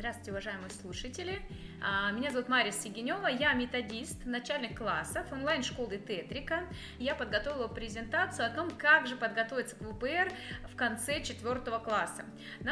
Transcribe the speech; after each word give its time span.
Здравствуйте, 0.00 0.30
уважаемые 0.30 0.70
слушатели. 0.70 1.42
А, 1.82 2.10
меня 2.12 2.30
зовут 2.30 2.48
Мария 2.48 2.72
Сигенева, 2.72 3.26
я 3.26 3.52
методист 3.52 4.24
начальных 4.24 4.74
классов 4.74 5.30
онлайн-школы 5.30 5.98
Тетрика. 5.98 6.64
Я 6.98 7.14
подготовила 7.14 7.68
презентацию 7.68 8.46
о 8.46 8.48
том, 8.48 8.70
как 8.70 9.06
же 9.06 9.14
подготовиться 9.16 9.76
к 9.76 9.80
ВПР 9.80 10.32
в 10.72 10.74
конце 10.74 11.22
четвертого 11.22 11.80
класса. 11.80 12.24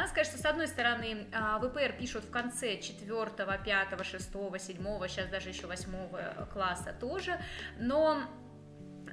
Сказать, 0.07 0.25
что 0.25 0.39
с 0.39 0.45
одной 0.45 0.67
стороны 0.67 1.27
а, 1.31 1.59
ВПР 1.59 1.97
пишут 1.99 2.25
в 2.25 2.31
конце 2.31 2.81
четвертого, 2.81 3.59
пятого, 3.59 4.03
шестого, 4.03 4.57
седьмого, 4.57 5.07
сейчас 5.07 5.29
даже 5.29 5.49
еще 5.49 5.67
восьмого 5.67 6.49
класса 6.51 6.95
тоже, 6.99 7.39
но 7.77 8.23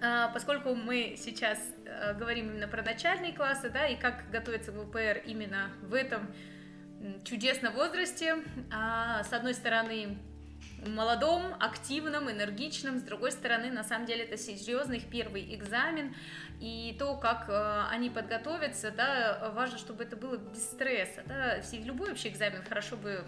а, 0.02 0.28
поскольку 0.28 0.74
мы 0.74 1.16
сейчас 1.18 1.58
говорим 2.18 2.48
именно 2.48 2.66
про 2.66 2.82
начальные 2.82 3.34
классы, 3.34 3.68
да, 3.68 3.86
и 3.86 3.94
как 3.94 4.30
готовиться 4.30 4.72
к 4.72 4.74
ВПР 4.74 5.20
именно 5.26 5.70
в 5.82 5.92
этом 5.92 6.34
чудесном 7.24 7.74
возрасте, 7.74 8.36
а, 8.72 9.22
с 9.24 9.32
одной 9.32 9.54
стороны 9.54 10.18
молодом, 10.86 11.54
активном, 11.58 12.30
энергичном, 12.30 12.98
с 12.98 13.02
другой 13.02 13.32
стороны, 13.32 13.70
на 13.70 13.84
самом 13.84 14.06
деле, 14.06 14.24
это 14.24 14.36
серьезный 14.36 14.98
их 14.98 15.08
первый 15.10 15.54
экзамен, 15.54 16.14
и 16.60 16.94
то, 16.98 17.16
как 17.16 17.48
э, 17.48 17.82
они 17.90 18.10
подготовятся, 18.10 18.90
да, 18.90 19.52
важно, 19.54 19.78
чтобы 19.78 20.04
это 20.04 20.16
было 20.16 20.36
без 20.36 20.64
стресса, 20.64 21.22
да, 21.26 21.60
любой 21.72 22.10
вообще 22.10 22.28
экзамен 22.28 22.62
хорошо 22.62 22.96
бы 22.96 23.24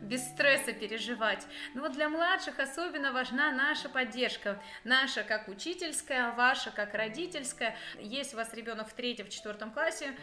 без 0.00 0.22
стресса 0.22 0.72
переживать. 0.72 1.46
Но 1.74 1.82
вот 1.82 1.92
для 1.92 2.08
младших 2.08 2.58
особенно 2.58 3.12
важна 3.12 3.52
наша 3.52 3.88
поддержка, 3.88 4.60
наша 4.84 5.22
как 5.22 5.48
учительская, 5.48 6.32
ваша 6.32 6.70
как 6.70 6.94
родительская. 6.94 7.76
Есть 7.98 8.34
у 8.34 8.36
вас 8.36 8.52
ребенок 8.54 8.88
в 8.88 8.94
третьем, 8.94 9.26
в 9.26 9.30
четвертом 9.30 9.70
классе, 9.70 10.14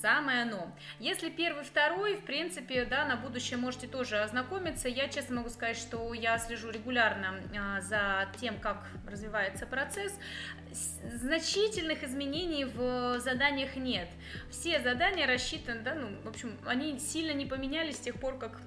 самое 0.00 0.42
оно. 0.42 0.74
Если 0.98 1.30
первый, 1.30 1.64
второй, 1.64 2.16
в 2.16 2.24
принципе, 2.24 2.84
да, 2.84 3.04
на 3.04 3.16
будущее 3.16 3.58
можете 3.58 3.86
тоже 3.86 4.20
ознакомиться. 4.20 4.88
Я 4.88 5.08
честно 5.08 5.36
могу 5.36 5.48
сказать, 5.48 5.76
что 5.76 6.12
я 6.14 6.38
слежу 6.38 6.70
регулярно 6.70 7.40
а, 7.58 7.80
за 7.80 8.28
тем, 8.40 8.58
как 8.58 8.86
развивается 9.06 9.66
процесс. 9.66 10.18
Значительных 10.72 12.02
изменений 12.02 12.64
в 12.64 13.20
заданиях 13.20 13.76
нет. 13.76 14.08
Все 14.50 14.80
задания 14.80 15.26
рассчитаны, 15.26 15.82
да, 15.82 15.94
ну, 15.94 16.08
в 16.24 16.28
общем, 16.28 16.56
они 16.66 16.98
сильно 16.98 17.32
не 17.32 17.46
поменялись 17.46 17.96
с 17.96 18.00
тех 18.00 18.18
пор, 18.18 18.38
как 18.38 18.60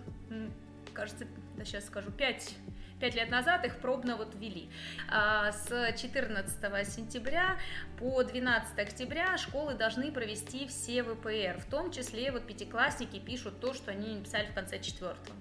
кажется, 0.94 1.26
сейчас 1.64 1.86
скажу, 1.86 2.12
5 2.12 2.56
5 3.00 3.16
лет 3.16 3.30
назад 3.30 3.66
их 3.66 3.78
пробно 3.78 4.16
вот 4.18 4.34
ввели. 4.36 4.70
А, 5.10 5.52
с 5.52 5.94
14 5.98 6.88
сентября 6.88 7.58
по 8.00 8.24
12 8.24 8.80
октября 8.80 9.38
школы 9.38 9.76
должны 9.76 10.12
провести 10.12 10.68
все 10.68 11.04
ВПР, 11.04 11.60
в 11.60 11.66
том 11.70 11.92
числе 11.92 12.32
вот 12.32 12.48
пятиклассники 12.48 13.20
пишут 13.20 13.60
то, 13.60 13.74
что 13.74 13.92
они 13.92 14.22
писали 14.22 14.48
в 14.48 14.54
конце 14.54 14.80
четвертого. 14.80 15.36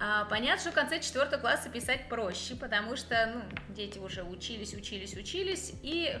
А, 0.00 0.24
понятно, 0.24 0.60
что 0.60 0.70
в 0.72 0.74
конце 0.74 1.00
четвертого 1.00 1.40
класса 1.40 1.68
писать 1.68 2.08
проще, 2.08 2.56
потому 2.56 2.96
что 2.96 3.32
ну, 3.34 3.74
дети 3.74 3.98
уже 3.98 4.24
учились, 4.24 4.74
учились, 4.74 5.16
учились, 5.16 5.74
и 5.82 6.18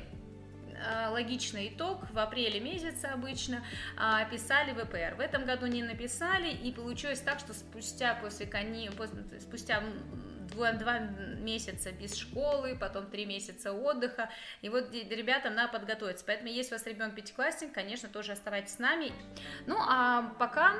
логичный 1.10 1.68
итог 1.68 2.10
в 2.10 2.18
апреле 2.18 2.60
месяце 2.60 3.06
обычно 3.06 3.62
а, 3.96 4.24
писали 4.26 4.72
ВПР. 4.72 5.16
В 5.16 5.20
этом 5.20 5.44
году 5.44 5.66
не 5.66 5.82
написали, 5.82 6.50
и 6.50 6.72
получилось 6.72 7.20
так, 7.20 7.38
что 7.38 7.54
спустя 7.54 8.14
после 8.14 8.46
кони, 8.46 8.90
спустя 9.40 9.82
два 10.54 10.98
месяца 10.98 11.92
без 11.92 12.14
школы, 12.14 12.76
потом 12.78 13.06
три 13.06 13.24
месяца 13.24 13.72
отдыха, 13.72 14.30
и 14.60 14.68
вот 14.68 14.92
ребятам 14.92 15.54
надо 15.54 15.72
подготовиться. 15.72 16.24
Поэтому, 16.26 16.50
если 16.50 16.74
у 16.74 16.78
вас 16.78 16.86
ребенок 16.86 17.14
пятиклассник, 17.14 17.72
конечно, 17.72 18.08
тоже 18.08 18.32
оставайтесь 18.32 18.74
с 18.74 18.78
нами. 18.78 19.12
Ну, 19.66 19.76
а 19.78 20.34
пока 20.38 20.74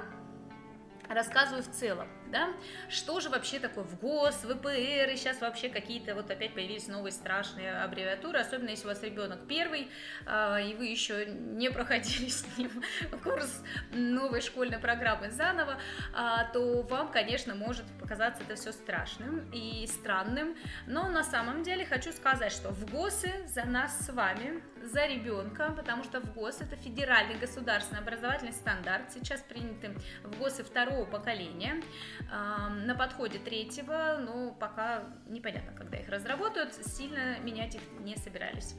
рассказываю 1.09 1.63
в 1.63 1.71
целом, 1.71 2.09
да, 2.33 2.49
что 2.89 3.21
же 3.21 3.29
вообще 3.29 3.59
такое 3.59 3.85
в 3.85 4.01
ГОС, 4.01 4.37
ВПР, 4.37 5.11
и 5.11 5.17
сейчас 5.17 5.41
вообще 5.41 5.69
какие-то 5.69 6.15
вот 6.15 6.31
опять 6.31 6.55
появились 6.55 6.89
новые 6.89 7.13
страшные 7.13 7.73
аббревиатуры, 7.73 8.39
особенно 8.39 8.71
если 8.71 8.87
у 8.87 8.89
вас 8.89 9.03
ребенок 9.03 9.47
первый, 9.47 9.91
э, 10.27 10.71
и 10.71 10.75
вы 10.75 10.87
еще 10.87 11.27
не 11.27 11.71
проходили 11.71 12.31
с 12.31 12.45
ним 12.57 12.71
курс 13.23 13.63
новой 13.93 14.41
школьной 14.41 14.79
программы 14.79 15.31
заново, 15.31 15.79
э, 16.15 16.53
то 16.53 16.83
вам, 16.83 17.13
конечно, 17.13 17.55
может 17.55 17.85
показаться 18.01 18.43
это 18.43 18.57
все 18.57 18.73
страшным 18.73 19.51
и 19.53 19.87
странным, 19.87 20.57
но 20.87 21.09
на 21.11 21.23
самом 21.23 21.63
деле 21.63 21.85
хочу 21.85 22.13
сказать, 22.13 22.53
что 22.53 22.71
в 22.71 22.91
ГОСы 22.91 23.31
за 23.47 23.65
нас 23.65 24.07
с 24.07 24.11
вами, 24.11 24.63
за 24.83 25.07
ребенка, 25.07 25.73
потому 25.77 26.03
что 26.03 26.21
в 26.21 26.33
ГОС 26.33 26.63
это 26.63 26.77
федеральный 26.77 27.37
государственный 27.37 28.01
образовательный 28.01 28.53
стандарт, 28.53 29.13
сейчас 29.13 29.43
приняты 29.43 29.95
в 30.23 30.39
ГОСы 30.39 30.65
второго 30.65 31.05
поколения, 31.05 31.83
на 32.31 32.95
подходе 32.95 33.39
третьего, 33.39 34.19
но 34.19 34.53
пока 34.53 35.05
непонятно, 35.27 35.73
когда 35.73 35.99
их 35.99 36.09
разработают, 36.09 36.75
сильно 36.75 37.39
менять 37.41 37.75
их 37.75 37.83
не 38.01 38.17
собирались. 38.17 38.75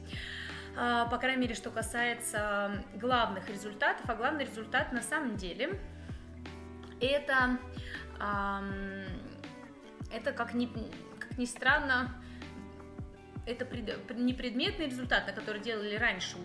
А, 0.76 1.06
по 1.06 1.18
крайней 1.18 1.42
мере, 1.42 1.54
что 1.54 1.70
касается 1.70 2.84
главных 2.94 3.48
результатов, 3.48 4.08
а 4.08 4.14
главный 4.14 4.44
результат 4.44 4.92
на 4.92 5.02
самом 5.02 5.36
деле 5.36 5.80
это, 7.00 7.58
это 10.12 10.32
как 10.32 10.54
ни, 10.54 10.66
как 11.18 11.38
ни 11.38 11.44
странно, 11.44 12.14
это 13.46 13.66
не 14.14 14.32
предметный 14.32 14.86
результат, 14.86 15.26
на 15.26 15.32
который 15.32 15.60
делали 15.60 15.96
раньше 15.96 16.36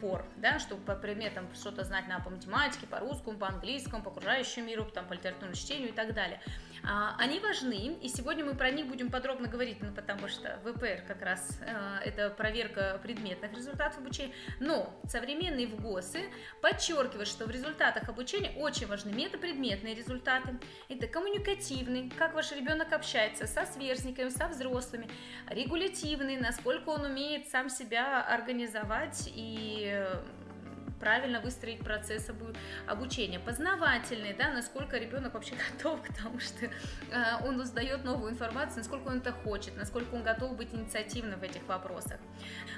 упор, 0.00 0.24
да, 0.36 0.58
чтобы 0.58 0.82
по 0.82 0.94
предметам 0.94 1.46
что-то 1.54 1.84
знать 1.84 2.08
на 2.08 2.20
по 2.20 2.30
математике, 2.30 2.86
по 2.86 2.98
русскому, 2.98 3.38
по 3.38 3.48
английскому, 3.48 4.02
по 4.02 4.10
окружающему 4.10 4.66
миру, 4.66 4.84
там, 4.84 5.06
по 5.06 5.12
литературному 5.12 5.54
чтению 5.54 5.90
и 5.90 5.92
так 5.92 6.14
далее. 6.14 6.40
А, 6.82 7.14
они 7.18 7.40
важны, 7.40 7.98
и 8.00 8.08
сегодня 8.08 8.44
мы 8.44 8.54
про 8.54 8.70
них 8.70 8.86
будем 8.86 9.10
подробно 9.10 9.48
говорить, 9.48 9.78
ну, 9.80 9.92
потому 9.92 10.28
что 10.28 10.58
ВПР 10.64 11.04
как 11.06 11.22
раз 11.22 11.60
э, 11.60 11.98
это 12.06 12.30
проверка 12.30 12.98
предметных 13.02 13.52
результатов 13.52 13.98
обучения, 13.98 14.32
но 14.60 14.92
современные 15.06 15.66
ВГОСы 15.66 16.22
подчеркивают, 16.62 17.28
что 17.28 17.46
в 17.46 17.50
результатах 17.50 18.08
обучения 18.08 18.52
очень 18.56 18.86
важны 18.86 19.10
метапредметные 19.12 19.94
результаты, 19.94 20.58
это 20.88 21.06
коммуникативный, 21.06 22.10
как 22.16 22.34
ваш 22.34 22.52
ребенок 22.52 22.92
общается 22.92 23.46
со 23.46 23.66
сверстниками, 23.66 24.28
со 24.28 24.48
взрослыми, 24.48 25.08
регулятивный, 25.48 26.38
насколько 26.38 26.88
он 26.90 27.04
умеет 27.04 27.48
сам 27.48 27.68
себя 27.68 28.22
организовать 28.22 29.30
и 29.34 30.06
правильно 31.00 31.40
выстроить 31.40 31.80
процесс 31.80 32.30
обучения. 32.86 33.40
Познавательный, 33.40 34.34
да, 34.34 34.52
насколько 34.52 34.98
ребенок 34.98 35.34
вообще 35.34 35.54
готов 35.72 36.02
к 36.02 36.14
тому, 36.14 36.38
что 36.38 36.66
э, 36.66 36.70
он 37.44 37.58
узнает 37.58 38.04
новую 38.04 38.32
информацию, 38.32 38.78
насколько 38.78 39.08
он 39.08 39.18
это 39.18 39.32
хочет, 39.32 39.76
насколько 39.76 40.14
он 40.14 40.22
готов 40.22 40.56
быть 40.56 40.72
инициативным 40.72 41.40
в 41.40 41.42
этих 41.42 41.66
вопросах. 41.66 42.20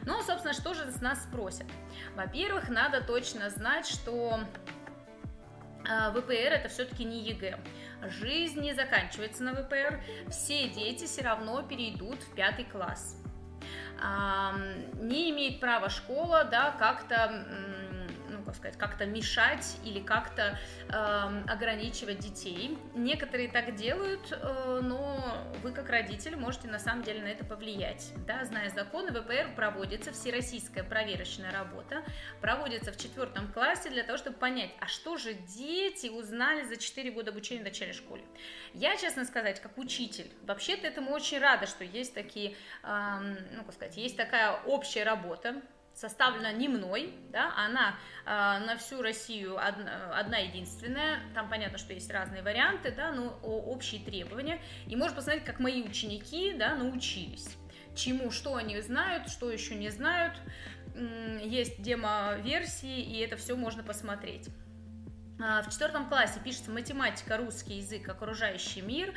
Ну, 0.07 0.23
собственно, 0.23 0.55
что 0.55 0.73
же 0.73 0.91
с 0.91 1.01
нас 1.01 1.25
спросят? 1.25 1.67
Во-первых, 2.15 2.69
надо 2.69 3.03
точно 3.03 3.51
знать, 3.51 3.87
что 3.87 4.41
э, 5.85 6.13
ВПР 6.13 6.53
это 6.53 6.69
все-таки 6.69 7.05
не 7.05 7.25
ЕГЭ. 7.25 7.59
Жизнь 8.09 8.61
не 8.61 8.73
заканчивается 8.75 9.43
на 9.43 9.55
ВПР. 9.55 10.01
Все 10.29 10.69
дети 10.69 11.05
все 11.05 11.23
равно 11.23 11.63
перейдут 11.63 12.21
в 12.23 12.35
пятый 12.35 12.65
класс. 12.65 13.17
Не 15.01 15.31
имеет 15.31 15.61
права 15.61 15.89
школа 15.89 16.43
да, 16.43 16.73
как-то 16.73 17.47
как 18.53 18.57
сказать, 18.57 18.79
как-то 18.79 19.07
мешать 19.07 19.79
или 19.85 20.01
как-то 20.01 20.59
э, 20.89 20.93
ограничивать 21.49 22.19
детей. 22.19 22.79
Некоторые 22.95 23.49
так 23.49 23.75
делают, 23.75 24.31
э, 24.31 24.81
но 24.83 25.39
вы 25.63 25.73
как 25.73 25.89
родитель 25.89 26.37
можете 26.37 26.69
на 26.69 26.79
самом 26.79 27.03
деле 27.03 27.23
на 27.23 27.29
это 27.29 27.45
повлиять. 27.45 28.13
Да, 28.27 28.45
зная 28.45 28.69
законы, 28.71 29.11
ВПР 29.11 29.55
проводится 29.57 30.13
всероссийская 30.13 30.85
проверочная 30.85 31.51
работа, 31.51 32.05
проводится 32.41 32.93
в 32.93 32.99
четвертом 32.99 33.51
классе 33.53 33.89
для 33.89 34.03
того, 34.03 34.19
чтобы 34.19 34.37
понять, 34.37 34.71
а 34.81 34.87
что 34.87 35.17
же 35.17 35.33
дети 35.33 36.09
узнали 36.09 36.65
за 36.65 36.77
4 36.77 37.11
года 37.11 37.31
обучения 37.31 37.63
в 37.63 37.65
начальной 37.65 37.95
школе. 37.95 38.23
Я, 38.75 38.97
честно 38.97 39.25
сказать, 39.25 39.61
как 39.61 39.79
учитель, 39.79 40.31
вообще-то 40.43 40.87
этому 40.87 41.13
очень 41.13 41.39
рада, 41.39 41.67
что 41.67 41.85
есть 41.85 42.13
такие, 42.13 42.55
э, 42.83 43.19
ну, 43.53 43.65
как 43.65 43.75
сказать, 43.75 43.97
есть 43.97 44.17
такая 44.17 44.61
общая 44.67 45.05
работа, 45.05 45.63
составлена 45.95 46.53
не 46.53 46.69
мной, 46.69 47.15
да, 47.31 47.53
она 47.57 47.95
э, 48.25 48.65
на 48.67 48.77
всю 48.79 49.03
Россию 49.03 49.59
одна, 49.59 50.19
одна 50.19 50.39
единственная, 50.39 51.21
там 51.35 51.49
понятно, 51.49 51.79
что 51.79 51.93
есть 51.93 52.11
разные 52.11 52.43
варианты, 52.43 52.93
да, 52.93 53.13
но 53.13 53.39
общие 53.43 54.01
требования, 54.01 54.61
и 54.87 54.97
можно 54.97 55.17
посмотреть, 55.17 55.45
как 55.45 55.61
мои 55.61 55.83
ученики, 55.83 56.55
да, 56.55 56.75
научились, 56.75 57.57
чему, 57.95 58.31
что 58.31 58.57
они 58.57 58.81
знают, 58.81 59.29
что 59.29 59.51
еще 59.51 59.75
не 59.75 59.91
знают, 59.91 60.35
есть 61.43 61.81
демо-версии, 61.81 63.01
и 63.01 63.19
это 63.21 63.37
все 63.37 63.57
можно 63.57 63.83
посмотреть. 63.83 64.49
а, 65.41 65.63
в 65.63 65.71
четвертом 65.71 66.07
классе 66.09 66.39
пишется 66.45 66.71
математика, 66.71 67.37
русский 67.37 67.75
язык, 67.79 68.09
окружающий 68.09 68.83
мир. 68.83 69.15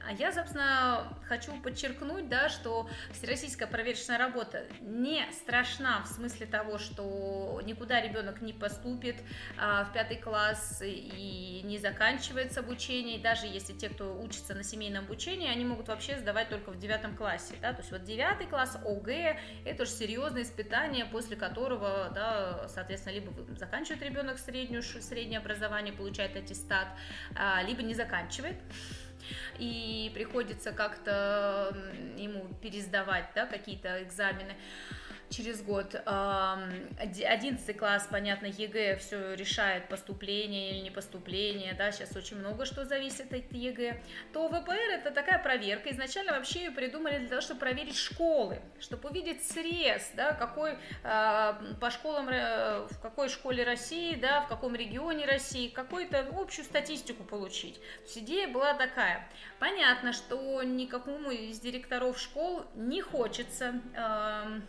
А, 0.00 0.10
а 0.10 0.12
я, 0.12 0.32
собственно, 0.32 1.16
хочу 1.28 1.52
подчеркнуть, 1.60 2.28
да, 2.28 2.48
что 2.48 2.88
всероссийская 3.12 3.68
проверочная 3.68 4.18
работа 4.18 4.64
не 4.80 5.24
страшна 5.32 6.02
в 6.02 6.06
смысле 6.06 6.46
того, 6.46 6.78
что 6.78 7.60
никуда 7.64 8.00
ребенок 8.00 8.40
не 8.40 8.52
поступит 8.52 9.16
в 9.56 9.90
пятый 9.92 10.16
класс 10.16 10.80
и 10.84 11.60
не 11.64 11.78
заканчивается 11.78 12.60
обучение. 12.60 13.18
И 13.18 13.22
даже 13.22 13.46
если 13.46 13.72
те, 13.72 13.88
кто 13.88 14.18
учится 14.20 14.54
на 14.54 14.62
семейном 14.62 15.04
обучении, 15.04 15.48
они 15.48 15.64
могут 15.64 15.88
вообще 15.88 16.18
сдавать 16.18 16.48
только 16.48 16.70
в 16.70 16.78
девятом 16.78 17.16
классе. 17.16 17.54
Да? 17.60 17.72
То 17.72 17.80
есть 17.80 17.92
вот 17.92 18.04
девятый 18.04 18.46
класс, 18.46 18.78
ОГЭ, 18.84 19.38
это 19.64 19.82
уже 19.82 19.92
серьезное 19.92 20.42
испытание, 20.42 21.04
после 21.04 21.36
которого, 21.36 22.10
да, 22.14 22.68
соответственно, 22.68 23.14
либо 23.14 23.32
заканчивает 23.56 24.02
ребенок 24.02 24.38
среднюю 24.38 24.82
среднее 24.82 25.38
образование, 25.38 25.92
получает 25.92 26.36
аттестат, 26.36 26.88
а, 27.34 27.62
либо 27.62 27.82
не 27.82 27.94
заканчивает 27.94 28.56
и 29.58 30.10
приходится 30.14 30.72
как-то 30.72 31.76
ему 32.16 32.46
пересдавать 32.60 33.30
да, 33.34 33.46
какие-то 33.46 34.02
экзамены 34.02 34.54
через 35.30 35.62
год. 35.62 35.94
11 36.06 37.76
класс, 37.76 38.08
понятно, 38.10 38.46
ЕГЭ 38.46 38.96
все 38.96 39.34
решает, 39.34 39.88
поступление 39.88 40.70
или 40.70 40.78
не 40.80 40.90
поступление, 40.90 41.74
да, 41.74 41.90
сейчас 41.92 42.14
очень 42.16 42.38
много 42.38 42.64
что 42.64 42.84
зависит 42.84 43.32
от 43.32 43.52
ЕГЭ, 43.52 44.02
то 44.32 44.48
ВПР 44.48 44.90
это 44.92 45.10
такая 45.10 45.42
проверка. 45.42 45.90
Изначально 45.90 46.32
вообще 46.32 46.64
ее 46.64 46.70
придумали 46.70 47.18
для 47.18 47.28
того, 47.28 47.40
чтобы 47.40 47.60
проверить 47.60 47.96
школы, 47.96 48.60
чтобы 48.80 49.08
увидеть 49.08 49.44
срез, 49.44 50.10
да, 50.14 50.32
какой 50.32 50.78
а, 51.02 51.60
по 51.80 51.90
школам, 51.90 52.28
э, 52.28 52.86
в 52.90 53.00
какой 53.00 53.28
школе 53.28 53.64
России, 53.64 54.14
да, 54.14 54.42
в 54.42 54.48
каком 54.48 54.74
регионе 54.74 55.26
России, 55.26 55.68
какую-то 55.68 56.26
общую 56.36 56.64
статистику 56.64 57.24
получить. 57.24 57.74
То 57.74 58.02
есть 58.04 58.18
идея 58.18 58.48
была 58.48 58.74
такая. 58.74 59.28
Понятно, 59.58 60.12
что 60.12 60.62
никакому 60.62 61.30
из 61.30 61.60
директоров 61.60 62.18
школ 62.18 62.64
не 62.74 63.00
хочется 63.00 63.80
а, 63.96 64.60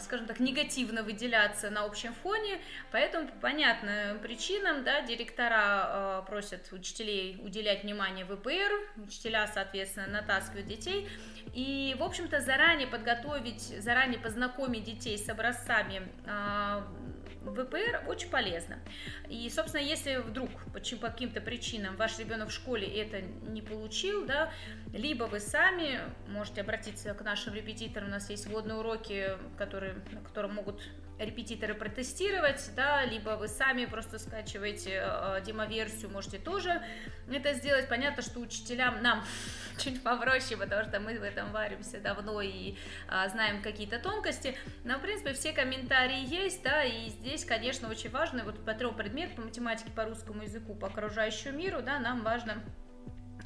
скажем 0.00 0.26
так, 0.26 0.40
негативно 0.40 1.02
выделяться 1.02 1.70
на 1.70 1.84
общем 1.84 2.12
фоне, 2.14 2.60
поэтому 2.90 3.28
по 3.28 3.34
понятным 3.34 4.18
причинам, 4.20 4.84
да, 4.84 5.02
директора 5.02 5.56
а, 5.56 6.22
просят 6.22 6.72
учителей 6.72 7.40
уделять 7.42 7.82
внимание 7.82 8.24
ВПР, 8.24 9.02
учителя, 9.04 9.46
соответственно, 9.46 10.06
натаскивают 10.08 10.66
детей, 10.66 11.08
и, 11.54 11.96
в 11.98 12.02
общем-то, 12.02 12.40
заранее 12.40 12.86
подготовить, 12.86 13.62
заранее 13.82 14.20
познакомить 14.20 14.84
детей 14.84 15.18
с 15.18 15.28
образцами 15.28 16.08
а, 16.26 16.86
ВПР 17.44 18.04
очень 18.06 18.28
полезно. 18.30 18.78
И, 19.28 19.48
собственно, 19.50 19.82
если 19.82 20.16
вдруг 20.16 20.50
по 20.72 21.08
каким-то 21.08 21.40
причинам 21.40 21.96
ваш 21.96 22.18
ребенок 22.18 22.48
в 22.48 22.52
школе 22.52 22.86
это 22.86 23.20
не 23.20 23.62
получил, 23.62 24.26
да, 24.26 24.52
либо 24.92 25.24
вы 25.24 25.40
сами 25.40 26.00
можете 26.28 26.60
обратиться 26.60 27.14
к 27.14 27.22
нашим 27.22 27.54
репетиторам, 27.54 28.08
у 28.08 28.10
нас 28.10 28.30
есть 28.30 28.46
вводные 28.46 28.76
уроки, 28.76 29.30
которые, 29.58 29.71
на 29.80 30.20
котором 30.20 30.54
могут 30.54 30.80
репетиторы 31.24 31.74
протестировать, 31.74 32.70
да, 32.74 33.04
либо 33.04 33.30
вы 33.30 33.48
сами 33.48 33.84
просто 33.84 34.18
скачиваете 34.18 35.02
э, 35.04 35.42
демоверсию, 35.44 36.10
можете 36.10 36.38
тоже 36.38 36.82
это 37.30 37.54
сделать. 37.54 37.88
Понятно, 37.88 38.22
что 38.22 38.40
учителям 38.40 39.02
нам 39.02 39.24
чуть 39.78 40.02
попроще, 40.02 40.58
потому 40.58 40.84
что 40.84 41.00
мы 41.00 41.18
в 41.18 41.22
этом 41.22 41.52
варимся 41.52 42.00
давно 42.00 42.40
и 42.40 42.76
э, 43.08 43.28
знаем 43.28 43.62
какие-то 43.62 43.98
тонкости, 43.98 44.56
но, 44.84 44.98
в 44.98 45.02
принципе, 45.02 45.32
все 45.32 45.52
комментарии 45.52 46.26
есть, 46.26 46.62
да, 46.62 46.82
и 46.84 47.08
здесь, 47.08 47.44
конечно, 47.44 47.88
очень 47.88 48.10
важно, 48.10 48.44
вот 48.44 48.64
по 48.64 48.74
трем 48.74 48.94
предметам, 48.94 49.36
по 49.36 49.42
математике, 49.42 49.90
по 49.90 50.04
русскому 50.04 50.42
языку, 50.42 50.74
по 50.74 50.88
окружающему 50.88 51.56
миру, 51.56 51.82
да, 51.82 51.98
нам 51.98 52.22
важно, 52.22 52.62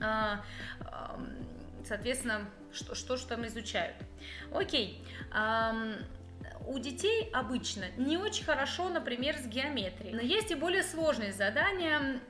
э, 0.00 0.36
э, 0.80 0.84
соответственно, 1.84 2.48
что, 2.72 2.94
что 2.94 3.16
же 3.16 3.26
там 3.26 3.46
изучают. 3.46 3.96
Окей. 4.52 5.04
Э, 5.34 5.96
у 6.66 6.78
детей 6.78 7.30
обычно 7.32 7.84
не 7.96 8.16
очень 8.16 8.44
хорошо, 8.44 8.88
например, 8.88 9.36
с 9.36 9.46
геометрией. 9.46 10.14
Но 10.14 10.20
есть 10.20 10.50
и 10.50 10.54
более 10.54 10.82
сложные 10.82 11.32
задания. 11.32 12.20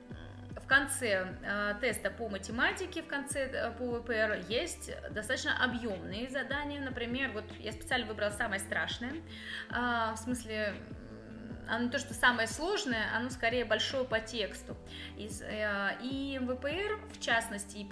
В 0.51 0.69
конце 0.69 1.29
э, 1.45 1.75
теста 1.81 2.11
по 2.11 2.29
математике, 2.29 3.01
в 3.01 3.07
конце 3.07 3.45
э, 3.45 3.71
по 3.71 4.01
ВПР 4.01 4.45
есть 4.49 4.91
достаточно 5.13 5.63
объемные 5.63 6.29
задания. 6.29 6.81
Например, 6.81 7.31
вот 7.33 7.45
я 7.61 7.71
специально 7.71 8.05
выбрала 8.05 8.31
самое 8.31 8.61
страшное, 8.61 9.13
э, 9.13 10.13
в 10.13 10.17
смысле 10.17 10.75
оно 11.69 11.89
то, 11.89 11.99
что 11.99 12.15
самое 12.15 12.49
сложное, 12.49 13.15
оно 13.15 13.31
скорее 13.31 13.65
большое 13.65 14.05
по 14.05 14.21
тексту. 14.21 14.77
И, 15.17 15.29
э, 15.43 15.91
и 16.03 16.39
ВПР, 16.43 17.01
в 17.13 17.21
частности, 17.21 17.79
и 17.79 17.85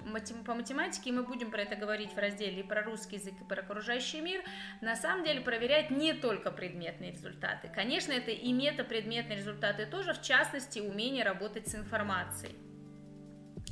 по 0.43 0.53
математике, 0.53 1.11
мы 1.11 1.23
будем 1.23 1.51
про 1.51 1.61
это 1.61 1.75
говорить 1.75 2.13
в 2.13 2.17
разделе 2.17 2.61
и 2.61 2.63
про 2.63 2.83
русский 2.83 3.17
язык, 3.17 3.33
и 3.39 3.43
про 3.43 3.61
окружающий 3.61 4.21
мир, 4.21 4.41
на 4.81 4.95
самом 4.95 5.25
деле 5.25 5.41
проверяет 5.41 5.91
не 5.91 6.13
только 6.13 6.51
предметные 6.51 7.11
результаты. 7.11 7.69
Конечно, 7.73 8.11
это 8.11 8.31
и 8.31 8.51
метапредметные 8.53 9.37
результаты 9.37 9.85
тоже, 9.85 10.13
в 10.13 10.21
частности, 10.21 10.79
умение 10.79 11.23
работать 11.23 11.67
с 11.67 11.75
информацией. 11.75 12.55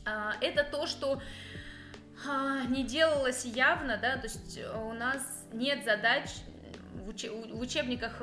А, 0.05 0.33
это 0.41 0.63
то, 0.63 0.85
что 0.85 1.21
а, 2.27 2.63
не 2.65 2.83
делалось 2.83 3.45
явно, 3.45 3.97
да, 3.97 4.17
то 4.17 4.27
есть 4.27 4.59
у 4.75 4.93
нас 4.93 5.45
нет 5.51 5.83
задач 5.85 6.29
в 6.93 7.59
учебниках 7.59 8.21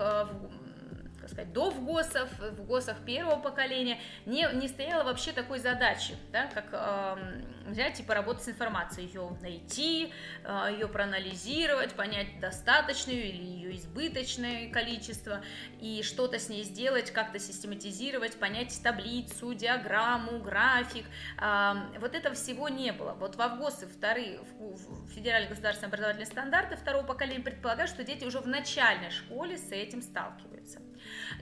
а, 1.31 1.35
сказать, 1.35 1.53
до 1.53 1.71
ВГОСов, 1.71 2.29
в 2.39 2.65
ГОСах 2.67 3.05
первого 3.05 3.37
поколения, 3.37 3.99
не, 4.27 4.49
не 4.55 4.69
стояло 4.69 5.05
вообще 5.05 5.33
такой 5.33 5.59
задачи, 5.59 6.15
да, 6.33 6.47
как 6.47 6.67
э, 6.73 7.43
взять 7.67 8.01
и 8.01 8.03
поработать 8.03 8.45
с 8.45 8.49
информацией, 8.49 9.07
ее 9.07 9.37
найти, 9.41 10.13
э, 10.45 10.69
ее 10.73 10.89
проанализировать, 10.89 11.95
понять 11.95 12.41
достаточное 12.41 13.15
или 13.15 13.43
ее 13.43 13.77
избыточное 13.77 14.71
количество, 14.71 15.43
и 15.81 16.03
что-то 16.03 16.39
с 16.39 16.49
ней 16.49 16.65
сделать, 16.65 17.11
как-то 17.11 17.39
систематизировать, 17.39 18.37
понять 18.37 18.79
таблицу, 18.83 19.55
диаграмму, 19.55 20.41
график. 20.41 21.07
Э, 21.41 21.75
вот 21.99 22.15
этого 22.15 22.35
всего 22.35 22.69
не 22.69 22.93
было. 22.93 23.13
Вот 23.13 23.37
в 23.37 23.39
ВГОСы 23.39 23.87
вторые, 23.87 24.41
в 24.59 25.09
федеральные 25.15 25.51
государственные 25.51 25.89
образовательные 25.89 26.27
стандарты 26.27 26.77
второго 26.77 27.05
поколения 27.05 27.43
предполагают, 27.43 27.91
что 27.91 28.05
дети 28.05 28.25
уже 28.25 28.41
в 28.41 28.47
начальной 28.47 29.11
школе 29.11 29.57
с 29.57 29.71
этим 29.73 30.03
сталкиваются. 30.03 30.81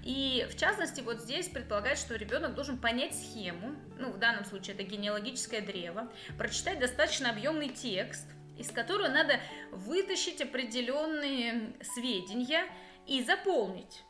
И 0.02 0.46
в 0.50 0.56
частности, 0.56 1.00
вот 1.00 1.20
здесь 1.20 1.48
предполагается, 1.48 2.06
что 2.06 2.16
ребенок 2.16 2.54
должен 2.54 2.78
понять 2.78 3.14
схему, 3.14 3.76
ну, 3.98 4.10
в 4.10 4.18
данном 4.18 4.44
случае 4.44 4.74
это 4.74 4.82
генеалогическое 4.82 5.60
древо, 5.60 6.10
прочитать 6.36 6.78
достаточно 6.78 7.30
объемный 7.30 7.68
текст, 7.68 8.26
из 8.58 8.70
которого 8.70 9.08
надо 9.08 9.40
вытащить 9.70 10.40
определенные 10.40 11.74
сведения 11.82 12.64
и 13.06 13.22
заполнить. 13.22 14.02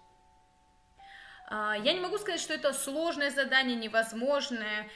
А, 1.50 1.76
я 1.76 1.92
не 1.94 2.00
могу 2.00 2.18
сказать, 2.18 2.40
что 2.40 2.52
это 2.52 2.72
сложное 2.72 3.30
задание, 3.30 3.76
невозможное. 3.76 4.88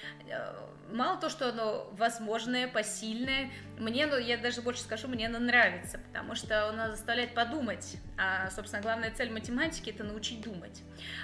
Мало 0.93 1.19
то, 1.19 1.31
что 1.31 1.49
оно 1.49 1.89
возможное, 1.93 2.69
посильное, 2.69 3.51
мне, 3.79 4.07
ну, 4.07 4.19
я 4.19 4.37
даже 4.37 4.61
больше 4.63 4.83
скажу, 4.83 5.09
мне 5.09 5.27
оно 5.27 5.39
нравится, 5.39 5.99
потому 5.99 6.35
что 6.35 6.69
оно 6.69 6.91
заставляет 6.91 7.35
подумать. 7.35 7.97
А, 8.19 8.51
собственно, 8.51 8.83
главная 8.83 9.11
цель 9.11 9.31
математики– 9.31 9.91
это 9.95 10.05
научить 10.05 10.43
думать. 10.43 10.83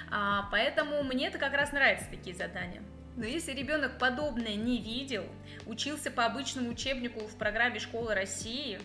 А, 0.09 0.49
поэтому 0.51 1.03
мне 1.03 1.27
это 1.27 1.37
как 1.37 1.53
раз 1.53 1.71
нравятся 1.71 2.07
такие 2.09 2.35
задания. 2.35 2.81
Но 3.15 3.25
если 3.25 3.51
ребенок 3.51 3.97
подобное 3.97 4.55
не 4.55 4.81
видел, 4.81 5.25
учился 5.65 6.09
по 6.09 6.25
обычному 6.25 6.69
учебнику 6.69 7.19
в 7.19 7.35
программе 7.35 7.79
«Школы 7.79 8.15
России», 8.15 8.79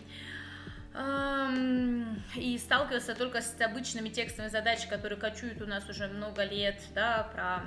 и 2.35 2.57
сталкивался 2.57 3.15
только 3.15 3.41
с 3.41 3.59
обычными 3.59 4.07
текстовыми 4.07 4.49
задачами, 4.49 4.91
которые 4.91 5.19
кочуют 5.19 5.61
у 5.61 5.65
нас 5.65 5.89
уже 5.89 6.07
много 6.07 6.45
лет, 6.45 6.81
да, 6.93 7.29
про 7.33 7.63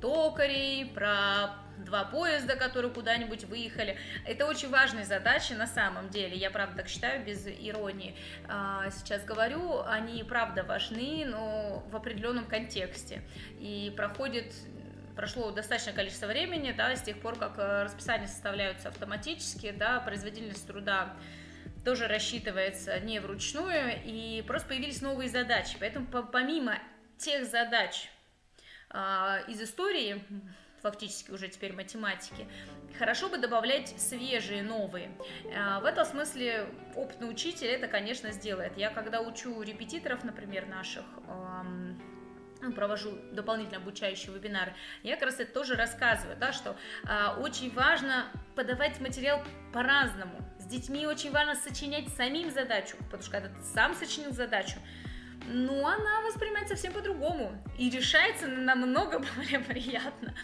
токарей, 0.00 0.86
про 0.86 1.56
два 1.78 2.04
поезда, 2.04 2.56
которые 2.56 2.92
куда-нибудь 2.92 3.44
выехали. 3.44 3.96
Это 4.26 4.46
очень 4.46 4.70
важные 4.70 5.04
задачи 5.04 5.52
на 5.52 5.66
самом 5.66 6.08
деле, 6.08 6.36
я 6.36 6.50
правда 6.50 6.78
так 6.78 6.88
считаю, 6.88 7.24
без 7.24 7.46
иронии. 7.46 8.16
А, 8.48 8.88
сейчас 8.90 9.24
говорю, 9.24 9.82
они 9.82 10.22
правда 10.22 10.62
важны, 10.62 11.24
но 11.26 11.84
в 11.90 11.96
определенном 11.96 12.46
контексте. 12.46 13.22
И 13.58 13.92
проходит 13.96 14.52
прошло 15.16 15.50
достаточное 15.52 15.94
количество 15.94 16.26
времени, 16.26 16.72
да, 16.72 16.94
с 16.96 17.02
тех 17.02 17.20
пор, 17.20 17.38
как 17.38 17.56
э, 17.58 17.84
расписания 17.84 18.26
составляются 18.26 18.88
автоматически, 18.88 19.70
да, 19.70 20.00
производительность 20.00 20.66
труда 20.66 21.14
тоже 21.84 22.08
рассчитывается 22.08 22.98
не 23.00 23.20
вручную, 23.20 24.00
и 24.04 24.42
просто 24.46 24.68
появились 24.68 25.02
новые 25.02 25.28
задачи. 25.28 25.76
Поэтому 25.78 26.06
помимо 26.06 26.78
тех 27.18 27.46
задач 27.46 28.10
из 29.48 29.60
истории, 29.60 30.22
фактически 30.84 31.30
уже 31.30 31.48
теперь 31.48 31.72
математики, 31.72 32.46
хорошо 32.98 33.28
бы 33.28 33.38
добавлять 33.38 33.88
свежие, 33.98 34.62
новые. 34.62 35.10
А, 35.56 35.80
в 35.80 35.84
этом 35.84 36.04
смысле 36.04 36.66
опытный 36.94 37.30
учитель 37.30 37.68
это, 37.68 37.88
конечно, 37.88 38.30
сделает. 38.32 38.76
Я 38.76 38.90
когда 38.90 39.20
учу 39.20 39.62
репетиторов, 39.62 40.24
например, 40.24 40.66
наших, 40.66 41.04
ну, 42.60 42.72
провожу 42.72 43.12
дополнительно 43.32 43.78
обучающие 43.78 44.32
вебинары, 44.32 44.74
я 45.02 45.14
как 45.14 45.24
раз 45.24 45.40
это 45.40 45.52
тоже 45.52 45.74
рассказываю, 45.74 46.36
да, 46.38 46.52
что 46.52 46.76
э, 47.04 47.40
очень 47.40 47.72
важно 47.74 48.26
подавать 48.54 49.00
материал 49.00 49.42
по-разному. 49.72 50.38
С 50.58 50.64
детьми 50.64 51.06
очень 51.06 51.30
важно 51.30 51.56
сочинять 51.56 52.08
самим 52.08 52.50
задачу, 52.50 52.96
потому 53.04 53.22
что 53.22 53.32
когда 53.32 53.48
ты 53.48 53.62
сам 53.62 53.94
сочинил 53.94 54.32
задачу, 54.32 54.76
ну, 55.46 55.86
она 55.86 56.22
воспринимается 56.22 56.74
совсем 56.74 56.92
по-другому 56.92 57.52
и 57.78 57.90
решается 57.90 58.46
намного 58.46 59.18
более 59.36 59.60
приятно. 59.60 60.34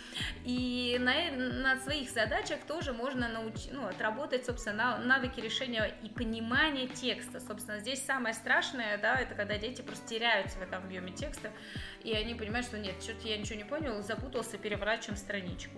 И 0.45 0.99
на, 1.01 1.31
на 1.31 1.77
своих 1.81 2.11
задачах 2.11 2.61
тоже 2.67 2.93
можно 2.93 3.29
научить, 3.29 3.71
ну, 3.73 3.87
отработать, 3.87 4.45
собственно, 4.45 4.99
навыки 4.99 5.41
решения 5.41 5.95
и 6.03 6.09
понимания 6.09 6.87
текста. 6.87 7.41
Собственно, 7.41 7.79
здесь 7.79 8.05
самое 8.05 8.35
страшное, 8.35 8.99
да, 8.99 9.19
это 9.19 9.35
когда 9.35 9.57
дети 9.57 9.83
просто 9.83 10.07
теряются 10.09 10.59
в 10.59 10.63
этом 10.63 10.85
объеме 10.85 11.13
текста, 11.13 11.51
и 12.03 12.13
они 12.13 12.35
понимают, 12.35 12.67
что 12.67 12.79
нет, 12.79 13.03
что-то 13.03 13.27
я 13.27 13.39
ничего 13.39 13.57
не 13.57 13.65
понял, 13.65 14.03
запутался, 14.03 14.59
переворачиваем 14.59 15.17
страничку. 15.17 15.75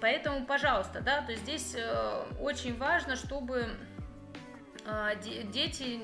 Поэтому, 0.00 0.44
пожалуйста, 0.44 1.00
да, 1.00 1.22
то 1.22 1.32
есть 1.32 1.44
здесь 1.44 1.74
э, 1.76 2.24
очень 2.40 2.76
важно, 2.76 3.16
чтобы 3.16 3.70
а, 4.86 5.14
дети 5.14 6.00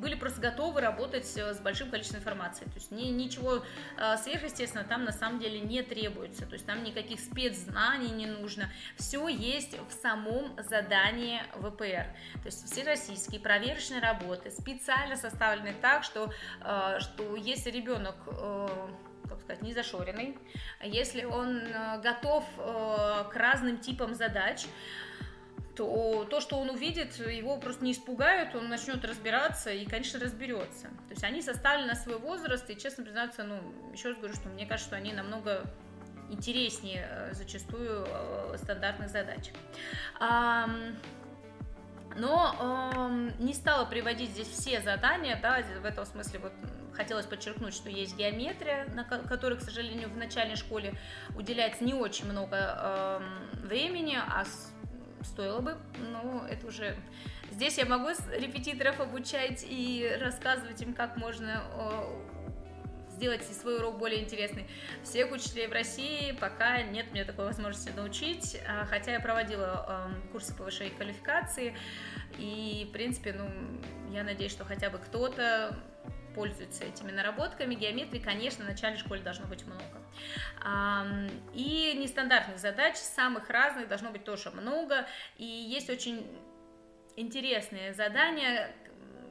были 0.00 0.14
просто 0.14 0.40
готовы 0.40 0.80
работать 0.80 1.30
э, 1.36 1.54
с 1.54 1.58
большим 1.58 1.90
количеством 1.90 2.20
информации. 2.20 2.64
То 2.64 2.74
есть 2.74 2.90
ни, 2.90 3.04
ничего 3.04 3.62
э, 3.96 4.16
сверхъестественного 4.16 4.88
там 4.88 5.04
на 5.04 5.12
самом 5.12 5.38
деле 5.38 5.60
не 5.60 5.82
требуется. 5.82 6.46
То 6.46 6.54
есть 6.54 6.66
там 6.66 6.82
никаких 6.82 7.20
спецзнаний 7.20 8.10
не 8.10 8.26
нужно. 8.26 8.70
Все 8.96 9.28
есть 9.28 9.76
в 9.88 9.92
самом 9.92 10.56
задании 10.68 11.42
ВПР. 11.54 12.06
То 12.34 12.46
есть 12.46 12.70
все 12.70 12.82
российские 12.84 13.40
проверочные 13.40 14.00
работы 14.00 14.50
специально 14.50 15.16
составлены 15.16 15.74
так, 15.80 16.02
что, 16.02 16.32
э, 16.62 16.98
что 17.00 17.36
если 17.36 17.70
ребенок 17.70 18.16
как 19.28 19.40
сказать, 19.42 19.62
не 19.62 19.72
зашоренный, 19.72 20.36
если 20.82 21.24
он 21.24 21.62
готов 22.02 22.44
к 22.56 23.32
разным 23.34 23.78
типам 23.78 24.14
задач, 24.14 24.66
то 25.80 26.26
то, 26.28 26.40
что 26.40 26.58
он 26.58 26.68
увидит, 26.68 27.16
его 27.16 27.56
просто 27.56 27.82
не 27.82 27.92
испугают, 27.92 28.54
он 28.54 28.68
начнет 28.68 29.02
разбираться 29.02 29.70
и, 29.70 29.86
конечно, 29.86 30.20
разберется. 30.20 30.88
То 30.88 31.10
есть 31.10 31.24
они 31.24 31.40
составлены 31.40 31.88
на 31.88 31.94
свой 31.94 32.18
возраст, 32.18 32.68
и, 32.68 32.76
честно 32.76 33.02
признаться, 33.02 33.44
ну, 33.44 33.60
еще 33.92 34.08
раз 34.08 34.18
говорю, 34.18 34.34
что 34.34 34.50
мне 34.50 34.66
кажется, 34.66 34.88
что 34.88 34.96
они 34.96 35.14
намного 35.14 35.64
интереснее 36.28 37.08
э, 37.08 37.32
зачастую 37.32 38.06
э, 38.06 38.56
стандартных 38.58 39.08
задач. 39.08 39.52
Но 42.16 43.10
не 43.38 43.54
стала 43.54 43.86
приводить 43.86 44.30
здесь 44.30 44.48
все 44.48 44.82
задания, 44.82 45.38
да, 45.40 45.62
в 45.80 45.84
этом 45.84 46.04
смысле 46.04 46.40
вот 46.40 46.52
хотелось 46.94 47.24
подчеркнуть, 47.24 47.72
что 47.72 47.88
есть 47.88 48.16
геометрия, 48.16 48.86
на 48.92 49.04
которой, 49.04 49.56
к 49.56 49.62
сожалению, 49.62 50.10
в 50.10 50.16
начальной 50.16 50.56
школе 50.56 50.92
уделяется 51.36 51.84
не 51.84 51.94
очень 51.94 52.26
много 52.26 53.22
времени, 53.62 54.18
а 54.18 54.44
стоило 55.22 55.60
бы, 55.60 55.76
но 56.12 56.46
это 56.48 56.66
уже... 56.66 56.96
Здесь 57.50 57.78
я 57.78 57.86
могу 57.86 58.10
репетиторов 58.32 59.00
обучать 59.00 59.64
и 59.68 60.16
рассказывать 60.20 60.80
им, 60.82 60.94
как 60.94 61.16
можно 61.16 61.64
сделать 63.20 63.42
свой 63.44 63.76
урок 63.76 63.98
более 63.98 64.22
интересный. 64.22 64.66
Всех 65.02 65.30
учителей 65.30 65.66
в 65.66 65.72
России 65.72 66.32
пока 66.32 66.82
нет 66.82 67.10
мне 67.10 67.24
такой 67.24 67.44
возможности 67.44 67.90
научить, 67.94 68.58
а, 68.66 68.86
хотя 68.86 69.12
я 69.12 69.20
проводила 69.20 70.10
курсы 70.32 70.54
повышения 70.54 70.90
квалификации, 70.92 71.76
и, 72.38 72.86
в 72.88 72.92
принципе, 72.92 73.34
ну, 73.34 73.50
я 74.10 74.24
надеюсь, 74.24 74.52
что 74.52 74.64
хотя 74.64 74.88
бы 74.88 74.96
кто-то 74.96 75.76
пользуются 76.34 76.84
этими 76.84 77.10
наработками. 77.10 77.74
Геометрии, 77.74 78.18
конечно, 78.18 78.64
в 78.64 78.68
начальной 78.68 78.98
школе 78.98 79.22
должно 79.22 79.46
быть 79.46 79.64
много. 79.64 79.84
И 81.54 81.94
нестандартных 81.98 82.58
задач, 82.58 82.96
самых 82.96 83.48
разных, 83.50 83.88
должно 83.88 84.10
быть 84.10 84.24
тоже 84.24 84.50
много. 84.50 85.06
И 85.36 85.44
есть 85.44 85.90
очень 85.90 86.26
интересные 87.16 87.92
задания, 87.92 88.74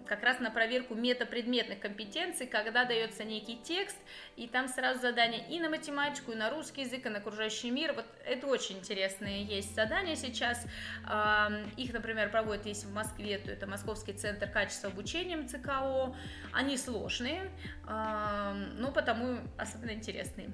как 0.05 0.23
раз 0.23 0.39
на 0.39 0.49
проверку 0.49 0.95
метапредметных 0.95 1.79
компетенций, 1.79 2.47
когда 2.47 2.83
дается 2.85 3.23
некий 3.23 3.57
текст, 3.61 3.97
и 4.39 4.47
там 4.47 4.69
сразу 4.69 5.01
задания 5.01 5.45
и 5.49 5.59
на 5.59 5.69
математику, 5.69 6.31
и 6.31 6.35
на 6.35 6.49
русский 6.49 6.83
язык, 6.83 7.05
и 7.05 7.09
на 7.09 7.17
окружающий 7.17 7.71
мир. 7.71 7.91
Вот 7.93 8.05
это 8.25 8.47
очень 8.47 8.77
интересные 8.77 9.43
есть 9.43 9.75
задания 9.75 10.15
сейчас. 10.15 10.65
Их, 11.75 11.91
например, 11.91 12.31
проводят, 12.31 12.65
если 12.65 12.87
в 12.87 12.93
Москве, 12.93 13.37
то 13.37 13.51
это 13.51 13.67
Московский 13.67 14.13
центр 14.13 14.47
качества 14.49 14.89
обучения 14.89 15.35
МЦКО. 15.35 16.15
Они 16.53 16.77
сложные, 16.77 17.51
но 17.85 18.91
потому 18.93 19.39
особенно 19.57 19.91
интересные. 19.91 20.49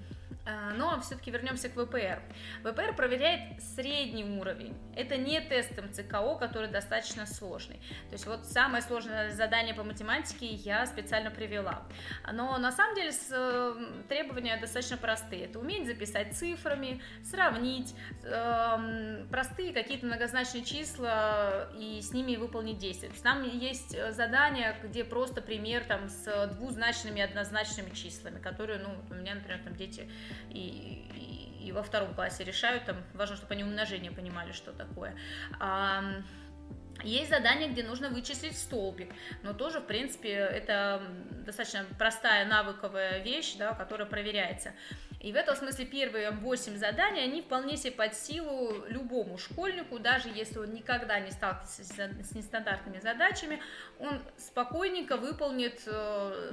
А, 0.47 0.71
но 0.75 1.01
все-таки 1.01 1.31
вернемся 1.31 1.69
к 1.69 1.71
ВПР. 1.71 2.21
ВПР 2.61 2.95
проверяет 2.95 3.63
средний 3.63 4.23
уровень. 4.23 4.77
Это 4.95 5.17
не 5.17 5.41
тест 5.41 5.71
МЦКО, 5.75 6.35
который 6.35 6.69
достаточно 6.69 7.25
сложный. 7.25 7.77
То 8.09 8.13
есть 8.13 8.27
вот 8.27 8.45
самое 8.45 8.83
сложное 8.83 9.31
задание 9.31 9.73
по 9.73 9.83
математике 9.83 10.45
я 10.45 10.85
специально 10.85 11.31
привела. 11.31 11.81
Но 12.31 12.55
на 12.59 12.71
самом 12.71 12.93
деле 12.93 13.11
требования 14.07 14.57
достаточно 14.57 14.97
простые. 14.97 15.45
Это 15.45 15.59
уметь 15.59 15.85
записать 15.85 16.35
цифрами, 16.35 17.01
сравнить, 17.23 17.95
эм, 18.23 19.27
простые 19.29 19.73
какие-то 19.73 20.05
многозначные 20.05 20.63
числа 20.63 21.69
и 21.77 22.01
с 22.01 22.11
ними 22.11 22.35
выполнить 22.35 22.77
действия. 22.77 23.09
То 23.09 23.13
есть 23.13 23.23
там 23.23 23.43
есть 23.43 24.13
задания, 24.13 24.75
где 24.83 25.03
просто 25.03 25.41
пример 25.41 25.83
там 25.85 26.09
с 26.09 26.47
двузначными 26.57 27.21
однозначными 27.21 27.93
числами, 27.93 28.39
которые, 28.39 28.79
ну, 28.79 28.89
у 29.09 29.13
меня, 29.13 29.35
например, 29.35 29.59
там 29.63 29.75
дети 29.75 30.09
и, 30.49 31.05
и, 31.15 31.67
и 31.67 31.71
во 31.71 31.83
втором 31.83 32.13
классе 32.13 32.43
решают, 32.43 32.85
там 32.85 32.97
важно, 33.13 33.35
чтобы 33.35 33.53
они 33.53 33.63
умножение 33.63 34.11
понимали, 34.11 34.51
что 34.51 34.71
такое. 34.71 35.15
А, 35.59 36.03
есть 37.03 37.29
задание, 37.29 37.69
где 37.69 37.83
нужно 37.83 38.09
вычислить 38.09 38.57
столбик, 38.57 39.09
но 39.43 39.53
тоже, 39.53 39.79
в 39.79 39.85
принципе, 39.85 40.29
это 40.29 41.01
достаточно 41.45 41.85
простая 41.97 42.45
навыковая 42.45 43.21
вещь, 43.21 43.55
да, 43.57 43.73
которая 43.73 44.07
проверяется. 44.07 44.73
И 45.19 45.31
в 45.31 45.35
этом 45.35 45.55
смысле 45.55 45.85
первые 45.85 46.31
8 46.31 46.77
заданий, 46.77 47.21
они 47.21 47.41
вполне 47.41 47.77
себе 47.77 47.91
под 47.91 48.13
силу 48.13 48.85
любому 48.87 49.37
школьнику, 49.37 49.97
даже 49.97 50.29
если 50.29 50.59
он 50.59 50.73
никогда 50.73 51.19
не 51.19 51.31
сталкивался 51.31 51.83
с 51.83 52.35
нестандартными 52.35 52.99
задачами, 52.99 53.59
он 53.99 54.21
спокойненько 54.37 55.17
выполнит 55.17 55.81
э, 55.87 56.51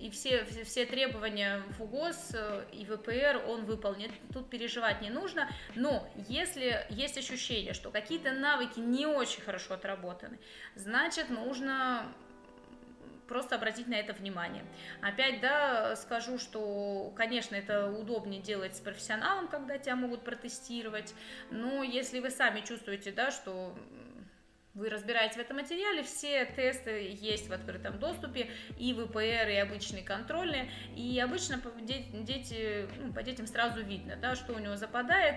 и 0.00 0.10
все, 0.10 0.44
все 0.64 0.86
требования 0.86 1.62
в 1.78 1.82
УГОС 1.82 2.30
э, 2.34 2.64
и 2.72 2.84
ВПР 2.84 3.42
он 3.48 3.64
выполнит. 3.64 4.10
Тут 4.32 4.50
переживать 4.50 5.00
не 5.00 5.10
нужно. 5.10 5.48
Но 5.74 6.08
если 6.28 6.86
есть 6.90 7.16
ощущение, 7.18 7.72
что 7.74 7.90
какие-то 7.90 8.32
навыки 8.32 8.80
не 8.80 9.06
очень 9.06 9.42
хорошо 9.42 9.74
отработаны, 9.74 10.38
значит, 10.74 11.30
нужно 11.30 12.06
просто 13.26 13.56
обратить 13.56 13.88
на 13.88 13.94
это 13.94 14.12
внимание. 14.12 14.64
Опять, 15.00 15.40
да, 15.40 15.96
скажу, 15.96 16.38
что, 16.38 17.12
конечно, 17.16 17.54
это 17.54 17.90
удобнее 17.90 18.42
делать 18.42 18.76
с 18.76 18.80
профессионалом, 18.80 19.48
когда 19.48 19.78
тебя 19.78 19.96
могут 19.96 20.24
протестировать, 20.24 21.14
но 21.50 21.82
если 21.82 22.20
вы 22.20 22.30
сами 22.30 22.60
чувствуете, 22.60 23.12
да, 23.12 23.30
что 23.30 23.74
вы 24.74 24.90
разбираетесь 24.90 25.36
в 25.36 25.40
этом 25.40 25.56
материале, 25.56 26.02
все 26.02 26.44
тесты 26.46 27.16
есть 27.20 27.48
в 27.48 27.52
открытом 27.52 27.98
доступе, 27.98 28.50
и 28.76 28.92
ВПР, 28.92 29.48
и 29.48 29.56
обычные 29.56 30.02
контрольные, 30.02 30.70
и 30.96 31.18
обычно 31.20 31.60
дети, 31.82 32.88
ну, 32.98 33.12
по 33.12 33.22
детям 33.22 33.46
сразу 33.46 33.82
видно, 33.82 34.16
да, 34.16 34.34
что 34.34 34.52
у 34.52 34.58
него 34.58 34.76
западает, 34.76 35.36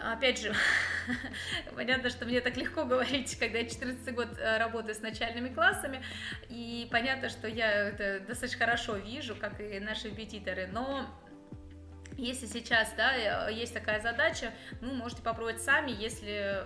Опять 0.00 0.40
же, 0.40 0.52
понятно, 1.76 2.10
что 2.10 2.24
мне 2.24 2.40
так 2.40 2.56
легко 2.56 2.84
говорить, 2.84 3.38
когда 3.38 3.58
я 3.58 3.68
14 3.68 4.14
год 4.14 4.36
э, 4.36 4.58
работаю 4.58 4.96
с 4.96 5.00
начальными 5.00 5.48
классами, 5.48 6.02
и 6.48 6.88
понятно, 6.90 7.28
что 7.28 7.46
я 7.46 7.70
это 7.90 8.18
достаточно 8.26 8.58
хорошо 8.58 8.96
вижу, 8.96 9.36
как 9.36 9.60
и 9.60 9.78
наши 9.78 10.08
репетиторы, 10.08 10.66
но 10.66 11.06
если 12.16 12.46
сейчас, 12.46 12.92
да, 12.96 13.48
э, 13.48 13.52
есть 13.52 13.74
такая 13.74 14.00
задача, 14.00 14.52
ну, 14.80 14.92
можете 14.92 15.22
попробовать 15.22 15.62
сами, 15.62 15.92
если 15.92 16.64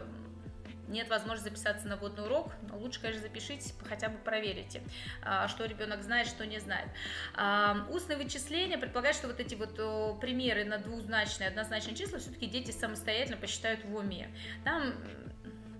нет 0.91 1.09
возможности 1.09 1.49
записаться 1.49 1.89
на 1.89 1.97
водный 1.97 2.25
урок, 2.25 2.53
но 2.69 2.79
лучше, 2.79 3.01
конечно, 3.01 3.23
запишитесь, 3.23 3.75
хотя 3.89 4.09
бы 4.09 4.19
проверите, 4.19 4.83
а, 5.23 5.49
что 5.49 5.65
ребенок 5.65 6.03
знает, 6.03 6.27
что 6.27 6.47
не 6.47 6.59
знает. 6.59 6.89
А, 7.35 7.87
устные 7.91 8.17
вычисления 8.19 8.79
предполагают, 8.79 9.17
что 9.17 9.29
вот 9.29 9.41
эти 9.41 9.55
вот 9.55 10.21
примеры 10.21 10.65
на 10.65 10.79
двузначные, 10.79 11.49
однозначные 11.49 11.97
числа 11.97 12.19
все-таки 12.19 12.47
дети 12.47 12.71
самостоятельно 12.71 13.37
посчитают 13.37 13.85
в 13.85 13.95
уме. 13.95 14.29
Там 14.65 14.95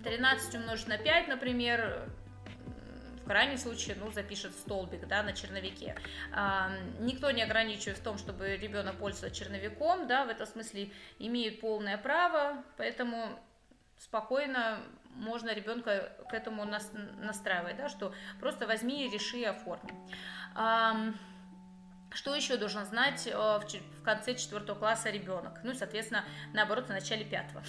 13 0.03 0.55
умножить 0.55 0.87
на 0.87 0.97
5, 0.97 1.27
например, 1.27 2.09
в 3.23 3.27
крайнем 3.27 3.57
случае, 3.57 3.95
ну, 3.99 4.11
запишет 4.11 4.53
столбик, 4.53 5.07
да, 5.07 5.23
на 5.23 5.33
черновике. 5.33 5.95
А, 6.33 6.71
никто 6.99 7.31
не 7.31 7.43
ограничивает 7.43 7.97
в 7.97 8.03
том, 8.03 8.17
чтобы 8.17 8.57
ребенок 8.57 8.95
пользовался 8.95 9.35
черновиком, 9.35 10.07
да, 10.07 10.25
в 10.25 10.29
этом 10.29 10.47
смысле 10.47 10.91
имеет 11.19 11.61
полное 11.61 11.97
право, 11.97 12.63
поэтому 12.77 13.39
спокойно 13.97 14.79
можно 15.15 15.53
ребенка 15.53 16.11
к 16.29 16.33
этому 16.33 16.65
настраивать, 16.65 17.77
да, 17.77 17.89
что 17.89 18.13
просто 18.39 18.67
возьми, 18.67 19.09
реши, 19.09 19.43
оформи. 19.43 19.93
Что 22.13 22.35
еще 22.35 22.57
должен 22.57 22.83
знать 22.85 23.25
э, 23.25 23.31
в 23.31 24.03
конце 24.03 24.35
четвертого 24.35 24.77
класса 24.77 25.09
ребенок? 25.09 25.61
Ну, 25.63 25.73
соответственно, 25.73 26.25
наоборот, 26.51 26.87
в 26.87 26.89
начале 26.89 27.23
пятого. 27.23 27.63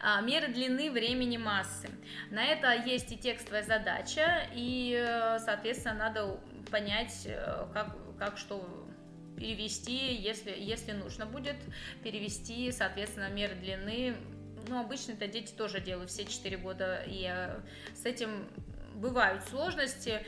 А, 0.00 0.20
меры 0.20 0.48
длины 0.48 0.90
времени 0.90 1.38
массы. 1.38 1.88
На 2.30 2.44
это 2.44 2.74
есть 2.74 3.10
и 3.12 3.16
текстовая 3.16 3.62
задача, 3.62 4.46
и, 4.52 4.94
э, 4.94 5.38
соответственно, 5.38 5.94
надо 5.94 6.38
понять, 6.70 7.22
э, 7.24 7.66
как, 7.72 7.96
как 8.18 8.36
что 8.36 8.62
перевести, 9.38 10.14
если, 10.16 10.50
если 10.50 10.92
нужно 10.92 11.24
будет, 11.24 11.56
перевести, 12.02 12.70
соответственно, 12.72 13.30
меры 13.30 13.54
длины. 13.54 14.16
Ну, 14.68 14.80
обычно 14.80 15.12
это 15.12 15.26
дети 15.26 15.52
тоже 15.52 15.80
делают 15.80 16.10
все 16.10 16.24
4 16.24 16.56
года, 16.58 17.02
и 17.06 17.28
с 17.94 18.04
этим 18.04 18.46
бывают 18.94 19.44
сложности. 19.44 20.24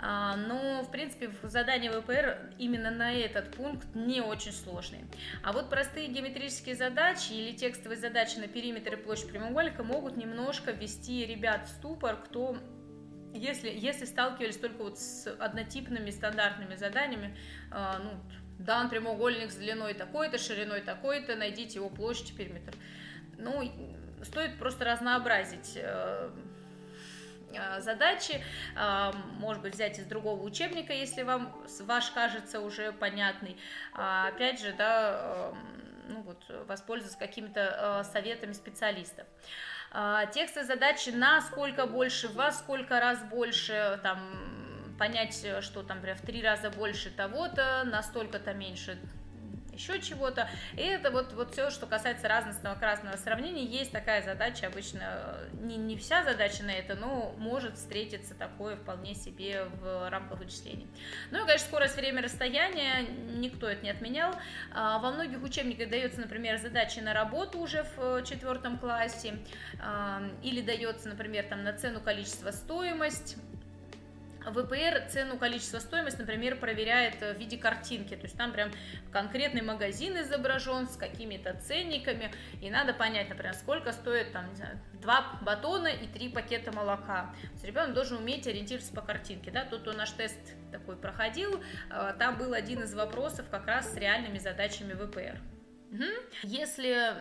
А, 0.00 0.36
но, 0.36 0.82
в 0.82 0.90
принципе, 0.90 1.30
задание 1.42 1.90
ВПР 1.90 2.52
именно 2.58 2.90
на 2.90 3.12
этот 3.12 3.50
пункт 3.52 3.86
не 3.94 4.20
очень 4.20 4.52
сложные. 4.52 5.06
А 5.42 5.52
вот 5.52 5.70
простые 5.70 6.08
геометрические 6.08 6.74
задачи 6.74 7.32
или 7.32 7.56
текстовые 7.56 7.98
задачи 7.98 8.38
на 8.38 8.48
периметр 8.48 8.94
и 8.94 8.96
площадь 8.96 9.30
прямоугольника 9.30 9.82
могут 9.82 10.16
немножко 10.16 10.72
ввести 10.72 11.24
ребят 11.26 11.66
в 11.66 11.70
ступор, 11.70 12.16
кто 12.16 12.58
если, 13.34 13.68
если 13.68 14.04
сталкивались 14.06 14.56
только 14.56 14.82
вот 14.82 14.98
с 14.98 15.26
однотипными 15.38 16.10
стандартными 16.10 16.76
заданиями, 16.76 17.36
э, 17.70 17.92
ну, 18.02 18.12
дан 18.58 18.88
прямоугольник 18.88 19.50
с 19.50 19.56
длиной 19.56 19.94
такой-то, 19.94 20.38
шириной 20.38 20.80
такой-то, 20.80 21.36
найдите 21.36 21.76
его 21.76 21.90
площадь 21.90 22.30
и 22.30 22.34
периметр. 22.34 22.72
Ну, 23.38 23.62
стоит 24.22 24.58
просто 24.58 24.84
разнообразить 24.84 25.72
э, 25.76 26.30
Э, 27.54 27.80
задачи, 27.80 28.42
э, 28.76 29.12
может 29.38 29.62
быть, 29.62 29.74
взять 29.74 29.98
из 29.98 30.04
другого 30.04 30.42
учебника, 30.42 30.92
если 30.92 31.22
вам 31.22 31.54
ваш 31.80 32.10
кажется 32.10 32.60
уже 32.60 32.92
понятный. 32.92 33.56
А, 33.94 34.28
опять 34.28 34.60
же, 34.60 34.72
да, 34.72 35.52
ну 36.08 36.22
вот, 36.22 36.44
воспользоваться 36.66 37.18
какими-то 37.18 38.06
советами 38.12 38.52
специалистов. 38.52 39.26
А, 39.90 40.26
тексты 40.26 40.64
задачи 40.64 41.10
на 41.10 41.40
сколько 41.40 41.86
больше, 41.86 42.28
во 42.28 42.52
сколько 42.52 43.00
раз 43.00 43.22
больше, 43.24 43.98
там, 44.02 44.96
понять, 44.98 45.46
что 45.60 45.82
там, 45.82 45.98
например, 45.98 46.16
в 46.16 46.22
три 46.22 46.42
раза 46.42 46.70
больше 46.70 47.10
того-то, 47.10 47.84
на 47.84 48.02
столько-то 48.02 48.52
меньше 48.52 48.98
еще 49.78 50.00
чего-то. 50.00 50.48
И 50.76 50.82
это 50.82 51.10
вот, 51.10 51.32
вот 51.32 51.52
все, 51.52 51.70
что 51.70 51.86
касается 51.86 52.28
разностного 52.28 52.74
красного 52.74 53.16
сравнения, 53.16 53.64
есть 53.64 53.92
такая 53.92 54.22
задача, 54.22 54.66
обычно 54.66 55.38
не, 55.52 55.76
не 55.76 55.96
вся 55.96 56.24
задача 56.24 56.64
на 56.64 56.72
это, 56.72 56.96
но 56.96 57.34
может 57.38 57.76
встретиться 57.76 58.34
такое 58.34 58.76
вполне 58.76 59.14
себе 59.14 59.64
в 59.80 60.10
рамках 60.10 60.40
вычислений. 60.40 60.88
Ну 61.30 61.42
и, 61.42 61.46
конечно, 61.46 61.68
скорость 61.68 61.96
время 61.96 62.22
расстояния, 62.22 63.02
никто 63.36 63.68
это 63.68 63.82
не 63.82 63.90
отменял. 63.90 64.34
А, 64.74 64.98
во 64.98 65.12
многих 65.12 65.42
учебниках 65.42 65.88
дается, 65.88 66.20
например, 66.20 66.58
задачи 66.58 66.98
на 66.98 67.14
работу 67.14 67.58
уже 67.58 67.86
в 67.96 68.24
четвертом 68.24 68.78
классе, 68.78 69.38
а, 69.80 70.22
или 70.42 70.60
дается, 70.60 71.08
например, 71.08 71.44
там 71.44 71.62
на 71.62 71.72
цену, 71.72 72.00
количество, 72.00 72.50
стоимость, 72.50 73.36
ВПР 74.50 75.08
цену, 75.08 75.38
количество, 75.38 75.78
стоимость, 75.78 76.18
например, 76.18 76.58
проверяет 76.58 77.20
в 77.20 77.34
виде 77.38 77.56
картинки, 77.56 78.14
то 78.14 78.24
есть 78.24 78.36
там 78.36 78.52
прям 78.52 78.70
конкретный 79.12 79.62
магазин 79.62 80.20
изображен 80.20 80.88
с 80.88 80.96
какими-то 80.96 81.54
ценниками, 81.54 82.32
и 82.60 82.70
надо 82.70 82.94
понять, 82.94 83.28
например, 83.28 83.54
сколько 83.54 83.92
стоит 83.92 84.32
там, 84.32 84.48
не 84.50 84.56
знаю, 84.56 84.80
два 84.94 85.38
батона 85.42 85.88
и 85.88 86.06
три 86.06 86.28
пакета 86.28 86.72
молока. 86.72 87.34
То 87.42 87.52
есть 87.52 87.64
ребенок 87.64 87.94
должен 87.94 88.18
уметь 88.18 88.46
ориентироваться 88.46 88.92
по 88.92 89.02
картинке, 89.02 89.50
да, 89.50 89.64
тут 89.64 89.86
наш 89.96 90.10
тест 90.10 90.38
такой 90.70 90.96
проходил, 90.96 91.62
э, 91.90 92.14
там 92.18 92.38
был 92.38 92.52
один 92.52 92.82
из 92.82 92.94
вопросов 92.94 93.46
как 93.50 93.66
раз 93.66 93.92
с 93.92 93.96
реальными 93.96 94.38
задачами 94.38 94.92
ВПР. 94.94 95.38
Угу. 95.92 96.04
Если 96.42 97.14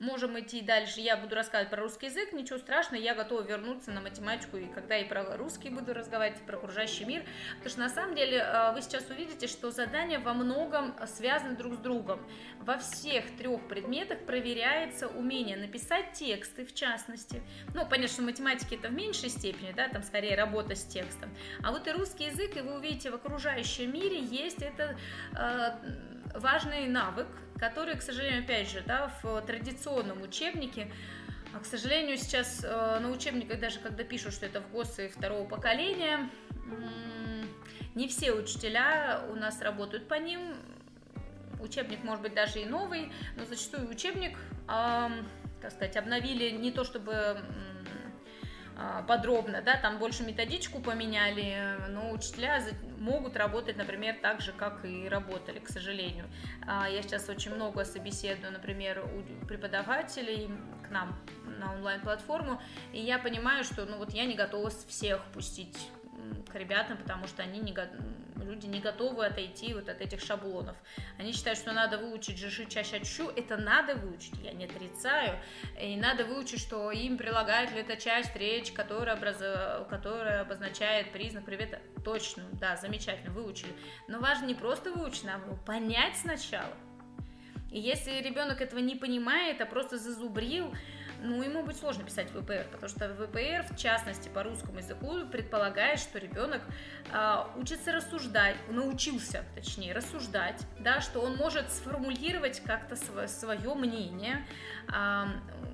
Можем 0.00 0.38
идти 0.38 0.60
дальше. 0.60 1.00
Я 1.00 1.16
буду 1.16 1.34
рассказывать 1.34 1.70
про 1.70 1.82
русский 1.82 2.06
язык, 2.06 2.32
ничего 2.32 2.58
страшного, 2.58 3.02
я 3.02 3.14
готова 3.14 3.42
вернуться 3.42 3.90
на 3.90 4.00
математику, 4.00 4.56
и 4.56 4.66
когда 4.66 4.96
и 4.96 5.04
про 5.04 5.36
русский 5.36 5.70
буду 5.70 5.92
разговаривать, 5.92 6.40
и 6.40 6.44
про 6.44 6.56
окружающий 6.56 7.04
мир. 7.04 7.24
Потому 7.56 7.70
что 7.70 7.80
на 7.80 7.88
самом 7.88 8.14
деле 8.14 8.38
э, 8.38 8.72
вы 8.74 8.82
сейчас 8.82 9.10
увидите, 9.10 9.48
что 9.48 9.72
задания 9.72 10.20
во 10.20 10.34
многом 10.34 10.94
связаны 11.06 11.56
друг 11.56 11.74
с 11.74 11.78
другом. 11.78 12.20
Во 12.60 12.78
всех 12.78 13.36
трех 13.36 13.66
предметах 13.66 14.20
проверяется 14.20 15.08
умение 15.08 15.56
написать 15.56 16.12
тексты, 16.12 16.64
в 16.64 16.74
частности. 16.74 17.42
Ну, 17.74 17.84
понятно, 17.84 18.08
что 18.08 18.22
математики 18.22 18.76
это 18.76 18.88
в 18.88 18.92
меньшей 18.92 19.30
степени, 19.30 19.72
да, 19.72 19.88
там 19.88 20.04
скорее 20.04 20.36
работа 20.36 20.76
с 20.76 20.84
текстом. 20.84 21.30
А 21.64 21.72
вот 21.72 21.88
и 21.88 21.90
русский 21.90 22.26
язык, 22.26 22.56
и 22.56 22.60
вы 22.60 22.76
увидите 22.76 23.10
в 23.10 23.14
окружающем 23.14 23.92
мире 23.92 24.20
есть 24.20 24.62
это 24.62 24.96
э, 25.36 26.17
важный 26.34 26.86
навык, 26.86 27.26
который, 27.58 27.96
к 27.96 28.02
сожалению, 28.02 28.44
опять 28.44 28.70
же, 28.70 28.82
да, 28.86 29.12
в 29.22 29.40
традиционном 29.42 30.22
учебнике 30.22 30.90
а, 31.54 31.60
к 31.60 31.64
сожалению, 31.64 32.18
сейчас 32.18 32.62
э, 32.62 32.98
на 33.00 33.10
учебниках, 33.10 33.58
даже 33.58 33.78
когда 33.80 34.04
пишут, 34.04 34.34
что 34.34 34.44
это 34.44 34.60
в 34.60 34.70
ГОСы 34.70 35.08
второго 35.08 35.48
поколения, 35.48 36.28
не 37.94 38.06
все 38.06 38.32
учителя 38.32 39.24
у 39.30 39.34
нас 39.34 39.60
работают 39.62 40.08
по 40.08 40.14
ним. 40.14 40.54
Учебник 41.60 42.04
может 42.04 42.22
быть 42.22 42.34
даже 42.34 42.60
и 42.60 42.66
новый, 42.66 43.10
но 43.36 43.44
зачастую 43.44 43.88
учебник, 43.88 44.38
как 44.66 45.72
сказать, 45.72 45.96
обновили 45.96 46.50
не 46.50 46.70
то 46.70 46.84
чтобы 46.84 47.42
подробно, 49.06 49.60
да, 49.60 49.76
там 49.76 49.98
больше 49.98 50.22
методичку 50.22 50.80
поменяли, 50.80 51.76
но 51.88 52.12
учителя 52.12 52.62
могут 52.98 53.36
работать, 53.36 53.76
например, 53.76 54.16
так 54.20 54.40
же, 54.40 54.52
как 54.52 54.84
и 54.84 55.08
работали, 55.08 55.58
к 55.58 55.68
сожалению. 55.68 56.26
А, 56.66 56.88
я 56.88 57.02
сейчас 57.02 57.28
очень 57.28 57.54
много 57.54 57.84
собеседую, 57.84 58.52
например, 58.52 59.04
у 59.04 59.46
преподавателей 59.46 60.50
к 60.86 60.90
нам 60.90 61.18
на 61.58 61.74
онлайн-платформу, 61.74 62.60
и 62.92 63.00
я 63.00 63.18
понимаю, 63.18 63.64
что, 63.64 63.84
ну, 63.84 63.98
вот 63.98 64.12
я 64.12 64.26
не 64.26 64.34
готова 64.34 64.70
всех 64.70 65.24
пустить 65.34 65.90
к 66.50 66.54
ребятам, 66.54 66.96
потому 66.96 67.26
что 67.26 67.42
они 67.42 67.60
не, 67.60 67.74
люди 68.42 68.66
не 68.66 68.80
готовы 68.80 69.26
отойти 69.26 69.74
вот 69.74 69.88
от 69.88 70.00
этих 70.00 70.20
шаблонов. 70.20 70.76
Они 71.18 71.32
считают, 71.32 71.58
что 71.58 71.72
надо 71.72 71.98
выучить 71.98 72.38
жиши 72.38 72.66
чаще 72.66 73.04
чу, 73.04 73.28
это 73.28 73.56
надо 73.56 73.94
выучить, 73.94 74.34
я 74.42 74.52
не 74.52 74.64
отрицаю, 74.64 75.38
и 75.80 75.96
надо 75.96 76.24
выучить, 76.24 76.60
что 76.60 76.90
им 76.90 77.16
прилагает 77.16 77.72
ли 77.72 77.80
эта 77.80 77.96
часть 77.96 78.34
речь, 78.36 78.72
которая, 78.72 79.16
образ... 79.16 79.38
которая 79.88 80.42
обозначает 80.42 81.12
признак 81.12 81.44
привета. 81.44 81.80
Точно, 82.04 82.44
да, 82.52 82.76
замечательно, 82.76 83.32
выучили. 83.32 83.72
Но 84.08 84.20
важно 84.20 84.46
не 84.46 84.54
просто 84.54 84.92
выучить, 84.92 85.24
его 85.24 85.56
понять 85.66 86.16
сначала. 86.16 86.74
И 87.70 87.78
если 87.78 88.22
ребенок 88.22 88.60
этого 88.60 88.80
не 88.80 88.96
понимает, 88.96 89.60
а 89.60 89.66
просто 89.66 89.98
зазубрил, 89.98 90.74
ну, 91.22 91.42
ему 91.42 91.62
будет 91.62 91.76
сложно 91.76 92.04
писать 92.04 92.28
ВПР, 92.30 92.66
потому 92.70 92.88
что 92.88 93.08
ВПР, 93.08 93.66
в 93.70 93.76
частности, 93.76 94.28
по 94.28 94.42
русскому 94.42 94.78
языку, 94.78 95.26
предполагает, 95.30 95.98
что 95.98 96.18
ребенок 96.18 96.62
э, 97.12 97.44
учится 97.56 97.92
рассуждать, 97.92 98.56
научился, 98.68 99.44
точнее, 99.54 99.92
рассуждать, 99.92 100.62
да, 100.78 101.00
что 101.00 101.20
он 101.20 101.36
может 101.36 101.70
сформулировать 101.70 102.60
как-то 102.60 102.96
св- 102.96 103.28
свое 103.28 103.74
мнение. 103.74 104.46
Э, 104.88 105.26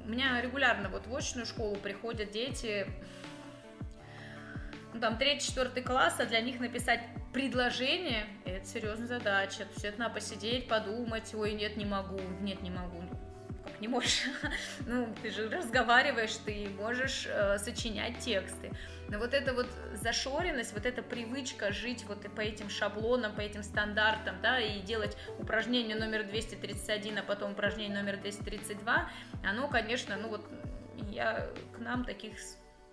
у 0.05 0.09
меня 0.09 0.41
регулярно 0.41 0.89
вот 0.89 1.07
в 1.07 1.15
очную 1.15 1.47
школу 1.47 1.77
приходят 1.77 2.31
дети, 2.31 2.87
ну, 4.95 5.01
там, 5.01 5.19
третий, 5.19 5.49
четвертый 5.49 5.83
класс, 5.83 6.17
а 6.21 6.25
для 6.25 6.41
них 6.41 6.61
написать 6.61 7.01
предложение, 7.33 8.27
это 8.45 8.65
серьезная 8.65 9.09
задача. 9.09 9.65
То 9.65 9.73
есть 9.73 9.85
это 9.85 9.99
надо 9.99 10.15
посидеть, 10.15 10.69
подумать, 10.69 11.35
ой, 11.35 11.53
нет, 11.53 11.77
не 11.77 11.85
могу, 11.85 12.21
нет, 12.41 12.63
не 12.63 12.71
могу 12.71 13.03
не 13.81 13.89
можешь, 13.89 14.25
ну, 14.87 15.15
ты 15.23 15.31
же 15.31 15.49
разговариваешь, 15.49 16.35
ты 16.45 16.69
можешь 16.77 17.27
э, 17.27 17.59
сочинять 17.59 18.19
тексты. 18.19 18.71
Но 19.09 19.19
вот 19.19 19.35
эта 19.35 19.53
вот 19.53 19.67
зашоренность, 19.95 20.73
вот 20.73 20.87
эта 20.87 21.03
привычка 21.03 21.73
жить 21.73 22.05
вот 22.09 22.23
по 22.35 22.41
этим 22.41 22.71
шаблонам, 22.71 23.35
по 23.35 23.41
этим 23.41 23.63
стандартам, 23.63 24.37
да, 24.43 24.59
и 24.59 24.81
делать 24.81 25.17
упражнение 25.39 25.97
номер 25.97 26.25
231, 26.25 27.19
а 27.19 27.23
потом 27.23 27.53
упражнение 27.53 27.97
номер 27.97 28.17
232, 28.17 29.11
оно, 29.45 29.69
конечно, 29.69 30.17
ну 30.17 30.29
вот 30.29 30.49
я 31.11 31.49
к 31.77 31.79
нам 31.79 32.05
таких 32.05 32.39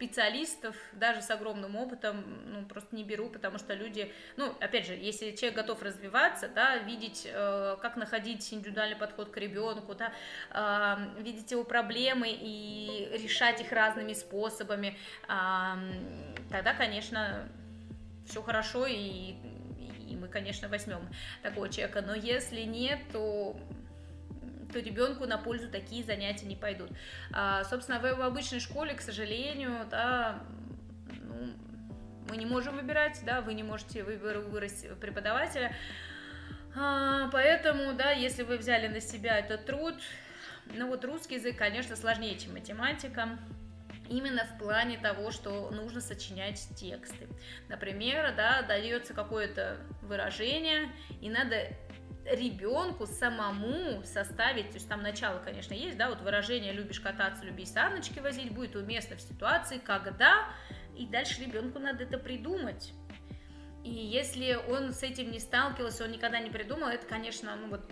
специалистов, 0.01 0.75
даже 0.93 1.21
с 1.21 1.29
огромным 1.29 1.75
опытом, 1.75 2.23
ну, 2.47 2.65
просто 2.65 2.95
не 2.95 3.03
беру, 3.03 3.29
потому 3.29 3.59
что 3.59 3.75
люди, 3.75 4.11
ну, 4.35 4.51
опять 4.59 4.87
же, 4.87 4.93
если 4.93 5.35
человек 5.35 5.55
готов 5.55 5.83
развиваться, 5.83 6.47
да, 6.47 6.77
видеть, 6.77 7.27
э, 7.31 7.77
как 7.79 7.97
находить 7.97 8.51
индивидуальный 8.51 8.95
подход 8.95 9.29
к 9.29 9.37
ребенку, 9.37 9.93
да, 9.93 10.11
э, 10.49 11.21
видеть 11.21 11.51
его 11.51 11.63
проблемы 11.63 12.29
и 12.31 13.11
решать 13.21 13.61
их 13.61 13.71
разными 13.71 14.13
способами, 14.13 14.97
э, 15.27 15.33
тогда, 16.49 16.73
конечно, 16.73 17.47
все 18.25 18.41
хорошо, 18.41 18.87
и, 18.87 19.35
и 20.09 20.15
мы, 20.19 20.29
конечно, 20.29 20.67
возьмем 20.67 21.07
такого 21.43 21.69
человека, 21.69 22.01
но 22.01 22.15
если 22.15 22.61
нет, 22.61 22.99
то 23.13 23.55
то 24.71 24.79
ребенку 24.79 25.25
на 25.25 25.38
пользу 25.38 25.69
такие 25.69 26.03
занятия 26.03 26.45
не 26.45 26.55
пойдут. 26.55 26.89
А, 27.31 27.63
собственно, 27.65 27.99
в, 27.99 28.03
в 28.03 28.21
обычной 28.21 28.60
школе, 28.60 28.93
к 28.93 29.01
сожалению, 29.01 29.86
да, 29.89 30.43
ну, 31.23 31.53
мы 32.29 32.38
не 32.38 32.45
можем 32.45 32.75
выбирать, 32.75 33.21
да, 33.25 33.41
вы 33.41 33.53
не 33.53 33.63
можете 33.63 34.03
выбрать 34.03 34.88
преподавателя. 34.99 35.75
А, 36.75 37.29
поэтому, 37.31 37.93
да, 37.93 38.12
если 38.12 38.43
вы 38.43 38.57
взяли 38.57 38.88
на 38.88 39.01
себя 39.01 39.39
этот 39.39 39.65
труд, 39.65 39.95
ну 40.73 40.88
вот 40.88 41.03
русский 41.03 41.36
язык, 41.36 41.57
конечно, 41.57 41.95
сложнее, 41.95 42.38
чем 42.38 42.53
математика. 42.53 43.38
Именно 44.10 44.45
в 44.45 44.57
плане 44.60 44.97
того, 44.97 45.31
что 45.31 45.69
нужно 45.71 46.01
сочинять 46.01 46.67
тексты. 46.75 47.27
Например, 47.69 48.34
да, 48.36 48.62
дается 48.62 49.13
какое-то 49.13 49.77
выражение, 50.01 50.89
и 51.21 51.29
надо 51.29 51.67
ребенку 52.25 53.07
самому 53.07 54.03
составить, 54.03 54.69
то 54.69 54.75
есть 54.75 54.88
там 54.88 55.01
начало, 55.01 55.39
конечно, 55.39 55.73
есть, 55.73 55.97
да, 55.97 56.10
вот 56.10 56.21
выражение 56.21 56.71
«любишь 56.73 56.99
кататься, 56.99 57.43
люби 57.43 57.65
саночки 57.65 58.19
возить» 58.19 58.53
будет 58.53 58.75
уместно 58.75 59.15
в 59.15 59.21
ситуации, 59.21 59.79
когда, 59.79 60.47
и 60.95 61.05
дальше 61.05 61.41
ребенку 61.41 61.79
надо 61.79 62.03
это 62.03 62.17
придумать. 62.17 62.93
И 63.84 63.89
если 63.89 64.53
он 64.69 64.93
с 64.93 65.01
этим 65.01 65.31
не 65.31 65.39
сталкивался, 65.39 66.03
он 66.03 66.12
никогда 66.12 66.39
не 66.39 66.51
придумал, 66.51 66.89
это, 66.89 67.07
конечно, 67.07 67.55
ну 67.55 67.69
вот 67.69 67.89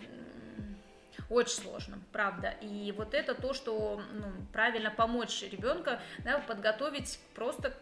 очень 1.30 1.62
сложно, 1.62 2.00
правда. 2.12 2.50
И 2.62 2.92
вот 2.92 3.14
это 3.14 3.34
то, 3.34 3.54
что 3.54 4.02
ну, 4.14 4.26
правильно 4.52 4.92
помочь 4.92 5.44
ребенка, 5.44 6.02
да, 6.20 6.40
подготовить 6.40 7.20
просто 7.36 7.74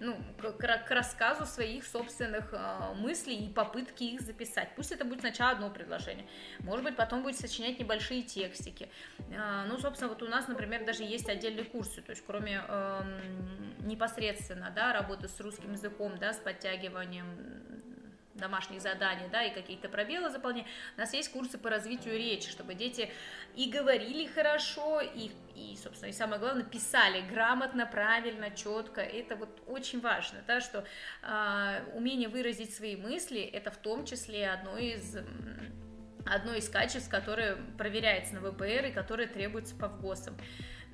ну, 0.00 0.16
к, 0.38 0.52
к 0.86 0.90
рассказу 0.90 1.46
своих 1.46 1.84
собственных 1.84 2.52
э, 2.52 2.94
мыслей 2.94 3.36
и 3.46 3.52
попытки 3.52 4.04
их 4.04 4.22
записать. 4.22 4.70
Пусть 4.74 4.92
это 4.92 5.04
будет 5.04 5.20
сначала 5.20 5.52
одно 5.52 5.70
предложение, 5.70 6.26
может 6.60 6.84
быть, 6.84 6.96
потом 6.96 7.22
будет 7.22 7.36
сочинять 7.36 7.78
небольшие 7.78 8.22
текстики. 8.22 8.88
Э, 9.30 9.64
ну, 9.68 9.78
собственно, 9.78 10.08
вот 10.08 10.22
у 10.22 10.26
нас, 10.28 10.48
например, 10.48 10.84
даже 10.84 11.04
есть 11.04 11.28
отдельные 11.28 11.64
курсы, 11.64 12.00
то 12.00 12.10
есть 12.10 12.24
кроме 12.26 12.62
э, 12.66 13.20
непосредственно, 13.80 14.72
да, 14.74 14.92
работы 14.92 15.28
с 15.28 15.38
русским 15.40 15.72
языком, 15.72 16.18
да, 16.18 16.32
с 16.32 16.38
подтягиванием 16.38 17.26
домашних 18.40 18.80
заданий, 18.80 19.28
да, 19.30 19.44
и 19.44 19.54
какие-то 19.54 19.88
пробелы 19.88 20.30
заполнять. 20.30 20.66
У 20.96 21.00
нас 21.00 21.12
есть 21.14 21.30
курсы 21.30 21.58
по 21.58 21.70
развитию 21.70 22.16
речи, 22.16 22.50
чтобы 22.50 22.74
дети 22.74 23.10
и 23.54 23.70
говорили 23.70 24.26
хорошо, 24.26 25.00
и, 25.00 25.30
и 25.54 25.76
собственно, 25.76 26.10
и 26.10 26.12
самое 26.12 26.40
главное, 26.40 26.64
писали 26.64 27.20
грамотно, 27.20 27.86
правильно, 27.86 28.50
четко. 28.50 29.00
Это 29.00 29.36
вот 29.36 29.62
очень 29.66 30.00
важно, 30.00 30.38
да, 30.46 30.60
что 30.60 30.84
э, 31.22 31.82
умение 31.94 32.28
выразить 32.28 32.74
свои 32.74 32.96
мысли, 32.96 33.40
это 33.40 33.70
в 33.70 33.76
том 33.76 34.04
числе 34.04 34.50
одно 34.50 34.76
из 34.78 35.16
одно 36.26 36.54
из 36.54 36.68
качеств, 36.68 37.10
которое 37.10 37.56
проверяется 37.76 38.34
на 38.34 38.40
ВПР 38.40 38.86
и 38.86 38.92
которое 38.92 39.26
требуется 39.26 39.74
по 39.74 39.88
ВГОСам. 39.88 40.36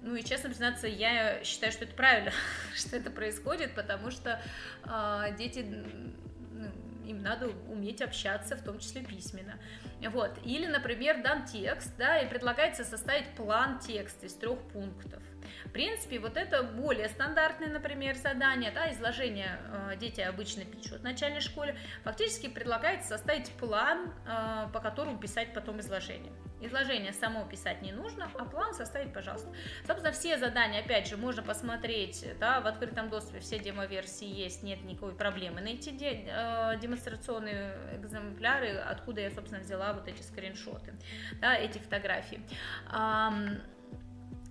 Ну 0.02 0.14
и 0.14 0.22
честно 0.22 0.50
признаться, 0.50 0.86
я 0.86 1.42
считаю, 1.42 1.72
что 1.72 1.84
это 1.84 1.94
правильно, 1.94 2.32
что 2.74 2.96
это 2.96 3.10
происходит, 3.10 3.74
потому 3.74 4.10
что 4.10 4.40
э, 4.84 5.36
дети 5.36 5.66
им 7.06 7.22
надо 7.22 7.48
уметь 7.68 8.02
общаться, 8.02 8.56
в 8.56 8.62
том 8.62 8.78
числе 8.78 9.02
письменно. 9.02 9.58
Вот. 10.10 10.38
Или, 10.44 10.66
например, 10.66 11.22
дан 11.22 11.44
текст, 11.44 11.96
да, 11.96 12.20
и 12.20 12.28
предлагается 12.28 12.84
составить 12.84 13.28
план 13.34 13.78
текста 13.78 14.26
из 14.26 14.34
трех 14.34 14.58
пунктов. 14.68 15.22
В 15.64 15.70
принципе, 15.70 16.18
вот 16.18 16.36
это 16.36 16.62
более 16.62 17.08
стандартное, 17.08 17.68
например, 17.68 18.16
задание, 18.16 18.70
да, 18.70 18.92
изложение 18.92 19.58
э, 19.90 19.96
дети 19.96 20.20
обычно 20.20 20.64
пишут 20.64 21.00
в 21.00 21.04
начальной 21.04 21.40
школе. 21.40 21.76
Фактически 22.04 22.48
предлагается 22.48 23.08
составить 23.08 23.50
план, 23.52 24.12
э, 24.26 24.68
по 24.72 24.80
которому 24.80 25.18
писать 25.18 25.52
потом 25.54 25.80
изложение. 25.80 26.32
Изложение 26.60 27.12
само 27.12 27.44
писать 27.44 27.82
не 27.82 27.92
нужно, 27.92 28.30
а 28.34 28.44
план 28.46 28.72
составить, 28.72 29.12
пожалуйста. 29.12 29.48
Собственно, 29.86 30.12
все 30.12 30.38
задания, 30.38 30.80
опять 30.80 31.06
же, 31.06 31.18
можно 31.18 31.42
посмотреть, 31.42 32.24
да, 32.40 32.60
в 32.60 32.66
открытом 32.66 33.10
доступе 33.10 33.40
все 33.40 33.58
демо-версии 33.58 34.26
есть, 34.26 34.62
нет 34.62 34.82
никакой 34.82 35.14
проблемы 35.14 35.60
найти 35.60 35.90
де- 35.90 36.24
э, 36.26 36.78
демонстрационные 36.80 37.76
экземпляры, 37.92 38.70
откуда 38.76 39.20
я, 39.20 39.30
собственно, 39.30 39.60
взяла 39.60 39.92
вот 39.92 40.08
эти 40.08 40.22
скриншоты, 40.22 40.94
да, 41.40 41.54
эти 41.56 41.78
фотографии. 41.78 42.40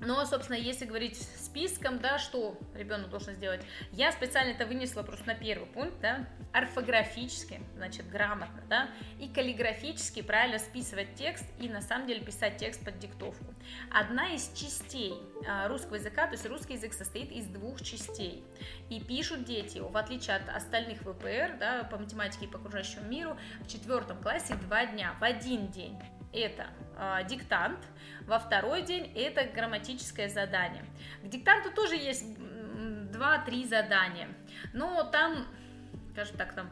Но, 0.05 0.23
собственно, 0.25 0.57
если 0.57 0.85
говорить 0.85 1.17
списком, 1.17 1.99
да, 1.99 2.19
что 2.19 2.57
ребенок 2.75 3.09
должен 3.09 3.33
сделать, 3.33 3.61
я 3.91 4.11
специально 4.11 4.51
это 4.51 4.65
вынесла 4.65 5.03
просто 5.03 5.27
на 5.27 5.35
первый 5.35 5.65
пункт, 5.67 5.99
да, 6.01 6.27
орфографически, 6.53 7.59
значит, 7.75 8.09
грамотно, 8.09 8.61
да, 8.69 8.89
и 9.19 9.27
каллиграфически 9.27 10.21
правильно 10.21 10.59
списывать 10.59 11.15
текст 11.15 11.45
и 11.59 11.67
на 11.67 11.81
самом 11.81 12.07
деле 12.07 12.21
писать 12.21 12.57
текст 12.57 12.83
под 12.85 12.99
диктовку. 12.99 13.53
Одна 13.91 14.33
из 14.33 14.51
частей 14.53 15.15
а, 15.47 15.67
русского 15.67 15.95
языка, 15.95 16.27
то 16.27 16.33
есть 16.33 16.45
русский 16.45 16.73
язык 16.73 16.93
состоит 16.93 17.31
из 17.31 17.45
двух 17.47 17.81
частей, 17.81 18.43
и 18.89 19.01
пишут 19.01 19.43
дети, 19.43 19.79
в 19.79 19.97
отличие 19.97 20.35
от 20.35 20.49
остальных 20.49 21.01
ВПР, 21.01 21.57
да, 21.59 21.83
по 21.83 21.97
математике 21.97 22.45
и 22.45 22.47
по 22.47 22.57
окружающему 22.57 23.05
миру, 23.05 23.37
в 23.61 23.67
четвертом 23.67 24.21
классе 24.21 24.55
два 24.55 24.85
дня, 24.85 25.15
в 25.19 25.23
один 25.23 25.67
день 25.67 25.97
это 26.35 26.67
э, 26.97 27.27
диктант, 27.27 27.79
во 28.27 28.39
второй 28.39 28.81
день 28.81 29.11
это 29.15 29.45
грамматическое 29.45 30.29
задание. 30.29 30.83
К 31.23 31.27
диктанту 31.27 31.71
тоже 31.71 31.95
есть 31.95 32.25
2-3 32.25 33.67
задания, 33.67 34.29
но 34.73 35.03
там, 35.03 35.47
скажем 36.13 36.37
так, 36.37 36.53
там 36.53 36.69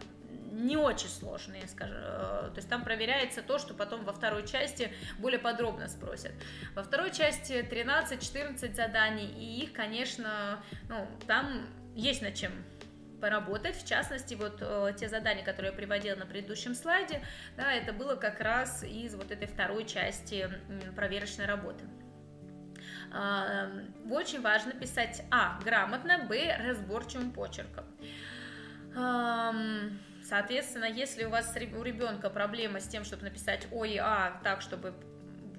не 0.54 0.78
очень 0.78 1.10
сложные, 1.10 1.68
скажем, 1.68 1.98
э, 1.98 2.00
то 2.00 2.54
есть 2.58 2.70
там 2.70 2.84
проверяется 2.84 3.42
то, 3.42 3.58
что 3.58 3.74
потом 3.74 4.04
во 4.04 4.14
второй 4.14 4.46
части 4.46 4.94
более 5.18 5.40
подробно 5.40 5.88
спросят. 5.90 6.32
Во 6.76 6.84
второй 6.84 7.12
части 7.12 7.54
13-14 7.54 8.76
заданий, 8.76 9.26
и 9.26 9.64
их, 9.64 9.74
конечно, 9.74 10.64
ну, 10.90 11.08
там 11.26 11.66
есть 11.96 12.22
над 12.22 12.36
чем 12.36 12.52
поработать. 13.24 13.78
В 13.78 13.88
частности, 13.88 14.34
вот 14.34 14.58
э, 14.60 14.94
те 15.00 15.08
задания, 15.08 15.46
которые 15.46 15.72
я 15.72 15.78
приводила 15.78 16.18
на 16.18 16.26
предыдущем 16.26 16.76
слайде, 16.76 17.22
да, 17.56 17.72
это 17.72 17.94
было 17.94 18.18
как 18.18 18.42
раз 18.42 18.84
из 18.84 19.16
вот 19.16 19.32
этой 19.32 19.48
второй 19.48 19.86
части 19.86 20.50
проверочной 20.94 21.46
работы. 21.46 21.86
Э, 23.14 23.86
очень 24.12 24.42
важно 24.42 24.74
писать 24.74 25.24
А. 25.32 25.58
Грамотно, 25.64 26.26
Б. 26.28 26.58
Разборчивым 26.68 27.32
почерком. 27.32 27.86
Соответственно, 30.22 30.86
если 30.86 31.24
у 31.24 31.30
вас 31.30 31.56
у 31.56 31.82
ребенка 31.82 32.30
проблема 32.30 32.82
с 32.82 32.88
тем, 32.90 33.06
чтобы 33.06 33.24
написать 33.24 33.68
О 33.72 33.86
и 33.86 33.98
А 33.98 34.42
так, 34.44 34.60
чтобы 34.60 34.94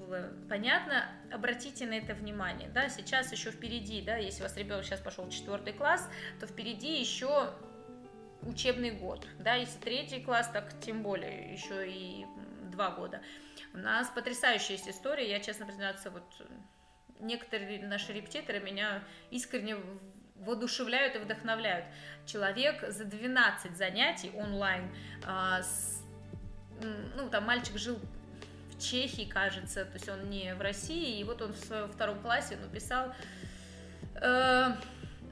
было 0.04 0.30
понятно, 0.48 1.06
обратите 1.32 1.86
на 1.86 1.94
это 1.94 2.14
внимание, 2.14 2.68
да, 2.68 2.88
сейчас 2.88 3.32
еще 3.32 3.50
впереди, 3.50 4.02
да, 4.02 4.16
если 4.16 4.40
у 4.40 4.42
вас 4.44 4.56
ребенок 4.56 4.84
сейчас 4.84 5.00
пошел 5.00 5.24
в 5.24 5.30
четвертый 5.30 5.72
класс, 5.72 6.08
то 6.40 6.46
впереди 6.46 6.98
еще 7.00 7.50
учебный 8.42 8.90
год, 8.90 9.26
да, 9.38 9.54
если 9.54 9.78
третий 9.78 10.20
класс, 10.20 10.48
так 10.52 10.72
тем 10.80 11.02
более, 11.02 11.52
еще 11.52 11.90
и 11.90 12.26
два 12.70 12.90
года. 12.90 13.22
У 13.72 13.78
нас 13.78 14.08
потрясающая 14.08 14.76
есть 14.76 14.88
история, 14.88 15.30
я, 15.30 15.40
честно 15.40 15.66
признаться, 15.66 16.10
вот 16.10 16.24
некоторые 17.20 17.86
наши 17.86 18.12
репетиторы 18.12 18.60
меня 18.60 19.02
искренне 19.30 19.76
воодушевляют 20.36 21.16
и 21.16 21.18
вдохновляют. 21.18 21.86
Человек 22.26 22.84
за 22.88 23.04
12 23.04 23.76
занятий 23.76 24.30
онлайн, 24.34 24.94
а, 25.26 25.60
ну, 27.16 27.30
там 27.30 27.44
мальчик 27.44 27.78
жил 27.78 27.98
в 28.76 28.82
Чехии, 28.82 29.24
кажется, 29.24 29.84
то 29.84 29.94
есть 29.94 30.08
он 30.08 30.28
не 30.30 30.54
в 30.54 30.60
России, 30.60 31.18
и 31.20 31.24
вот 31.24 31.42
он 31.42 31.52
в 31.52 31.58
своем 31.58 31.88
втором 31.88 32.20
классе 32.20 32.56
написал, 32.56 33.12
э, 34.16 34.74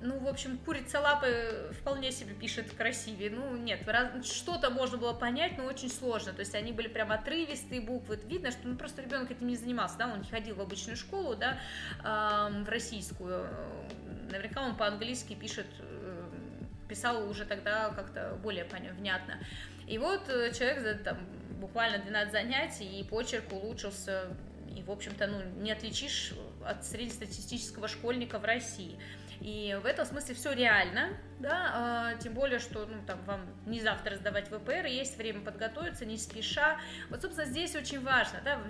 ну, 0.02 0.18
в 0.18 0.26
общем, 0.26 0.58
курица 0.58 1.00
лапы 1.00 1.72
вполне 1.80 2.10
себе 2.10 2.34
пишет 2.34 2.72
красивее, 2.72 3.30
ну, 3.30 3.56
нет, 3.56 3.80
что-то 4.24 4.70
можно 4.70 4.98
было 4.98 5.12
понять, 5.12 5.56
но 5.56 5.64
очень 5.64 5.90
сложно, 5.90 6.32
то 6.32 6.40
есть 6.40 6.54
они 6.54 6.72
были 6.72 6.88
прям 6.88 7.12
отрывистые 7.12 7.80
буквы, 7.80 8.18
видно, 8.26 8.50
что 8.50 8.66
ну, 8.66 8.76
просто 8.76 9.02
ребенок 9.02 9.30
этим 9.30 9.46
не 9.46 9.56
занимался, 9.56 9.98
да, 9.98 10.12
он 10.12 10.20
не 10.20 10.28
ходил 10.28 10.56
в 10.56 10.60
обычную 10.60 10.96
школу, 10.96 11.36
да, 11.36 11.58
э, 12.02 12.62
в 12.62 12.68
российскую, 12.68 13.46
наверняка 14.30 14.62
он 14.62 14.76
по-английски 14.76 15.34
пишет, 15.34 15.66
э, 15.78 16.24
писал 16.88 17.28
уже 17.28 17.44
тогда 17.44 17.90
как-то 17.90 18.38
более 18.42 18.64
понятно, 18.64 19.38
и 19.86 19.98
вот 19.98 20.28
э, 20.28 20.52
человек 20.52 21.02
там 21.04 21.18
буквально 21.62 21.98
12 21.98 22.32
занятий, 22.32 23.00
и 23.00 23.04
почерк 23.04 23.52
улучшился, 23.52 24.36
и, 24.76 24.82
в 24.82 24.90
общем-то, 24.90 25.26
ну, 25.28 25.42
не 25.62 25.70
отличишь 25.70 26.34
от 26.66 26.84
среднестатистического 26.84 27.88
школьника 27.88 28.38
в 28.38 28.44
России. 28.44 28.98
И 29.42 29.76
в 29.82 29.86
этом 29.86 30.06
смысле 30.06 30.36
все 30.36 30.52
реально, 30.52 31.16
да, 31.40 32.12
э, 32.14 32.22
тем 32.22 32.32
более, 32.32 32.60
что 32.60 32.86
ну, 32.86 33.04
там, 33.04 33.20
вам 33.24 33.40
не 33.66 33.80
завтра 33.80 34.14
сдавать 34.14 34.46
ВПР, 34.46 34.86
есть 34.86 35.18
время 35.18 35.40
подготовиться, 35.40 36.06
не 36.06 36.16
спеша. 36.16 36.78
Вот, 37.10 37.22
собственно, 37.22 37.48
здесь 37.48 37.74
очень 37.74 38.00
важно, 38.04 38.40
да, 38.44 38.60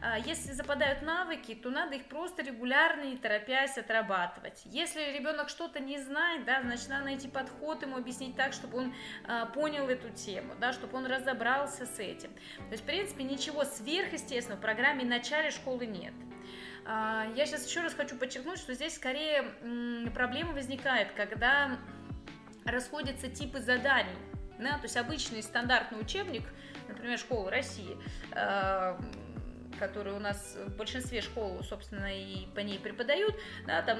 э, 0.00 0.22
если 0.24 0.52
западают 0.52 1.02
навыки, 1.02 1.54
то 1.54 1.68
надо 1.68 1.96
их 1.96 2.06
просто 2.06 2.42
регулярно, 2.42 3.02
не 3.02 3.18
торопясь, 3.18 3.76
отрабатывать. 3.76 4.62
Если 4.64 5.00
ребенок 5.12 5.50
что-то 5.50 5.80
не 5.80 5.98
знает, 5.98 6.46
да, 6.46 6.62
значит, 6.62 6.88
надо 6.88 7.04
найти 7.04 7.28
подход 7.28 7.82
ему 7.82 7.98
объяснить 7.98 8.36
так, 8.36 8.54
чтобы 8.54 8.78
он 8.78 8.94
э, 9.28 9.44
понял 9.52 9.86
эту 9.86 10.08
тему, 10.08 10.54
да, 10.58 10.72
чтобы 10.72 10.96
он 10.96 11.04
разобрался 11.04 11.84
с 11.84 11.98
этим. 11.98 12.30
То 12.56 12.70
есть, 12.70 12.84
в 12.84 12.86
принципе, 12.86 13.22
ничего 13.22 13.64
сверхъестественного 13.64 14.58
в 14.58 14.62
программе 14.62 15.04
начале 15.04 15.50
школы 15.50 15.84
нет. 15.84 16.14
А, 16.86 17.26
я 17.34 17.46
сейчас 17.46 17.66
еще 17.66 17.80
раз 17.80 17.94
хочу 17.94 18.16
подчеркнуть, 18.16 18.58
что 18.58 18.72
здесь 18.74 18.94
скорее 18.94 19.42
проблема 20.14 20.52
возникает, 20.52 21.12
когда 21.12 21.78
расходятся 22.64 23.28
типы 23.28 23.60
заданий. 23.60 24.16
Да, 24.58 24.78
то 24.78 24.84
есть 24.84 24.96
обычный 24.96 25.42
стандартный 25.42 26.00
учебник, 26.00 26.44
например, 26.88 27.18
школы 27.18 27.50
России, 27.50 27.98
э, 28.32 28.98
который 29.78 30.14
у 30.14 30.18
нас 30.18 30.56
в 30.66 30.76
большинстве 30.76 31.20
школ, 31.20 31.62
собственно, 31.62 32.06
и 32.06 32.46
по 32.54 32.60
ней 32.60 32.78
преподают, 32.78 33.34
да, 33.66 33.82
там 33.82 33.98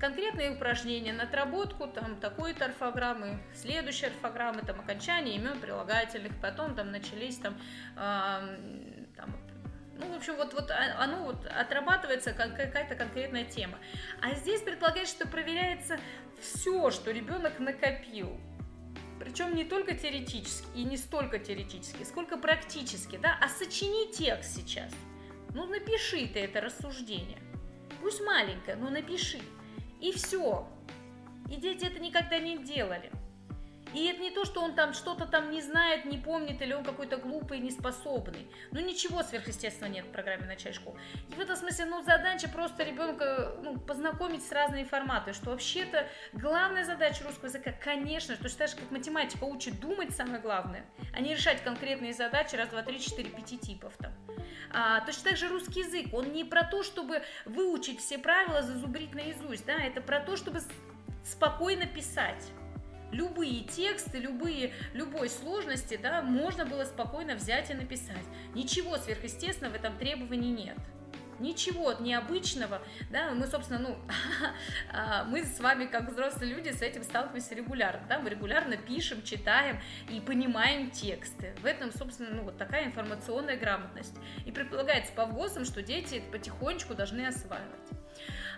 конкретные 0.00 0.50
упражнения 0.50 1.12
на 1.12 1.24
отработку, 1.24 1.86
там 1.86 2.16
такой-то 2.16 2.64
орфограммы, 2.64 3.38
следующие 3.54 4.10
орфограммы, 4.10 4.62
там 4.62 4.80
окончание 4.80 5.36
имен 5.36 5.60
прилагательных, 5.60 6.32
потом 6.40 6.74
там 6.74 6.90
начались 6.90 7.38
там, 7.38 7.56
э, 7.96 9.06
там 9.16 9.43
общем, 10.24 10.36
вот, 10.36 10.54
вот 10.54 10.70
оно 10.70 11.24
вот 11.24 11.46
отрабатывается 11.46 12.32
как 12.32 12.56
какая-то 12.56 12.94
конкретная 12.94 13.44
тема. 13.44 13.78
А 14.22 14.34
здесь 14.34 14.62
предполагается, 14.62 15.14
что 15.16 15.28
проверяется 15.28 15.98
все, 16.40 16.90
что 16.90 17.10
ребенок 17.10 17.58
накопил. 17.58 18.38
Причем 19.20 19.54
не 19.54 19.64
только 19.64 19.94
теоретически 19.94 20.66
и 20.74 20.84
не 20.84 20.96
столько 20.96 21.38
теоретически, 21.38 22.02
сколько 22.04 22.36
практически, 22.36 23.16
да, 23.16 23.38
а 23.40 23.48
сочини 23.48 24.12
текст 24.12 24.56
сейчас. 24.56 24.92
Ну, 25.54 25.66
напиши 25.66 26.26
ты 26.26 26.40
это 26.40 26.60
рассуждение. 26.60 27.38
Пусть 28.00 28.20
маленькое, 28.22 28.76
но 28.76 28.90
напиши. 28.90 29.40
И 30.00 30.12
все. 30.12 30.68
И 31.50 31.56
дети 31.56 31.86
это 31.86 32.00
никогда 32.00 32.38
не 32.38 32.58
делали. 32.58 33.10
И 33.94 34.06
это 34.06 34.20
не 34.20 34.30
то, 34.30 34.44
что 34.44 34.60
он 34.60 34.74
там 34.74 34.92
что-то 34.92 35.26
там 35.26 35.50
не 35.50 35.62
знает, 35.62 36.04
не 36.04 36.18
помнит, 36.18 36.60
или 36.60 36.72
он 36.72 36.84
какой-то 36.84 37.16
глупый, 37.16 37.60
неспособный. 37.60 38.48
Ну, 38.72 38.80
ничего 38.80 39.22
сверхъестественного 39.22 39.92
нет 39.92 40.04
в 40.06 40.10
программе 40.10 40.46
начальной 40.46 40.74
школы. 40.74 40.98
И 41.30 41.34
в 41.34 41.40
этом 41.40 41.56
смысле, 41.56 41.84
ну, 41.86 42.02
задача 42.02 42.48
просто 42.48 42.82
ребенка 42.82 43.56
ну, 43.62 43.78
познакомить 43.78 44.44
с 44.44 44.50
разной 44.50 44.82
информацией, 44.82 45.34
что 45.34 45.50
вообще-то 45.50 46.08
главная 46.32 46.84
задача 46.84 47.24
русского 47.24 47.46
языка, 47.46 47.72
конечно, 47.72 48.36
точно 48.36 48.58
так 48.58 48.68
же, 48.70 48.76
как 48.76 48.90
математика 48.90 49.44
учит 49.44 49.78
думать, 49.80 50.10
самое 50.14 50.40
главное, 50.40 50.84
а 51.12 51.20
не 51.20 51.34
решать 51.34 51.62
конкретные 51.62 52.12
задачи, 52.12 52.56
раз, 52.56 52.70
два, 52.70 52.82
три, 52.82 53.00
четыре, 53.00 53.30
пяти 53.30 53.58
типов 53.58 53.92
там. 53.98 54.12
А, 54.72 55.00
точно 55.02 55.30
так 55.30 55.36
же 55.36 55.48
русский 55.48 55.80
язык, 55.80 56.12
он 56.12 56.32
не 56.32 56.42
про 56.42 56.64
то, 56.64 56.82
чтобы 56.82 57.22
выучить 57.44 58.00
все 58.00 58.18
правила, 58.18 58.62
зазубрить 58.62 59.14
наизусть, 59.14 59.64
да, 59.66 59.74
это 59.74 60.00
про 60.00 60.18
то, 60.18 60.36
чтобы 60.36 60.60
спокойно 61.24 61.86
писать 61.86 62.50
любые 63.14 63.64
тексты, 63.64 64.18
любые, 64.18 64.72
любой 64.92 65.30
сложности, 65.30 65.98
да, 66.00 66.22
можно 66.22 66.66
было 66.66 66.84
спокойно 66.84 67.34
взять 67.34 67.70
и 67.70 67.74
написать. 67.74 68.24
Ничего 68.54 68.96
сверхъестественного 68.98 69.72
в 69.72 69.76
этом 69.76 69.96
требовании 69.96 70.52
нет. 70.52 70.76
Ничего 71.40 71.94
необычного, 71.94 72.80
да, 73.10 73.32
мы, 73.32 73.48
собственно, 73.48 73.80
ну, 73.80 73.98
а, 74.92 75.24
мы 75.24 75.44
с 75.44 75.58
вами, 75.58 75.86
как 75.86 76.08
взрослые 76.08 76.54
люди, 76.54 76.70
с 76.70 76.80
этим 76.80 77.02
сталкиваемся 77.02 77.56
регулярно, 77.56 78.06
да, 78.08 78.20
мы 78.20 78.30
регулярно 78.30 78.76
пишем, 78.76 79.22
читаем 79.22 79.80
и 80.08 80.20
понимаем 80.20 80.92
тексты. 80.92 81.54
В 81.60 81.66
этом, 81.66 81.90
собственно, 81.92 82.30
ну, 82.30 82.42
вот 82.44 82.56
такая 82.56 82.86
информационная 82.86 83.56
грамотность. 83.56 84.14
И 84.46 84.52
предполагается 84.52 85.12
по 85.12 85.26
ВГОСам, 85.26 85.64
что 85.64 85.82
дети 85.82 86.22
потихонечку 86.30 86.94
должны 86.94 87.26
осваивать. 87.26 87.90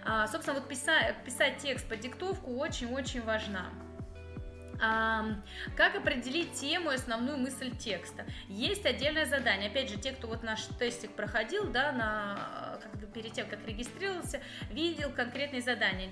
А, 0.05 0.27
собственно, 0.29 0.61
вот 0.61 0.69
писать, 0.69 1.16
писать 1.25 1.59
текст 1.59 1.88
по 1.88 1.97
диктовку 1.97 2.57
очень-очень 2.57 3.23
важно. 3.23 3.73
Как 4.79 5.95
определить 5.95 6.53
тему 6.53 6.91
и 6.91 6.95
основную 6.95 7.39
мысль 7.39 7.75
текста? 7.77 8.27
Есть 8.49 8.85
отдельное 8.87 9.27
задание. 9.27 9.71
Опять 9.71 9.91
же, 9.91 9.99
те, 9.99 10.12
кто 10.12 10.27
вот 10.29 10.43
наш 10.43 10.65
тестик 10.79 11.12
проходил, 11.12 11.71
да, 11.71 11.93
на, 11.93 12.79
как, 12.83 13.12
перед 13.12 13.33
тем, 13.33 13.49
как 13.49 13.67
регистрировался, 13.67 14.41
видел 14.71 15.11
конкретные 15.11 15.62
задания. 15.62 16.11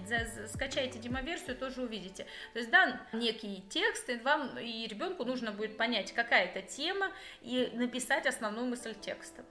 Скачайте 0.49 0.99
демоверсию, 0.99 1.57
тоже 1.57 1.83
увидите. 1.83 2.27
То 2.53 2.59
есть, 2.59 2.71
да, 2.71 3.01
некий 3.13 3.65
текст, 3.69 4.09
и 4.09 4.17
вам 4.17 4.59
и 4.59 4.87
ребенку 4.87 5.25
нужно 5.25 5.53
будет 5.53 5.77
понять, 5.77 6.13
какая 6.13 6.47
это 6.47 6.63
тема, 6.63 7.11
и 7.43 7.71
написать 7.75 8.27
основную 8.27 8.67
мысль 8.67 8.95
текста. 8.95 9.45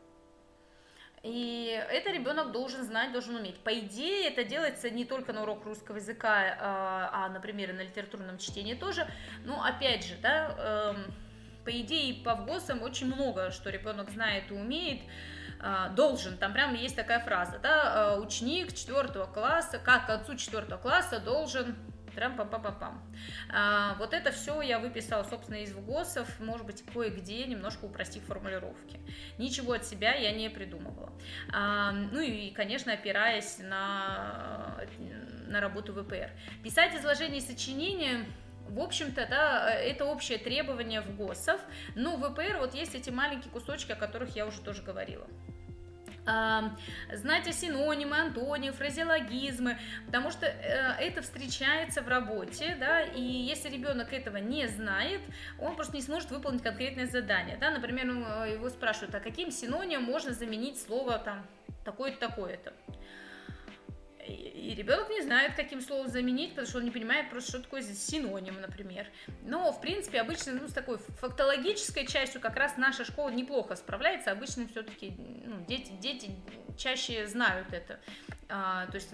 И 1.23 1.81
это 1.89 2.11
ребенок 2.11 2.51
должен 2.51 2.83
знать, 2.83 3.13
должен 3.13 3.37
уметь. 3.37 3.57
По 3.59 3.73
идее, 3.79 4.27
это 4.27 4.43
делается 4.43 4.89
не 4.89 5.05
только 5.05 5.31
на 5.31 5.43
урок 5.43 5.63
русского 5.63 5.95
языка, 5.95 6.57
а, 6.59 7.09
а 7.13 7.29
например, 7.29 7.69
и 7.69 7.73
на 7.73 7.81
литературном 7.81 8.37
чтении 8.37 8.73
тоже. 8.73 9.07
Но 9.45 9.63
опять 9.63 10.05
же, 10.05 10.15
да, 10.21 10.53
эм, 10.57 11.13
по 11.63 11.71
идее, 11.71 12.21
по 12.25 12.35
ВГОСам 12.35 12.81
очень 12.81 13.07
много, 13.07 13.51
что 13.51 13.69
ребенок 13.69 14.09
знает 14.09 14.51
и 14.51 14.53
умеет 14.53 14.99
а, 15.61 15.87
должен, 15.87 16.37
там 16.37 16.51
прям 16.51 16.73
есть 16.73 16.97
такая 16.97 17.21
фраза, 17.21 17.57
да, 17.63 18.15
э, 18.15 18.19
ученик 18.19 18.73
четвертого 18.73 19.27
класса, 19.27 19.79
как 19.79 20.03
к 20.03 20.07
концу 20.07 20.35
четвертого 20.35 20.77
класса 20.77 21.21
должен 21.21 21.77
Трам 22.15 22.35
пам 22.35 22.49
пам 22.49 22.61
пам 22.61 22.79
пам 22.79 23.15
а, 23.49 23.95
Вот 23.99 24.13
это 24.13 24.31
все 24.31 24.61
я 24.61 24.79
выписала, 24.79 25.23
собственно, 25.23 25.57
из 25.57 25.73
ВГОСов, 25.73 26.39
может 26.39 26.65
быть, 26.65 26.83
кое-где, 26.85 27.45
немножко 27.45 27.85
упростив 27.85 28.23
формулировки. 28.25 28.99
Ничего 29.37 29.73
от 29.73 29.85
себя 29.85 30.13
я 30.13 30.31
не 30.31 30.49
придумывала. 30.49 31.11
А, 31.51 31.91
ну 31.91 32.19
и, 32.19 32.51
конечно, 32.51 32.93
опираясь 32.93 33.59
на, 33.59 34.79
на 35.47 35.61
работу 35.61 35.93
ВПР. 35.93 36.31
Писать 36.63 36.95
изложение 36.95 37.39
и 37.39 37.41
сочинения 37.41 38.25
в 38.69 38.79
общем-то, 38.79 39.27
да, 39.29 39.69
это 39.69 40.05
общее 40.05 40.37
требование 40.37 41.01
в 41.01 41.15
ГОСов, 41.17 41.59
но 41.95 42.15
в 42.15 42.29
ВПР 42.29 42.57
вот 42.59 42.73
есть 42.73 42.95
эти 42.95 43.09
маленькие 43.09 43.51
кусочки, 43.51 43.91
о 43.91 43.95
которых 43.95 44.35
я 44.35 44.47
уже 44.47 44.61
тоже 44.61 44.81
говорила 44.81 45.27
знать 46.25 47.53
синонимы, 47.53 48.17
антонимы, 48.17 48.73
фразеологизмы, 48.73 49.77
потому 50.05 50.31
что 50.31 50.45
э, 50.45 50.95
это 50.99 51.21
встречается 51.21 52.01
в 52.01 52.07
работе, 52.07 52.77
да, 52.79 53.01
и 53.01 53.21
если 53.21 53.69
ребенок 53.69 54.13
этого 54.13 54.37
не 54.37 54.67
знает, 54.67 55.21
он 55.59 55.75
просто 55.75 55.95
не 55.95 56.01
сможет 56.01 56.31
выполнить 56.31 56.61
конкретное 56.61 57.07
задание, 57.07 57.57
да, 57.57 57.71
например, 57.71 58.05
ну, 58.05 58.45
его 58.45 58.69
спрашивают, 58.69 59.13
а 59.15 59.19
каким 59.19 59.51
синонимом 59.51 60.05
можно 60.05 60.33
заменить 60.33 60.81
слово 60.81 61.19
там 61.19 61.45
такое-то, 61.83 62.19
такое-то, 62.19 62.73
и 64.27 64.73
ребенок 64.75 65.09
не 65.09 65.21
знает, 65.21 65.55
каким 65.55 65.81
словом 65.81 66.07
заменить, 66.07 66.51
потому 66.51 66.67
что 66.67 66.77
он 66.77 66.85
не 66.85 66.91
понимает 66.91 67.29
просто, 67.29 67.51
что 67.51 67.61
такое 67.61 67.81
синоним, 67.81 68.59
например. 68.61 69.07
Но, 69.43 69.71
в 69.71 69.81
принципе, 69.81 70.21
обычно 70.21 70.53
ну, 70.53 70.67
с 70.67 70.73
такой 70.73 70.97
фактологической 70.97 72.07
частью 72.07 72.41
как 72.41 72.55
раз 72.55 72.77
наша 72.77 73.05
школа 73.05 73.29
неплохо 73.29 73.75
справляется. 73.75 74.31
Обычно 74.31 74.67
все-таки 74.67 75.13
ну, 75.17 75.65
дети, 75.67 75.91
дети 75.99 76.31
чаще 76.77 77.27
знают 77.27 77.73
это. 77.73 77.99
А, 78.49 78.87
то 78.87 78.95
есть 78.95 79.09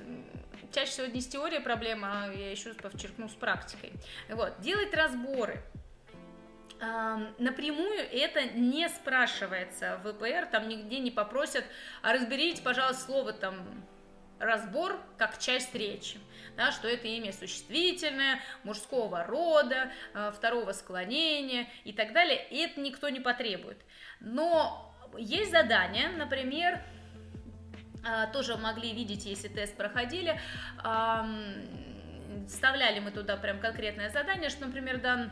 чаще 0.71 0.91
всего 0.91 1.07
не 1.07 1.21
с 1.21 1.27
теорией 1.27 1.61
проблема, 1.61 2.25
а 2.25 2.33
я 2.33 2.51
еще 2.51 2.73
подчеркну, 2.73 3.29
с 3.29 3.33
практикой. 3.33 3.91
Вот, 4.29 4.59
делать 4.61 4.93
разборы 4.93 5.63
напрямую 7.37 7.99
это 8.11 8.45
не 8.57 8.87
спрашивается 8.89 9.99
в 10.03 10.13
ВПР, 10.13 10.47
там 10.49 10.69
нигде 10.69 10.99
не 10.99 11.11
попросят, 11.11 11.65
а 12.01 12.13
разберите, 12.13 12.61
пожалуйста, 12.61 13.03
слово 13.03 13.33
там 13.33 13.85
разбор 14.39 14.99
как 15.17 15.37
часть 15.37 15.73
речи, 15.75 16.19
да, 16.55 16.71
что 16.71 16.87
это 16.87 17.07
имя 17.07 17.33
существительное, 17.33 18.39
мужского 18.63 19.23
рода, 19.25 19.91
э, 20.13 20.31
второго 20.35 20.71
склонения 20.71 21.67
и 21.83 21.93
так 21.93 22.13
далее, 22.13 22.47
и 22.49 22.57
это 22.57 22.79
никто 22.79 23.09
не 23.09 23.19
потребует. 23.19 23.77
Но 24.19 24.93
есть 25.17 25.51
задания, 25.51 26.09
например, 26.09 26.81
э, 28.05 28.31
тоже 28.31 28.57
могли 28.57 28.93
видеть, 28.93 29.25
если 29.25 29.47
тест 29.47 29.75
проходили, 29.75 30.39
вставляли 32.47 32.99
мы 32.99 33.11
туда 33.11 33.37
прям 33.37 33.59
конкретное 33.59 34.09
задание, 34.09 34.49
что, 34.49 34.65
например, 34.65 34.99
дан 34.99 35.31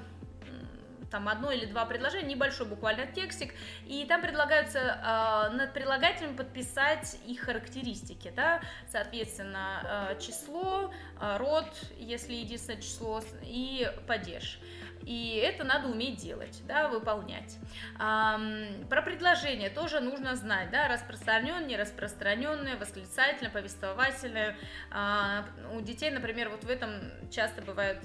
там 1.10 1.28
одно 1.28 1.52
или 1.52 1.66
два 1.66 1.86
предложения, 1.86 2.28
небольшой 2.28 2.68
буквально 2.68 3.08
текстик, 3.08 3.54
и 3.86 4.06
там 4.06 4.22
предлагаются 4.22 4.80
э, 4.80 5.56
над 5.56 5.74
прилагательным 5.74 6.36
подписать 6.36 7.18
их 7.26 7.42
характеристики, 7.42 8.32
да, 8.36 8.62
соответственно, 8.92 10.10
э, 10.12 10.20
число, 10.20 10.94
э, 11.20 11.38
род, 11.38 11.70
если 11.98 12.34
единственное 12.34 12.82
число, 12.82 13.22
и 13.44 13.90
падеж. 14.08 14.60
И 15.08 15.38
это 15.38 15.64
надо 15.64 15.88
уметь 15.88 16.18
делать, 16.18 16.62
да, 16.68 16.90
выполнять. 16.90 17.58
Эм, 17.98 18.86
про 18.90 19.02
предложение 19.02 19.70
тоже 19.70 20.02
нужно 20.02 20.36
знать, 20.36 20.70
да, 20.70 20.90
распространенное, 20.90 21.66
нераспространенное, 21.66 22.76
восклицательное, 22.76 23.50
повествовательное. 23.50 24.58
Э, 24.92 25.44
у 25.74 25.80
детей, 25.80 26.12
например, 26.12 26.50
вот 26.50 26.66
в 26.66 26.70
этом 26.70 26.92
часто 27.32 27.62
бывает 27.62 28.00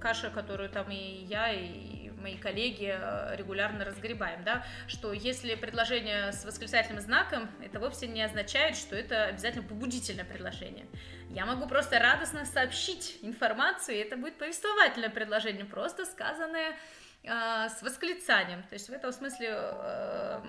каша, 0.00 0.30
которую 0.30 0.68
там 0.68 0.90
и 0.90 1.24
я, 1.28 1.52
и 1.52 1.97
мои 2.20 2.36
коллеги 2.36 2.94
э, 2.98 3.36
регулярно 3.36 3.84
разгребаем, 3.84 4.44
да, 4.44 4.64
что 4.86 5.12
если 5.12 5.54
предложение 5.54 6.32
с 6.32 6.44
восклицательным 6.44 7.00
знаком, 7.00 7.50
это 7.62 7.80
вовсе 7.80 8.06
не 8.06 8.22
означает, 8.22 8.76
что 8.76 8.96
это 8.96 9.26
обязательно 9.26 9.62
побудительное 9.62 10.24
предложение. 10.24 10.86
Я 11.30 11.46
могу 11.46 11.66
просто 11.66 11.98
радостно 11.98 12.44
сообщить 12.44 13.18
информацию, 13.22 13.96
и 13.96 14.00
это 14.00 14.16
будет 14.16 14.38
повествовательное 14.38 15.10
предложение, 15.10 15.64
просто 15.64 16.04
сказанное 16.04 16.76
э, 17.22 17.68
с 17.68 17.82
восклицанием. 17.82 18.62
То 18.64 18.74
есть 18.74 18.88
в 18.88 18.92
этом 18.92 19.12
смысле 19.12 19.48
э, 19.50 20.40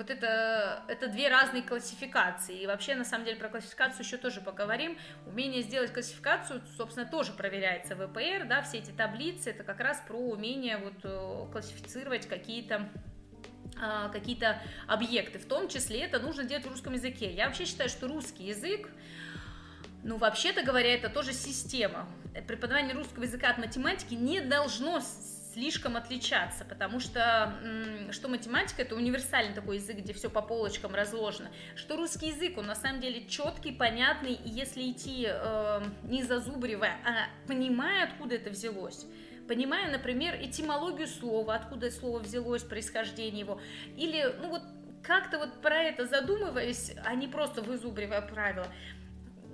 вот 0.00 0.08
это, 0.08 0.82
это 0.88 1.08
две 1.08 1.28
разные 1.28 1.62
классификации. 1.62 2.62
И 2.62 2.66
вообще, 2.66 2.94
на 2.94 3.04
самом 3.04 3.26
деле, 3.26 3.36
про 3.36 3.50
классификацию 3.50 4.02
еще 4.02 4.16
тоже 4.16 4.40
поговорим. 4.40 4.96
Умение 5.26 5.60
сделать 5.60 5.92
классификацию, 5.92 6.62
собственно, 6.78 7.04
тоже 7.04 7.32
проверяется 7.32 7.94
в 7.94 8.06
ВПР, 8.06 8.46
да, 8.48 8.62
все 8.62 8.78
эти 8.78 8.92
таблицы, 8.92 9.50
это 9.50 9.62
как 9.62 9.78
раз 9.80 10.02
про 10.08 10.16
умение 10.16 10.78
вот 10.78 10.94
э, 11.02 11.52
классифицировать 11.52 12.26
какие-то 12.26 12.88
а, 13.78 14.08
какие-то 14.08 14.60
объекты, 14.88 15.38
в 15.38 15.44
том 15.44 15.68
числе 15.68 16.00
это 16.00 16.18
нужно 16.18 16.44
делать 16.44 16.64
в 16.64 16.70
русском 16.70 16.94
языке. 16.94 17.30
Я 17.30 17.46
вообще 17.46 17.66
считаю, 17.66 17.90
что 17.90 18.08
русский 18.08 18.44
язык, 18.44 18.88
ну, 20.02 20.16
вообще-то 20.16 20.62
говоря, 20.62 20.94
это 20.94 21.10
тоже 21.10 21.34
система. 21.34 22.08
Преподавание 22.48 22.94
русского 22.94 23.24
языка 23.24 23.50
от 23.50 23.58
математики 23.58 24.14
не 24.14 24.40
должно 24.40 25.00
слишком 25.52 25.96
отличаться, 25.96 26.64
потому 26.64 27.00
что 27.00 27.54
что 28.10 28.28
математика 28.28 28.82
это 28.82 28.94
универсальный 28.94 29.54
такой 29.54 29.76
язык, 29.76 29.98
где 29.98 30.12
все 30.12 30.30
по 30.30 30.42
полочкам 30.42 30.94
разложено, 30.94 31.50
что 31.76 31.96
русский 31.96 32.28
язык 32.28 32.58
он 32.58 32.66
на 32.66 32.74
самом 32.74 33.00
деле 33.00 33.26
четкий, 33.26 33.72
понятный, 33.72 34.34
и 34.34 34.48
если 34.48 34.90
идти 34.90 35.26
э, 35.28 35.82
не 36.04 36.22
зазубривая, 36.22 36.96
а 37.04 37.28
понимая, 37.46 38.04
откуда 38.04 38.36
это 38.36 38.50
взялось, 38.50 39.06
понимая, 39.48 39.90
например, 39.90 40.36
этимологию 40.40 41.08
слова, 41.08 41.56
откуда 41.56 41.90
слово 41.90 42.20
взялось, 42.20 42.62
происхождение 42.62 43.40
его, 43.40 43.60
или, 43.96 44.34
ну 44.40 44.50
вот, 44.50 44.62
как-то 45.02 45.38
вот 45.38 45.62
про 45.62 45.82
это 45.82 46.06
задумываясь, 46.06 46.92
а 47.04 47.14
не 47.14 47.26
просто 47.26 47.62
вызубривая 47.62 48.20
правила, 48.20 48.66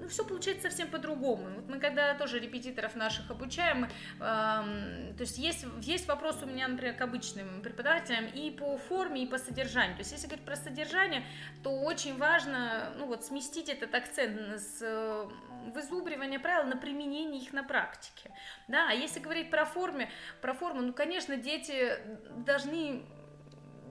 ну, 0.07 0.11
все 0.11 0.25
получается 0.25 0.69
совсем 0.69 0.89
по-другому. 0.89 1.49
Вот 1.57 1.69
мы 1.69 1.81
когда 1.81 2.15
тоже 2.15 2.39
репетиторов 2.39 2.95
наших 2.95 3.29
обучаем, 3.29 3.87
э, 3.87 3.89
то 4.21 5.21
есть 5.21 5.37
есть, 5.37 5.67
есть 5.83 6.07
вопрос 6.07 6.39
у 6.45 6.47
меня, 6.47 6.69
например, 6.69 6.95
к 6.95 7.01
обычным 7.01 7.61
преподавателям 7.61 8.27
и 8.27 8.53
по 8.53 8.79
форме, 8.79 9.25
и 9.25 9.27
по 9.27 9.37
содержанию. 9.39 9.97
То 9.97 10.03
есть 10.03 10.13
если 10.13 10.29
говорить 10.29 10.45
про 10.45 10.55
содержание, 10.55 11.25
то 11.65 11.71
очень 11.71 12.17
важно 12.19 12.93
ну, 12.99 13.07
вот, 13.07 13.25
сместить 13.25 13.69
этот 13.69 13.93
акцент 13.97 14.61
с 14.61 14.79
э, 14.81 15.29
вызубривания 15.75 16.39
правил 16.39 16.69
на 16.69 16.77
применение 16.77 17.43
их 17.43 17.53
на 17.53 17.65
практике. 17.65 18.31
Да? 18.69 18.91
А 18.91 18.93
если 18.93 19.19
говорить 19.19 19.51
про 19.51 19.65
форме, 19.65 20.09
про 20.41 20.55
форму, 20.55 20.83
ну, 20.83 20.93
конечно, 20.93 21.37
дети 21.37 21.99
должны, 22.47 23.03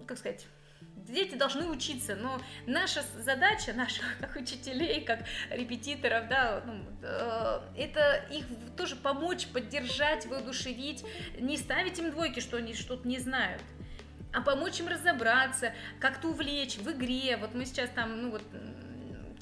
как 0.07 0.17
сказать, 0.17 0.47
дети 1.07 1.35
должны 1.35 1.67
учиться, 1.67 2.15
но 2.15 2.39
наша 2.65 3.03
задача, 3.19 3.73
наша 3.73 4.01
как 4.19 4.35
учителей, 4.41 5.01
как 5.01 5.19
репетиторов, 5.49 6.27
да, 6.27 6.63
ну, 6.65 6.83
э, 7.01 7.59
это 7.77 8.25
их 8.31 8.45
тоже 8.77 8.95
помочь, 8.95 9.47
поддержать, 9.47 10.25
воодушевить, 10.25 11.05
не 11.39 11.57
ставить 11.57 11.99
им 11.99 12.11
двойки, 12.11 12.39
что 12.39 12.57
они 12.57 12.73
что-то 12.73 13.07
не 13.07 13.19
знают, 13.19 13.61
а 14.33 14.41
помочь 14.41 14.79
им 14.79 14.87
разобраться, 14.87 15.73
как-то 15.99 16.29
увлечь 16.29 16.77
в 16.77 16.91
игре. 16.91 17.37
Вот 17.37 17.53
мы 17.53 17.65
сейчас 17.65 17.89
там, 17.91 18.21
ну 18.21 18.31
вот 18.31 18.43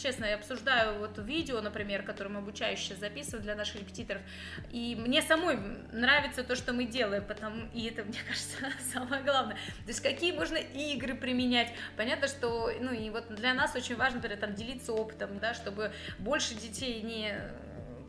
честно, 0.03 0.25
я 0.25 0.35
обсуждаю 0.35 0.99
вот 0.99 1.17
видео, 1.17 1.61
например, 1.61 2.03
которое 2.03 2.29
мы 2.29 2.39
обучающие 2.39 2.97
записываем 2.97 3.43
для 3.43 3.55
наших 3.55 3.77
репетиторов, 3.77 4.21
и 4.69 4.95
мне 4.99 5.21
самой 5.21 5.57
нравится 5.93 6.43
то, 6.43 6.57
что 6.57 6.73
мы 6.73 6.83
делаем, 6.83 7.23
потому, 7.23 7.63
и 7.73 7.85
это, 7.85 8.03
мне 8.03 8.19
кажется, 8.27 8.57
самое 8.93 9.23
главное. 9.23 9.55
То 9.55 9.87
есть 9.87 10.01
какие 10.01 10.33
можно 10.33 10.57
игры 10.57 11.15
применять. 11.15 11.73
Понятно, 11.95 12.27
что, 12.27 12.69
ну, 12.81 12.91
и 12.91 13.09
вот 13.09 13.33
для 13.33 13.53
нас 13.53 13.75
очень 13.75 13.95
важно, 13.95 14.17
например, 14.17 14.39
там, 14.39 14.53
делиться 14.53 14.91
опытом, 14.91 15.39
да, 15.39 15.53
чтобы 15.53 15.93
больше 16.19 16.53
детей 16.55 17.01
не 17.01 17.33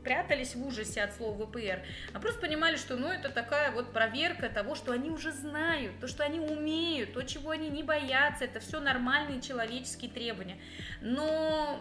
прятались 0.04 0.54
в 0.54 0.66
ужасе 0.66 1.02
от 1.02 1.14
слова 1.14 1.46
ВПР, 1.46 1.82
а 2.12 2.20
просто 2.20 2.40
понимали, 2.40 2.76
что 2.76 2.96
ну 2.96 3.08
это 3.08 3.30
такая 3.30 3.72
вот 3.72 3.92
проверка 3.92 4.48
того, 4.48 4.74
что 4.74 4.92
они 4.92 5.10
уже 5.10 5.32
знают, 5.32 5.98
то, 6.00 6.06
что 6.06 6.22
они 6.22 6.38
умеют, 6.38 7.14
то, 7.14 7.22
чего 7.22 7.50
они 7.50 7.68
не 7.68 7.82
боятся, 7.82 8.44
это 8.44 8.60
все 8.60 8.80
нормальные 8.80 9.40
человеческие 9.40 10.10
требования. 10.10 10.58
Но 11.00 11.80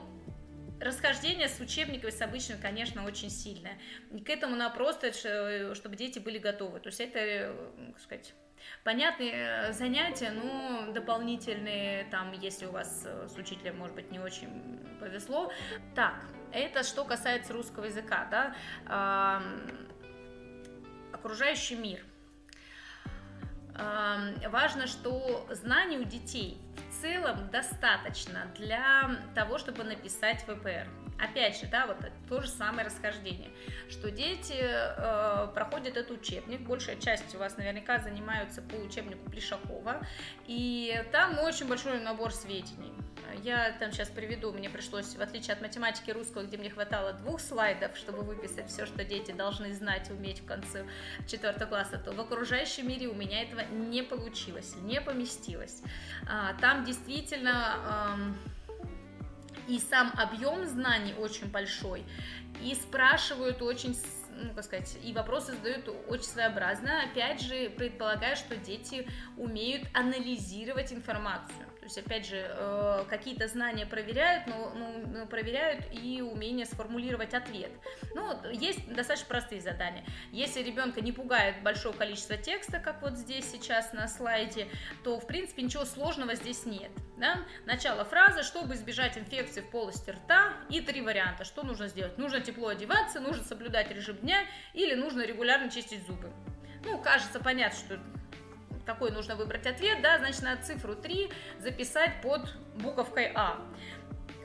расхождение 0.82 1.48
с 1.48 1.60
учебниками, 1.60 2.10
с 2.10 2.22
обычным, 2.22 2.60
конечно, 2.60 3.06
очень 3.06 3.30
сильное. 3.30 3.78
И 4.12 4.20
к 4.20 4.30
этому 4.30 4.56
надо 4.56 4.76
просто, 4.76 5.12
чтобы 5.76 5.96
дети 5.96 6.20
были 6.20 6.40
готовы. 6.40 6.80
То 6.80 6.88
есть 6.88 7.00
это, 7.00 7.56
как 7.94 8.02
сказать, 8.02 8.34
понятные 8.84 9.72
занятия, 9.74 10.32
но 10.32 10.92
дополнительные, 10.92 12.06
там, 12.06 12.34
если 12.34 12.66
у 12.66 12.72
вас 12.72 13.06
с 13.06 13.38
учителем, 13.38 13.78
может 13.78 13.96
быть, 13.96 14.12
не 14.12 14.20
очень 14.20 14.80
повезло. 15.00 15.52
Так, 15.96 16.26
это 16.54 16.84
что 16.84 17.04
касается 17.04 17.54
русского 17.54 17.86
языка, 17.86 18.28
да, 18.30 19.42
окружающий 21.14 21.76
мир. 21.76 22.00
Важно, 24.50 24.88
что 24.88 25.48
знаний 25.50 25.98
у 25.98 26.04
детей 26.04 26.62
в 26.76 27.02
целом 27.02 27.50
достаточно 27.50 28.46
для 28.56 29.10
того, 29.34 29.58
чтобы 29.58 29.84
написать 29.84 30.44
ВПР. 30.44 30.88
Опять 31.20 31.60
же, 31.60 31.68
да, 31.68 31.88
вот 31.88 31.98
то 32.28 32.42
же 32.42 32.50
самое 32.50 32.86
расхождение, 32.86 33.50
что 33.90 34.12
дети 34.12 34.58
э, 34.58 35.48
проходят 35.54 35.96
этот 35.96 36.12
учебник, 36.12 36.62
большая 36.62 36.96
часть 36.98 37.34
у 37.36 37.38
вас 37.38 37.58
наверняка 37.58 38.00
занимаются 38.00 38.62
по 38.62 38.76
учебнику 38.76 39.30
Плешакова, 39.30 40.06
и 40.48 41.04
там 41.12 41.40
очень 41.40 41.68
большой 41.68 42.00
набор 42.00 42.32
сведений. 42.32 42.94
Я 43.42 43.72
там 43.80 43.92
сейчас 43.92 44.10
приведу, 44.10 44.52
мне 44.54 44.70
пришлось, 44.70 45.16
в 45.16 45.22
отличие 45.22 45.54
от 45.54 45.62
математики 45.62 46.12
русского, 46.12 46.44
где 46.44 46.58
мне 46.58 46.70
хватало 46.70 47.14
двух 47.14 47.40
слайдов, 47.40 47.98
чтобы 47.98 48.22
выписать 48.22 48.70
все, 48.70 48.86
что 48.86 49.04
дети 49.04 49.32
должны 49.32 49.74
знать, 49.74 50.10
уметь 50.12 50.42
в 50.42 50.46
конце 50.46 50.86
четвертого 51.28 51.70
класса, 51.70 51.98
то 51.98 52.12
в 52.12 52.20
окружающем 52.20 52.88
мире 52.88 53.08
у 53.08 53.14
меня 53.14 53.42
этого 53.42 53.62
не 53.72 54.04
получилось, 54.04 54.76
не 54.82 55.02
поместилось. 55.02 55.82
А, 56.30 56.54
там 56.60 56.86
действительно 56.86 58.36
и 59.68 59.80
сам 59.80 60.12
объем 60.18 60.66
знаний 60.66 61.14
очень 61.18 61.48
большой, 61.48 62.04
и 62.62 62.76
спрашивают 62.76 63.62
очень 63.62 63.98
ну, 64.36 64.54
как 64.54 64.64
сказать, 64.64 64.98
и 65.04 65.14
вопросы 65.14 65.54
задают 65.54 65.90
очень 66.08 66.24
своеобразно. 66.24 67.04
Опять 67.04 67.42
же, 67.42 67.70
предполагаю, 67.70 68.36
что 68.36 68.56
дети 68.56 69.08
умеют 69.38 69.88
анализировать 69.94 70.92
информацию. 70.92 71.68
То 71.84 71.88
есть, 71.88 71.98
опять 71.98 72.26
же, 72.26 72.38
э, 72.38 73.04
какие-то 73.10 73.50
знания 73.50 73.86
проверяют, 73.86 74.48
но, 74.48 74.72
но 74.74 75.26
проверяют 75.26 75.84
и 75.92 76.22
умение 76.22 76.66
сформулировать 76.66 77.34
ответ. 77.34 77.72
Ну, 78.16 78.34
есть 78.54 78.88
достаточно 78.94 79.28
простые 79.28 79.60
задания. 79.60 80.06
Если 80.32 80.64
ребенка 80.64 81.02
не 81.02 81.12
пугает 81.12 81.62
большое 81.62 81.94
количество 81.94 82.38
текста, 82.38 82.80
как 82.80 83.02
вот 83.02 83.16
здесь 83.18 83.52
сейчас 83.52 83.92
на 83.92 84.08
слайде, 84.08 84.70
то, 85.04 85.20
в 85.20 85.28
принципе, 85.28 85.64
ничего 85.64 85.84
сложного 85.84 86.36
здесь 86.36 86.66
нет. 86.66 86.90
Да? 87.18 87.40
Начало 87.66 88.06
фразы, 88.06 88.44
чтобы 88.44 88.76
избежать 88.76 89.18
инфекции 89.18 89.60
в 89.60 89.70
полости 89.70 90.12
рта, 90.12 90.54
и 90.70 90.80
три 90.80 91.02
варианта. 91.02 91.44
Что 91.44 91.64
нужно 91.64 91.90
сделать? 91.90 92.18
Нужно 92.18 92.40
тепло 92.40 92.70
одеваться, 92.70 93.20
нужно 93.20 93.44
соблюдать 93.44 93.92
режим 93.92 94.16
дня 94.20 94.46
или 94.74 94.94
нужно 94.94 95.26
регулярно 95.26 95.70
чистить 95.70 96.08
зубы. 96.08 96.32
Ну, 96.86 96.98
кажется 97.02 97.42
понятно, 97.42 97.78
что 97.78 98.00
какой 98.86 99.12
нужно 99.12 99.36
выбрать 99.36 99.66
ответ, 99.66 100.02
да, 100.02 100.18
значит, 100.20 100.42
на 100.44 100.58
цифру 100.58 100.96
3 100.96 101.32
записать 101.60 102.22
под 102.22 102.54
буковкой 102.76 103.32
А. 103.36 103.60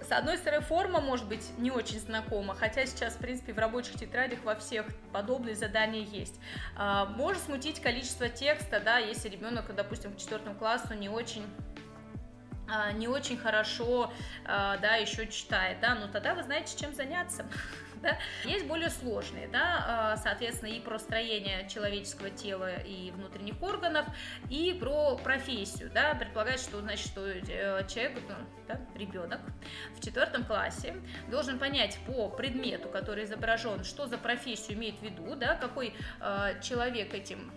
С 0.08 0.12
одной 0.12 0.38
стороны, 0.38 0.64
форма 0.64 1.00
может 1.00 1.26
быть 1.26 1.44
не 1.58 1.70
очень 1.70 2.00
знакома, 2.00 2.54
хотя 2.54 2.86
сейчас, 2.86 3.14
в 3.14 3.18
принципе, 3.18 3.52
в 3.52 3.58
рабочих 3.58 3.96
тетрадях 3.96 4.38
во 4.42 4.54
всех 4.54 4.86
подобные 5.12 5.54
задания 5.54 6.02
есть. 6.02 6.40
А, 6.76 7.04
может 7.04 7.42
смутить 7.42 7.82
количество 7.82 8.28
текста, 8.28 8.80
да, 8.80 8.98
если 8.98 9.28
ребенок, 9.28 9.74
допустим, 9.74 10.14
к 10.14 10.16
четвертому 10.16 10.54
классу 10.54 10.94
не 10.94 11.08
очень 11.08 11.44
а, 12.70 12.92
не 12.92 13.08
очень 13.08 13.36
хорошо, 13.38 14.12
а, 14.44 14.76
да, 14.78 14.96
еще 14.96 15.26
читает, 15.26 15.80
да, 15.80 15.94
но 15.94 16.06
тогда 16.06 16.34
вы 16.34 16.42
знаете, 16.42 16.78
чем 16.78 16.94
заняться. 16.94 17.46
Да? 18.02 18.18
Есть 18.44 18.66
более 18.66 18.90
сложные, 18.90 19.48
да, 19.48 19.84
а, 19.86 20.16
соответственно, 20.16 20.70
и 20.70 20.80
про 20.80 20.98
строение 20.98 21.68
человеческого 21.68 22.30
тела 22.30 22.76
и 22.76 23.10
внутренних 23.10 23.60
органов, 23.62 24.06
и 24.50 24.76
про 24.78 25.16
профессию, 25.16 25.90
да, 25.92 26.14
предполагает, 26.14 26.60
что, 26.60 26.80
значит, 26.80 27.06
что 27.06 27.26
э, 27.26 27.86
человек, 27.88 28.18
да, 28.68 28.80
ребенок 28.94 29.40
в 29.96 30.04
четвертом 30.04 30.44
классе 30.44 30.96
должен 31.28 31.58
понять 31.58 31.98
по 32.06 32.28
предмету, 32.28 32.88
который 32.88 33.24
изображен, 33.24 33.84
что 33.84 34.06
за 34.06 34.16
профессию 34.16 34.76
имеет 34.76 34.98
в 34.98 35.02
виду, 35.02 35.34
да, 35.34 35.56
какой 35.56 35.94
э, 36.20 36.60
человек 36.62 37.14
этим 37.14 37.52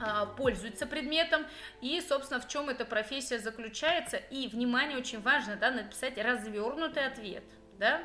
а, 0.00 0.26
пользуется 0.26 0.86
предметом 0.86 1.46
и, 1.80 2.00
собственно, 2.00 2.40
в 2.40 2.48
чем 2.48 2.68
эта 2.68 2.84
профессия 2.84 3.38
заключается. 3.38 4.16
И, 4.16 4.48
внимание, 4.48 4.98
очень 4.98 5.20
важно, 5.20 5.56
да, 5.56 5.70
написать 5.70 6.18
развернутый 6.18 7.06
ответ, 7.06 7.44
да, 7.78 8.02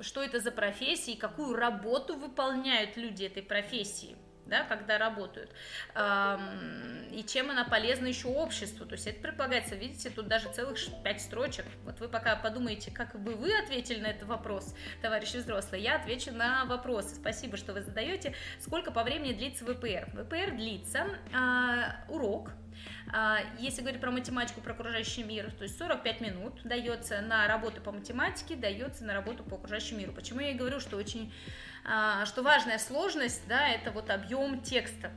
что 0.00 0.22
это 0.22 0.40
за 0.40 0.50
профессия 0.50 1.12
и 1.12 1.18
какую 1.18 1.54
работу 1.54 2.16
выполняют 2.16 2.96
люди 2.96 3.24
этой 3.24 3.42
профессии 3.42 4.16
да, 4.48 4.64
когда 4.64 4.98
работают, 4.98 5.50
и 5.94 7.24
чем 7.26 7.50
она 7.50 7.64
полезна 7.64 8.06
еще 8.06 8.28
обществу. 8.28 8.86
То 8.86 8.94
есть 8.94 9.06
это 9.06 9.20
предполагается, 9.20 9.74
видите, 9.74 10.10
тут 10.10 10.28
даже 10.28 10.48
целых 10.52 10.78
пять 11.02 11.20
строчек. 11.20 11.64
Вот 11.84 12.00
вы 12.00 12.08
пока 12.08 12.36
подумаете, 12.36 12.90
как 12.90 13.18
бы 13.20 13.34
вы 13.34 13.56
ответили 13.58 14.00
на 14.00 14.08
этот 14.08 14.28
вопрос, 14.28 14.74
товарищи 15.02 15.36
взрослые, 15.36 15.82
я 15.82 15.96
отвечу 15.96 16.32
на 16.32 16.64
вопросы. 16.64 17.14
Спасибо, 17.14 17.56
что 17.56 17.72
вы 17.72 17.82
задаете. 17.82 18.34
Сколько 18.60 18.90
по 18.90 19.02
времени 19.02 19.32
длится 19.32 19.64
ВПР? 19.64 20.08
ВПР 20.14 20.56
длится 20.56 21.06
а, 21.34 22.04
урок, 22.08 22.50
А, 23.12 23.38
если 23.58 23.80
говорить 23.80 24.00
про 24.00 24.10
математику, 24.10 24.60
про 24.60 24.72
окружающий 24.72 25.22
мир, 25.22 25.50
то 25.52 25.64
есть 25.64 25.78
45 25.78 26.20
минут 26.20 26.60
дается 26.64 27.20
на 27.20 27.46
работу 27.48 27.80
по 27.80 27.92
математике, 27.92 28.54
дается 28.54 29.04
на 29.04 29.14
работу 29.14 29.42
по 29.44 29.56
окружающему 29.56 30.00
миру. 30.00 30.12
Почему 30.12 30.40
я 30.40 30.50
и 30.50 30.54
говорю, 30.54 30.80
что 30.80 30.96
очень, 30.96 31.32
что 32.26 32.42
важная 32.42 32.78
сложность, 32.78 33.46
да, 33.48 33.68
это 33.68 33.90
вот 33.90 34.10
объем 34.10 34.60
текста. 34.60 35.10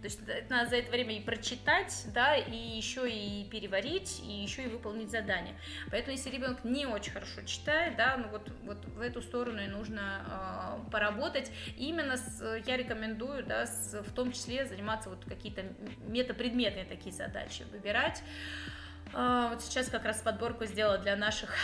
То 0.00 0.04
есть 0.04 0.20
это 0.28 0.48
надо 0.54 0.70
за 0.70 0.76
это 0.76 0.92
время 0.92 1.16
и 1.16 1.20
прочитать, 1.20 2.04
да, 2.14 2.36
и 2.36 2.56
еще 2.56 3.10
и 3.10 3.48
переварить, 3.50 4.20
и 4.24 4.30
еще 4.30 4.64
и 4.64 4.66
выполнить 4.68 5.10
задание. 5.10 5.56
Поэтому 5.90 6.12
если 6.12 6.30
ребенок 6.30 6.62
не 6.62 6.86
очень 6.86 7.10
хорошо 7.10 7.42
читает, 7.42 7.96
да, 7.96 8.16
ну 8.16 8.28
вот, 8.28 8.48
вот 8.62 8.84
в 8.84 9.00
эту 9.00 9.20
сторону 9.22 9.60
и 9.60 9.66
нужно 9.66 10.78
э, 10.86 10.90
поработать. 10.92 11.50
Именно 11.76 12.16
с, 12.16 12.62
я 12.64 12.76
рекомендую, 12.76 13.44
да, 13.44 13.66
с, 13.66 14.00
в 14.00 14.12
том 14.12 14.30
числе 14.30 14.66
заниматься 14.66 15.10
вот 15.10 15.24
какие-то 15.24 15.64
метапредметные 16.06 16.84
такие 16.84 17.12
задачи, 17.12 17.64
выбирать. 17.72 18.22
А, 19.14 19.48
вот 19.48 19.62
сейчас 19.62 19.88
как 19.88 20.04
раз 20.04 20.20
подборку 20.20 20.64
сделала 20.66 20.98
для 20.98 21.16
наших, 21.16 21.54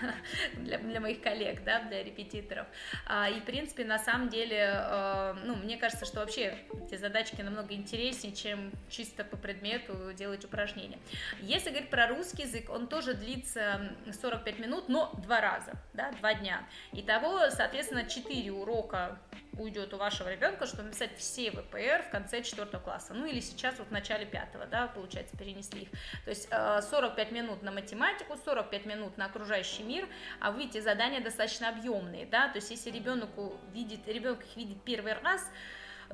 для, 0.54 0.78
для 0.78 1.00
моих 1.00 1.20
коллег, 1.20 1.64
да, 1.64 1.80
для 1.82 2.02
репетиторов. 2.02 2.66
А, 3.06 3.28
и, 3.28 3.40
в 3.40 3.44
принципе, 3.44 3.84
на 3.84 3.98
самом 3.98 4.28
деле, 4.28 4.70
а, 4.74 5.36
ну, 5.44 5.56
мне 5.56 5.76
кажется, 5.76 6.04
что 6.04 6.20
вообще 6.20 6.56
эти 6.86 6.96
задачки 6.96 7.40
намного 7.42 7.74
интереснее, 7.74 8.34
чем 8.34 8.70
чисто 8.88 9.24
по 9.24 9.36
предмету 9.36 10.12
делать 10.12 10.44
упражнения. 10.44 10.98
Если 11.40 11.70
говорить 11.70 11.90
про 11.90 12.06
русский 12.08 12.42
язык, 12.42 12.70
он 12.70 12.86
тоже 12.86 13.14
длится 13.14 13.96
45 14.20 14.58
минут, 14.58 14.88
но 14.88 15.12
два 15.24 15.40
раза, 15.40 15.72
да, 15.92 16.12
два 16.12 16.34
дня. 16.34 16.66
Итого, 16.92 17.50
соответственно, 17.50 18.04
4 18.04 18.50
урока 18.52 19.18
уйдет 19.58 19.92
у 19.94 19.96
вашего 19.96 20.30
ребенка, 20.30 20.66
чтобы 20.66 20.84
написать 20.84 21.16
все 21.16 21.50
ВПР 21.50 22.04
в 22.08 22.10
конце 22.10 22.42
четвертого 22.42 22.80
класса. 22.80 23.14
Ну 23.14 23.26
или 23.26 23.40
сейчас 23.40 23.78
вот 23.78 23.88
в 23.88 23.90
начале 23.90 24.26
пятого, 24.26 24.66
да, 24.66 24.88
получается, 24.88 25.36
перенесли 25.36 25.82
их. 25.82 25.90
То 26.24 26.30
есть 26.30 26.48
45 26.48 27.16
э, 27.16 27.34
минут 27.34 27.62
на 27.62 27.70
математику, 27.70 28.36
45 28.44 28.86
минут 28.86 29.16
на 29.16 29.26
окружающий 29.26 29.82
мир, 29.82 30.08
а 30.40 30.50
вы 30.50 30.64
эти 30.64 30.80
задания 30.80 31.20
достаточно 31.20 31.68
объемные, 31.68 32.26
да, 32.26 32.48
то 32.48 32.56
есть 32.56 32.70
если 32.70 32.90
ребенок 32.90 33.30
видит, 33.72 34.06
ребенок 34.08 34.44
их 34.44 34.56
видит 34.56 34.82
первый 34.82 35.14
раз, 35.14 35.48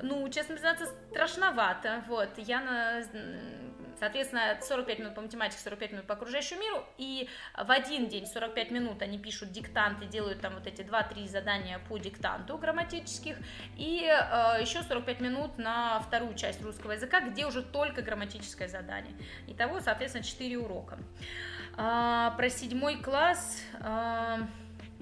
ну, 0.01 0.27
честно 0.29 0.55
признаться, 0.55 0.87
страшновато. 1.11 2.03
Вот, 2.07 2.29
я, 2.37 2.61
на, 2.61 3.03
соответственно, 3.99 4.57
45 4.61 4.99
минут 4.99 5.15
по 5.15 5.21
математике, 5.21 5.61
45 5.61 5.91
минут 5.91 6.07
по 6.07 6.13
окружающему 6.13 6.61
миру, 6.61 6.85
и 6.97 7.29
в 7.57 7.71
один 7.71 8.07
день 8.07 8.25
45 8.25 8.71
минут 8.71 9.01
они 9.01 9.17
пишут 9.17 9.51
диктант 9.51 10.01
и 10.01 10.05
делают 10.05 10.41
там 10.41 10.55
вот 10.55 10.67
эти 10.67 10.81
2-3 10.81 11.27
задания 11.27 11.79
по 11.87 11.97
диктанту 11.97 12.57
грамматических, 12.57 13.37
и 13.77 14.03
э, 14.03 14.61
еще 14.61 14.83
45 14.83 15.21
минут 15.21 15.57
на 15.57 15.99
вторую 15.99 16.35
часть 16.35 16.61
русского 16.61 16.93
языка, 16.93 17.21
где 17.21 17.45
уже 17.45 17.61
только 17.61 18.01
грамматическое 18.01 18.67
задание. 18.67 19.13
Итого, 19.47 19.79
соответственно, 19.79 20.23
4 20.23 20.57
урока. 20.57 20.97
А, 21.77 22.31
про 22.31 22.49
седьмой 22.49 22.97
класс... 23.01 23.61
А, 23.79 24.47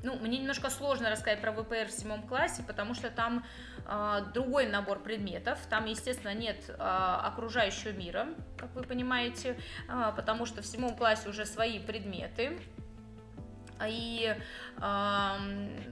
ну, 0.04 0.18
мне 0.20 0.38
немножко 0.38 0.70
сложно 0.70 1.10
рассказать 1.10 1.42
про 1.42 1.52
ВПР 1.52 1.88
в 1.88 1.92
седьмом 1.92 2.24
классе, 2.24 2.64
потому 2.66 2.94
что 2.94 3.10
там 3.10 3.46
э, 3.86 4.22
другой 4.34 4.68
набор 4.68 5.00
предметов. 5.00 5.60
Там, 5.70 5.86
естественно, 5.86 6.34
нет 6.34 6.70
э, 6.70 6.74
окружающего 6.74 7.92
мира, 7.92 8.28
как 8.58 8.74
вы 8.76 8.84
понимаете, 8.84 9.60
э, 9.88 10.12
потому 10.16 10.46
что 10.46 10.62
в 10.62 10.66
седьмом 10.66 10.96
классе 10.96 11.30
уже 11.30 11.46
свои 11.46 11.80
предметы. 11.80 12.60
И, 13.88 14.36
э, 14.78 15.32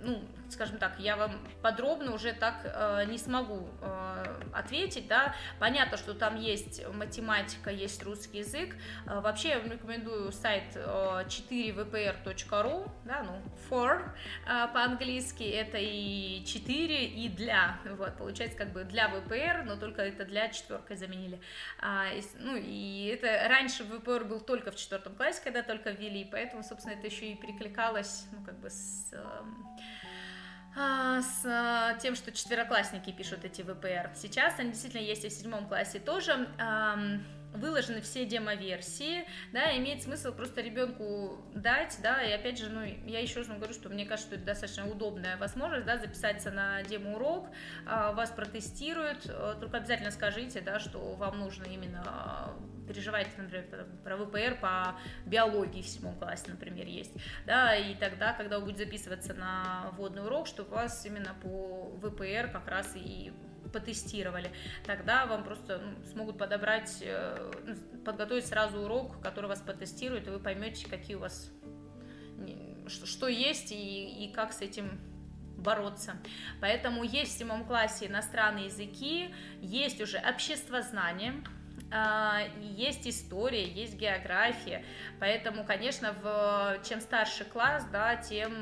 ну, 0.03 0.21
скажем 0.49 0.77
так, 0.77 0.99
я 0.99 1.15
вам 1.15 1.31
подробно 1.61 2.13
уже 2.13 2.33
так 2.33 2.61
э, 2.63 3.05
не 3.07 3.17
смогу 3.17 3.67
э, 3.81 4.41
ответить, 4.53 5.07
да, 5.07 5.35
понятно, 5.59 5.97
что 5.97 6.13
там 6.13 6.35
есть 6.37 6.85
математика, 6.93 7.69
есть 7.69 8.03
русский 8.03 8.39
язык, 8.39 8.75
э, 9.05 9.19
вообще 9.19 9.49
я 9.49 9.59
вам 9.59 9.71
рекомендую 9.71 10.31
сайт 10.31 10.75
э, 10.75 10.79
4vpr.ru, 11.27 12.89
да, 13.05 13.23
ну, 13.23 13.41
for 13.69 14.09
э, 14.45 14.67
по-английски, 14.73 15.43
это 15.43 15.77
и 15.79 16.43
4, 16.45 17.05
и 17.05 17.29
для, 17.29 17.79
вот, 17.97 18.17
получается 18.17 18.57
как 18.57 18.71
бы 18.71 18.83
для 18.83 19.09
VPR, 19.09 19.63
но 19.63 19.75
только 19.75 20.01
это 20.01 20.25
для 20.25 20.49
четверкой 20.49 20.97
заменили, 20.97 21.39
а, 21.79 22.07
и, 22.13 22.21
ну, 22.39 22.55
и 22.55 23.11
это 23.13 23.47
раньше 23.47 23.83
VPR 23.83 24.25
был 24.25 24.39
только 24.39 24.71
в 24.71 24.75
четвертом 24.75 25.15
классе, 25.15 25.41
когда 25.43 25.61
только 25.61 25.91
ввели, 25.91 26.27
поэтому, 26.29 26.63
собственно, 26.63 26.93
это 26.93 27.07
еще 27.07 27.31
и 27.31 27.35
перекликалось, 27.35 28.25
ну, 28.31 28.43
как 28.43 28.59
бы 28.59 28.69
с... 28.69 29.09
Э, 29.11 29.43
с 30.77 31.45
а, 31.45 31.95
тем, 31.95 32.15
что 32.15 32.31
четвероклассники 32.31 33.11
пишут 33.11 33.43
эти 33.45 33.63
ВПР. 33.63 34.11
Сейчас 34.15 34.59
они 34.59 34.71
действительно 34.71 35.01
есть 35.01 35.25
и 35.25 35.29
в 35.29 35.33
седьмом 35.33 35.67
классе 35.67 35.99
тоже 35.99 36.47
выложены 37.57 38.01
все 38.01 38.25
демо-версии, 38.25 39.25
да, 39.51 39.75
имеет 39.77 40.03
смысл 40.03 40.33
просто 40.33 40.61
ребенку 40.61 41.41
дать, 41.53 41.97
да, 42.01 42.21
и 42.23 42.31
опять 42.31 42.57
же, 42.57 42.69
ну, 42.69 42.83
я 42.83 43.19
еще 43.19 43.39
раз 43.39 43.47
говорю, 43.47 43.73
что 43.73 43.89
мне 43.89 44.05
кажется, 44.05 44.27
что 44.27 44.35
это 44.35 44.45
достаточно 44.45 44.89
удобная 44.89 45.37
возможность, 45.37 45.85
да, 45.85 45.97
записаться 45.97 46.51
на 46.51 46.83
демо-урок, 46.83 47.49
а, 47.85 48.13
вас 48.13 48.31
протестируют, 48.31 49.25
а, 49.29 49.55
только 49.55 49.77
обязательно 49.77 50.11
скажите, 50.11 50.61
да, 50.61 50.79
что 50.79 50.99
вам 51.15 51.39
нужно 51.39 51.65
именно 51.65 52.03
а, 52.05 52.57
переживать, 52.87 53.27
например, 53.37 53.65
про 54.03 54.17
ВПР 54.17 54.59
по 54.61 54.95
биологии 55.25 55.81
в 55.81 55.87
седьмом 55.87 56.15
классе, 56.15 56.45
например, 56.47 56.85
есть, 56.87 57.13
да, 57.45 57.75
и 57.75 57.95
тогда, 57.95 58.33
когда 58.33 58.59
вы 58.59 58.65
будете 58.65 58.85
записываться 58.85 59.33
на 59.33 59.91
вводный 59.93 60.23
урок, 60.23 60.47
чтобы 60.47 60.71
вас 60.71 61.05
именно 61.05 61.35
по 61.41 61.91
ВПР 62.01 62.49
как 62.51 62.67
раз 62.67 62.93
и 62.95 63.33
потестировали, 63.69 64.51
тогда 64.85 65.25
вам 65.25 65.43
просто 65.43 65.79
ну, 65.79 66.05
смогут 66.11 66.37
подобрать, 66.37 66.99
э, 67.01 67.51
ну, 67.65 67.75
подготовить 68.03 68.45
сразу 68.45 68.81
урок, 68.81 69.21
который 69.21 69.47
вас 69.47 69.61
потестирует, 69.61 70.27
и 70.27 70.31
вы 70.31 70.39
поймете, 70.39 70.87
какие 70.89 71.15
у 71.15 71.19
вас, 71.19 71.51
что 72.87 73.27
есть 73.27 73.71
и, 73.71 74.25
и 74.25 74.31
как 74.33 74.53
с 74.53 74.61
этим 74.61 74.99
бороться. 75.57 76.15
Поэтому 76.61 77.03
есть 77.03 77.35
в 77.35 77.37
седьмом 77.39 77.65
классе 77.65 78.07
иностранные 78.07 78.65
языки, 78.65 79.33
есть 79.61 79.99
уже 80.01 80.17
обществознание, 80.17 81.33
а, 81.91 82.41
есть 82.61 83.07
история, 83.07 83.63
есть 83.63 83.95
география, 83.95 84.83
поэтому, 85.19 85.63
конечно, 85.63 86.13
в, 86.21 86.79
чем 86.87 86.99
старше 87.01 87.45
класс, 87.45 87.85
да, 87.91 88.15
тем 88.17 88.53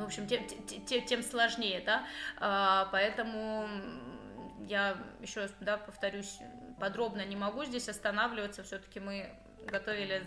ну, 0.00 0.06
в 0.06 0.08
общем, 0.08 0.26
тем, 0.26 0.46
тем, 0.86 1.04
тем 1.04 1.22
сложнее, 1.22 1.82
да, 1.84 2.06
а, 2.38 2.88
поэтому 2.90 3.68
я 4.66 4.96
еще 5.20 5.40
раз, 5.40 5.52
да, 5.60 5.76
повторюсь, 5.76 6.38
подробно 6.80 7.22
не 7.26 7.36
могу 7.36 7.64
здесь 7.66 7.86
останавливаться, 7.86 8.62
все-таки 8.62 8.98
мы 8.98 9.28
готовили 9.66 10.26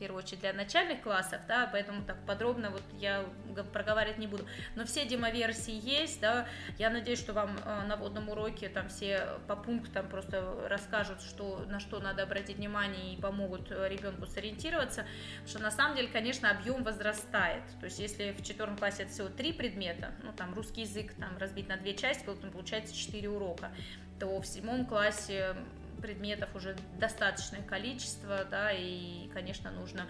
первую 0.00 0.22
очередь 0.22 0.40
для 0.40 0.52
начальных 0.52 1.02
классов, 1.02 1.40
да, 1.46 1.68
поэтому 1.70 2.02
так 2.02 2.16
подробно 2.26 2.70
вот 2.70 2.82
я 2.98 3.24
проговаривать 3.72 4.18
не 4.18 4.26
буду. 4.26 4.46
Но 4.74 4.84
все 4.84 5.04
демоверсии 5.04 5.74
есть, 5.74 6.20
да, 6.20 6.48
я 6.78 6.90
надеюсь, 6.90 7.20
что 7.20 7.32
вам 7.32 7.56
э, 7.64 7.82
на 7.86 7.96
водном 7.96 8.30
уроке 8.30 8.68
там 8.68 8.88
все 8.88 9.26
по 9.46 9.54
пунктам 9.54 10.08
просто 10.08 10.66
расскажут, 10.68 11.20
что, 11.20 11.64
на 11.68 11.78
что 11.78 12.00
надо 12.00 12.22
обратить 12.22 12.56
внимание 12.56 13.14
и 13.14 13.20
помогут 13.20 13.70
э, 13.70 13.88
ребенку 13.88 14.26
сориентироваться, 14.26 15.06
потому 15.34 15.48
что 15.48 15.58
на 15.60 15.70
самом 15.70 15.96
деле, 15.96 16.08
конечно, 16.08 16.50
объем 16.50 16.82
возрастает, 16.82 17.62
то 17.78 17.84
есть 17.84 17.98
если 17.98 18.32
в 18.32 18.42
четвертом 18.42 18.78
классе 18.78 19.02
это 19.02 19.12
всего 19.12 19.28
три 19.28 19.52
предмета, 19.52 20.12
ну 20.22 20.32
там 20.32 20.54
русский 20.54 20.82
язык 20.82 21.12
там 21.14 21.36
разбить 21.38 21.68
на 21.68 21.76
две 21.76 21.94
части, 21.94 22.24
получается 22.24 22.96
четыре 22.96 23.28
урока, 23.28 23.70
то 24.18 24.40
в 24.40 24.46
седьмом 24.46 24.86
классе 24.86 25.54
предметов 26.00 26.48
уже 26.54 26.76
достаточное 26.98 27.62
количество, 27.62 28.44
да, 28.50 28.72
и, 28.72 29.28
конечно, 29.32 29.70
нужно 29.70 30.06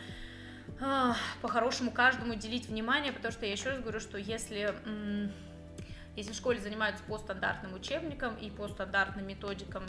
а, 0.80 1.16
по-хорошему 1.43 1.91
каждому 1.91 2.34
уделить 2.34 2.68
внимание, 2.68 3.12
потому 3.12 3.32
что 3.32 3.47
я 3.47 3.53
еще 3.53 3.70
раз 3.70 3.80
говорю, 3.80 4.01
что 4.01 4.18
если 4.18 4.74
если 6.16 6.32
в 6.32 6.36
школе 6.36 6.61
занимаются 6.61 7.03
по 7.05 7.18
стандартным 7.18 7.74
учебникам 7.74 8.36
и 8.36 8.51
по 8.51 8.68
стандартным 8.68 9.26
методикам, 9.26 9.84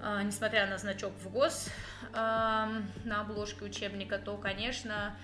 а, 0.00 0.22
несмотря 0.22 0.66
на 0.66 0.78
значок 0.78 1.12
в 1.22 1.30
ГОС 1.30 1.68
а, 2.14 2.70
на 3.04 3.20
обложке 3.22 3.64
учебника, 3.64 4.18
то, 4.18 4.36
конечно, 4.36 5.16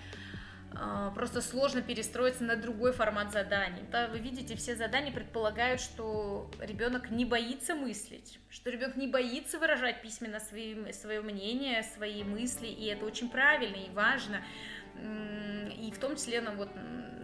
просто 1.15 1.41
сложно 1.41 1.81
перестроиться 1.81 2.43
на 2.43 2.55
другой 2.55 2.91
формат 2.91 3.31
заданий. 3.31 3.83
Да, 3.91 4.07
вы 4.07 4.19
видите, 4.19 4.55
все 4.55 4.75
задания 4.75 5.11
предполагают, 5.11 5.79
что 5.79 6.51
ребенок 6.59 7.09
не 7.09 7.25
боится 7.25 7.75
мыслить, 7.75 8.39
что 8.49 8.69
ребенок 8.69 8.97
не 8.97 9.07
боится 9.07 9.57
выражать 9.57 10.01
письменно 10.01 10.39
свои, 10.39 10.91
свое 10.91 11.21
мнение, 11.21 11.83
свои 11.83 12.23
мысли, 12.23 12.67
и 12.67 12.85
это 12.85 13.05
очень 13.05 13.29
правильно 13.29 13.75
и 13.75 13.89
важно. 13.91 14.41
И 15.77 15.91
в 15.93 15.99
том 15.99 16.15
числе, 16.15 16.41
ну, 16.41 16.51
вот, 16.55 16.69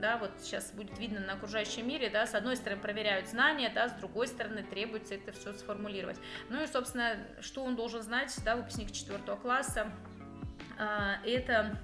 да, 0.01 0.17
вот 0.17 0.31
сейчас 0.41 0.71
будет 0.71 0.97
видно 0.99 1.21
на 1.21 1.33
окружающем 1.33 1.87
мире, 1.87 2.09
да, 2.09 2.27
с 2.27 2.35
одной 2.35 2.57
стороны 2.57 2.81
проверяют 2.81 3.27
знания, 3.27 3.71
да, 3.73 3.87
с 3.87 3.93
другой 3.93 4.27
стороны 4.27 4.63
требуется 4.63 5.15
это 5.15 5.31
все 5.31 5.53
сформулировать. 5.53 6.17
Ну 6.49 6.61
и, 6.61 6.67
собственно, 6.67 7.17
что 7.39 7.63
он 7.63 7.75
должен 7.75 8.01
знать, 8.01 8.35
да, 8.43 8.57
выпускник 8.57 8.91
четвертого 8.91 9.37
класса, 9.37 9.89
а, 10.77 11.19
это 11.25 11.79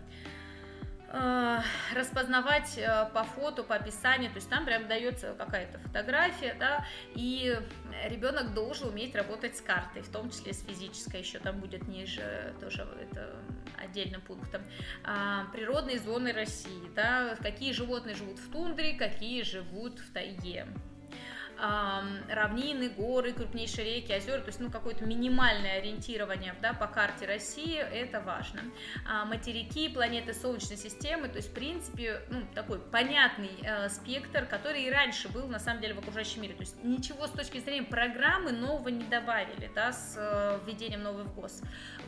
распознавать 1.95 2.77
э, 2.77 3.09
по 3.13 3.23
фото, 3.23 3.63
по 3.63 3.75
описанию, 3.75 4.29
то 4.29 4.37
есть 4.37 4.49
там 4.49 4.65
прям 4.65 4.87
дается 4.87 5.33
какая-то 5.37 5.79
фотография, 5.79 6.55
да, 6.59 6.85
и 7.15 7.57
ребенок 8.05 8.53
должен 8.53 8.89
уметь 8.89 9.15
работать 9.15 9.57
с 9.57 9.61
картой, 9.61 10.01
в 10.01 10.09
том 10.09 10.29
числе 10.29 10.53
с 10.53 10.63
физической, 10.63 11.21
еще 11.21 11.39
там 11.39 11.59
будет 11.59 11.87
ниже 11.87 12.53
тоже 12.59 12.87
это 13.01 13.35
отдельным 13.77 14.21
пунктом. 14.21 14.61
А, 15.03 15.45
природные 15.53 15.99
зоны 15.99 16.33
России, 16.33 16.91
да, 16.95 17.35
какие 17.41 17.71
животные 17.71 18.15
живут 18.15 18.39
в 18.39 18.51
тундре, 18.51 18.93
какие 18.93 19.43
живут 19.43 19.99
в 19.99 20.11
тайге 20.11 20.67
равнины, 22.29 22.89
горы, 22.89 23.33
крупнейшие 23.33 23.95
реки, 23.95 24.13
озера, 24.13 24.41
то 24.41 24.47
есть 24.47 24.59
ну, 24.59 24.69
какое-то 24.69 25.05
минимальное 25.05 25.79
ориентирование 25.79 26.55
да, 26.61 26.73
по 26.73 26.87
карте 26.87 27.25
России, 27.25 27.77
это 27.77 28.21
важно. 28.21 28.61
А 29.09 29.25
материки, 29.25 29.89
планеты 29.89 30.33
Солнечной 30.33 30.77
системы, 30.77 31.27
то 31.29 31.37
есть 31.37 31.49
в 31.49 31.53
принципе 31.53 32.21
ну, 32.29 32.43
такой 32.53 32.79
понятный 32.79 33.51
э, 33.63 33.89
спектр, 33.89 34.45
который 34.45 34.83
и 34.83 34.91
раньше 34.91 35.29
был 35.29 35.47
на 35.47 35.59
самом 35.59 35.81
деле 35.81 35.95
в 35.95 35.99
окружающем 35.99 36.41
мире, 36.41 36.53
то 36.53 36.61
есть 36.61 36.83
ничего 36.83 37.27
с 37.27 37.31
точки 37.31 37.59
зрения 37.59 37.83
программы 37.83 38.51
нового 38.51 38.89
не 38.89 39.05
добавили 39.05 39.71
да, 39.73 39.91
с 39.91 40.15
э, 40.17 40.59
введением 40.65 41.03
новых 41.03 41.33
ГОС, 41.33 41.61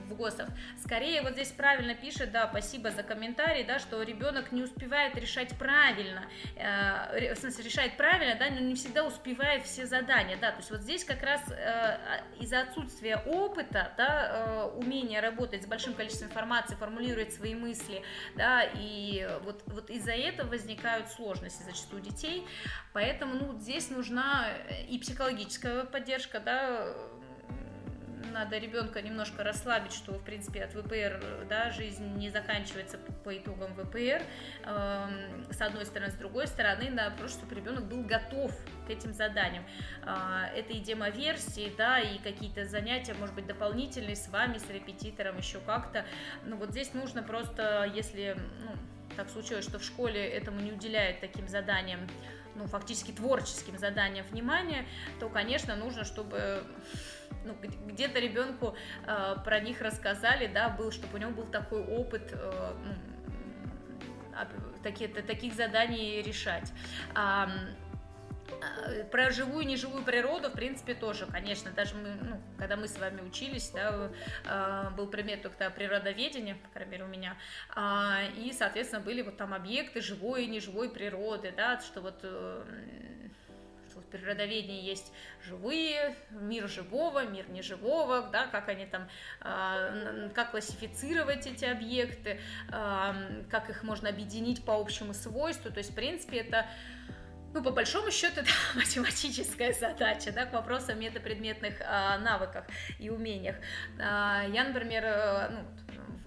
в 0.08 0.16
ГОСов. 0.16 0.48
Скорее 0.84 1.22
вот 1.24 1.34
здесь 1.34 1.52
правильно 1.52 1.96
пишет, 1.96 2.32
да, 2.32 2.48
спасибо 2.48 2.92
за 2.92 3.02
комментарий, 3.02 3.64
да, 3.64 3.80
что 3.80 4.02
ребенок 4.04 4.52
не 4.52 4.62
успевает 4.62 5.16
решать 5.16 5.58
правильно, 5.58 6.26
э, 6.56 7.34
в 7.34 7.38
смысле 7.40 7.64
решает 7.64 7.98
правильно, 7.98 8.36
да, 8.36 8.50
но 8.50 8.60
не 8.60 8.76
всегда 8.76 9.04
успевает 9.04 9.39
успевает 9.40 9.66
все 9.66 9.86
задания, 9.86 10.38
да, 10.38 10.52
то 10.52 10.58
есть 10.58 10.70
вот 10.70 10.82
здесь 10.82 11.06
как 11.06 11.24
раз 11.24 11.42
э, 11.50 11.98
из-за 12.40 12.62
отсутствия 12.62 13.18
опыта, 13.26 13.94
да, 13.98 14.28
э, 14.28 14.78
умения 14.78 15.22
работать 15.22 15.64
с 15.64 15.66
большим 15.66 15.94
количеством 15.94 16.28
информации, 16.28 16.76
формулировать 16.76 17.34
свои 17.34 17.56
мысли, 17.56 18.04
да, 18.36 18.64
и 18.64 19.28
вот, 19.44 19.64
вот 19.68 19.90
из-за 19.90 20.12
этого 20.12 20.50
возникают 20.50 21.10
сложности 21.10 21.64
зачастую 21.64 22.02
у 22.02 22.06
детей, 22.06 22.46
поэтому, 22.92 23.36
ну, 23.36 23.58
здесь 23.60 23.90
нужна 23.90 24.48
и 24.90 25.00
психологическая 25.00 25.86
поддержка, 25.86 26.42
да, 26.42 26.94
надо 28.32 28.58
ребенка 28.58 29.02
немножко 29.02 29.44
расслабить, 29.44 29.94
что, 29.94 30.14
в 30.14 30.24
принципе, 30.24 30.64
от 30.64 30.74
ВПР, 30.74 31.22
да, 31.50 31.70
жизнь 31.72 32.16
не 32.18 32.30
заканчивается 32.30 32.98
по 33.24 33.38
итогам 33.38 33.74
ВПР, 33.74 34.22
э, 34.66 35.08
с 35.52 35.62
одной 35.62 35.86
стороны, 35.86 36.12
с 36.12 36.16
другой 36.16 36.48
стороны, 36.48 36.90
надо 36.90 37.16
просто, 37.16 37.40
чтобы 37.40 37.56
ребенок 37.56 37.86
был 37.86 38.04
готов 38.04 38.52
к 38.88 38.90
этим 38.90 39.14
заданиям. 39.14 39.64
Э, 40.04 40.56
это 40.56 40.74
и 40.74 40.80
демоверсии, 40.80 41.74
да, 41.78 42.00
и 42.00 42.18
какие-то 42.20 42.66
занятия, 42.66 43.14
может 43.14 43.36
быть, 43.36 43.48
дополнительные 43.48 44.16
с 44.16 44.28
вами, 44.30 44.58
с 44.58 44.70
репетитором, 44.70 45.38
еще 45.38 45.60
как-то. 45.60 46.06
Ну, 46.44 46.58
вот 46.58 46.72
здесь 46.72 46.94
нужно 46.94 47.24
просто, 47.24 47.90
если, 47.94 48.36
ну, 48.64 48.72
так 49.20 49.30
случилось, 49.30 49.66
что 49.66 49.80
в 49.80 49.84
школе 49.84 50.26
этому 50.30 50.62
не 50.62 50.72
уделяют 50.72 51.20
таким 51.20 51.46
заданиям, 51.50 52.00
ну, 52.56 52.68
фактически 52.68 53.12
творческим 53.12 53.78
заданиям 53.78 54.26
внимания, 54.32 54.86
то, 55.20 55.28
конечно, 55.28 55.76
нужно, 55.76 56.06
чтобы 56.06 56.64
ну, 57.44 57.54
где-то 57.86 58.20
ребенку 58.20 58.76
э, 59.06 59.36
про 59.44 59.60
них 59.60 59.82
рассказали, 59.82 60.48
да, 60.48 60.70
был, 60.70 60.94
чтобы 60.94 61.16
у 61.16 61.18
него 61.18 61.32
был 61.32 61.44
такой 61.44 61.84
опыт 61.84 62.32
э, 62.32 62.74
такие, 64.84 65.10
таких 65.10 65.54
заданий 65.54 66.22
решать. 66.22 66.72
А, 68.62 69.04
про 69.06 69.32
живую 69.32 69.64
и 69.64 69.66
неживую 69.66 70.04
природу, 70.04 70.50
в 70.50 70.54
принципе, 70.54 70.94
тоже, 70.94 71.26
конечно, 71.26 71.72
даже 71.72 71.96
мы, 71.96 72.10
ну, 72.22 72.42
когда 72.58 72.76
мы 72.76 72.88
с 72.88 72.98
вами 72.98 73.22
учились, 73.22 73.72
да, 73.72 74.12
э, 74.46 74.90
был 74.96 75.08
предмет 75.08 75.42
только 75.42 75.70
природоведения, 75.70 76.56
по 76.56 76.70
крайней 76.70 76.92
мере, 76.92 77.04
у 77.04 77.08
меня, 77.08 77.38
а, 77.76 78.22
и, 78.38 78.52
соответственно, 78.54 79.02
были 79.02 79.22
вот 79.22 79.38
там 79.38 79.54
объекты 79.54 80.02
живой 80.02 80.46
и 80.46 80.48
неживой 80.48 80.90
природы, 80.90 81.54
да, 81.56 81.80
что 81.80 82.02
вот 82.02 82.20
э, 82.24 82.64
в 83.96 84.12
природоведении 84.12 84.84
есть 84.84 85.12
живые, 85.46 86.16
мир 86.32 86.68
живого, 86.68 87.26
мир 87.26 87.50
неживого, 87.50 88.30
да, 88.32 88.48
как 88.48 88.70
они 88.70 88.86
там, 88.86 89.08
э, 89.42 90.30
как 90.34 90.52
классифицировать 90.52 91.46
эти 91.46 91.66
объекты, 91.66 92.40
э, 92.72 93.44
как 93.50 93.70
их 93.70 93.84
можно 93.84 94.10
объединить 94.10 94.64
по 94.66 94.76
общему 94.76 95.14
свойству, 95.14 95.72
то 95.72 95.78
есть, 95.78 95.92
в 95.92 95.96
принципе, 95.96 96.38
это 96.38 96.66
ну, 97.54 97.64
по 97.64 97.72
большому 97.72 98.12
счету, 98.12 98.40
это 98.42 98.52
математическая 98.76 99.74
задача, 99.74 100.32
да, 100.32 100.46
к 100.46 100.54
вопросу 100.54 100.92
о 100.92 100.96
метапредметных 100.96 101.76
а, 101.86 102.18
навыках 102.20 102.66
и 103.00 103.10
умениях. 103.10 103.56
А, 104.00 104.46
я, 104.48 104.64
например, 104.64 105.04
э, 105.06 105.50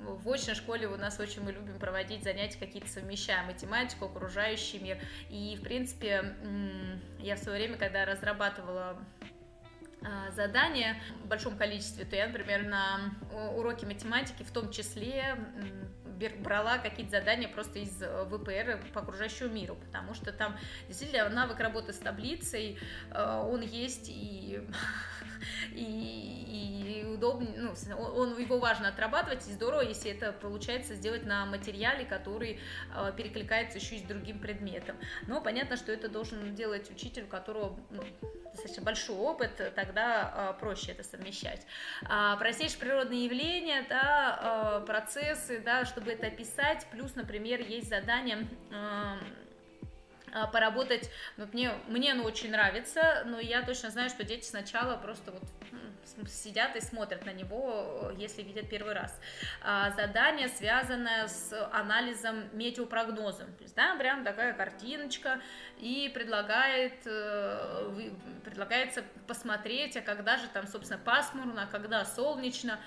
ну, 0.01 0.15
в 0.17 0.29
очной 0.29 0.57
школе 0.57 0.89
у 0.89 0.97
нас 0.97 1.21
очень 1.21 1.43
мы 1.43 1.53
любим 1.53 1.79
проводить 1.79 2.25
занятия 2.25 2.59
какие-то 2.59 2.89
совмещая 2.89 3.45
математику, 3.45 4.07
окружающий 4.07 4.81
мир. 4.81 4.99
И, 5.31 5.57
в 5.61 5.63
принципе, 5.63 6.35
я 7.21 7.37
в 7.37 7.39
свое 7.39 7.59
время, 7.59 7.79
когда 7.79 8.05
разрабатывала 8.05 8.99
а, 10.05 10.31
задания 10.33 10.97
в 11.23 11.29
большом 11.29 11.57
количестве, 11.57 12.05
то 12.05 12.17
я, 12.17 12.27
например, 12.27 12.65
на 12.65 13.15
уроке 13.57 13.87
математики 13.87 14.43
в 14.43 14.51
том 14.51 14.71
числе 14.73 15.37
брала 16.29 16.79
какие-то 16.79 17.13
задания 17.13 17.49
просто 17.49 17.79
из 17.79 18.03
э, 18.03 18.25
ВПР 18.27 18.81
по 18.93 19.01
окружающему 19.01 19.51
миру, 19.51 19.77
потому 19.87 20.15
что 20.15 20.33
там 20.33 20.57
действительно 20.89 21.29
навык 21.29 21.61
работы 21.61 21.93
с 21.93 21.99
таблицей, 21.99 22.79
э, 23.11 23.47
он 23.51 23.61
есть 23.63 24.09
и 24.09 24.61
и, 25.73 27.03
и 27.03 27.07
удобно, 27.07 27.49
ну, 27.57 27.97
он, 27.97 28.39
его 28.39 28.59
важно 28.59 28.89
отрабатывать, 28.89 29.47
и 29.49 29.53
здорово, 29.53 29.83
если 29.83 30.11
это 30.11 30.33
получается 30.33 30.95
сделать 30.95 31.25
на 31.25 31.47
материале, 31.47 32.05
который 32.05 32.61
э, 32.95 33.13
перекликается 33.17 33.79
еще 33.79 33.97
и 33.97 33.99
с 34.01 34.03
другим 34.03 34.39
предметом. 34.39 34.97
Но 35.27 35.41
понятно, 35.41 35.77
что 35.77 35.93
это 35.93 36.09
должен 36.09 36.55
делать 36.55 36.91
учитель, 36.91 37.25
у 37.25 37.29
которого 37.29 37.79
ну, 37.91 38.03
достаточно 38.53 38.83
большой 38.83 39.17
опыт, 39.17 39.73
тогда 39.75 40.55
э, 40.57 40.61
проще 40.61 40.93
это 40.93 41.03
совмещать. 41.03 41.67
А, 42.05 42.37
простейшие 42.37 42.79
природные 42.79 43.25
явления, 43.25 43.85
да, 43.89 44.81
э, 44.83 44.87
процессы, 44.87 45.61
да, 45.61 45.85
чтобы 45.85 46.13
это 46.13 46.27
описать, 46.27 46.87
плюс, 46.91 47.15
например, 47.15 47.61
есть 47.61 47.89
задание 47.89 48.47
поработать, 50.51 51.11
вот 51.37 51.53
мне, 51.53 51.73
мне 51.89 52.13
оно 52.13 52.25
очень 52.25 52.51
нравится, 52.51 53.23
но 53.27 53.39
я 53.39 53.61
точно 53.61 53.91
знаю, 53.91 54.09
что 54.09 54.25
дети 54.25 54.47
сначала 54.47 54.97
просто 54.97 55.31
вот 55.31 55.43
сидят 56.27 56.77
и 56.77 56.81
смотрят 56.81 57.25
на 57.25 57.33
него, 57.33 58.13
если 58.17 58.43
видят 58.43 58.69
первый 58.69 58.95
раз. 58.95 59.19
А, 59.63 59.91
задание, 59.91 60.49
связанное 60.49 61.29
с 61.29 61.53
анализом 61.73 62.49
метеопрогноза. 62.53 63.45
То 63.45 63.63
есть, 63.63 63.75
да, 63.75 63.97
прям 63.97 64.25
такая 64.25 64.53
картиночка, 64.53 65.41
и 65.79 66.11
предлагает, 66.15 66.95
э, 67.07 68.11
предлагается 68.45 69.05
посмотреть, 69.27 69.97
а 69.97 70.01
когда 70.01 70.37
же 70.37 70.49
там, 70.49 70.67
собственно, 70.67 70.99
пасмурно, 70.99 71.65
а 71.65 71.67
когда 71.67 72.05
солнечно, 72.05 72.79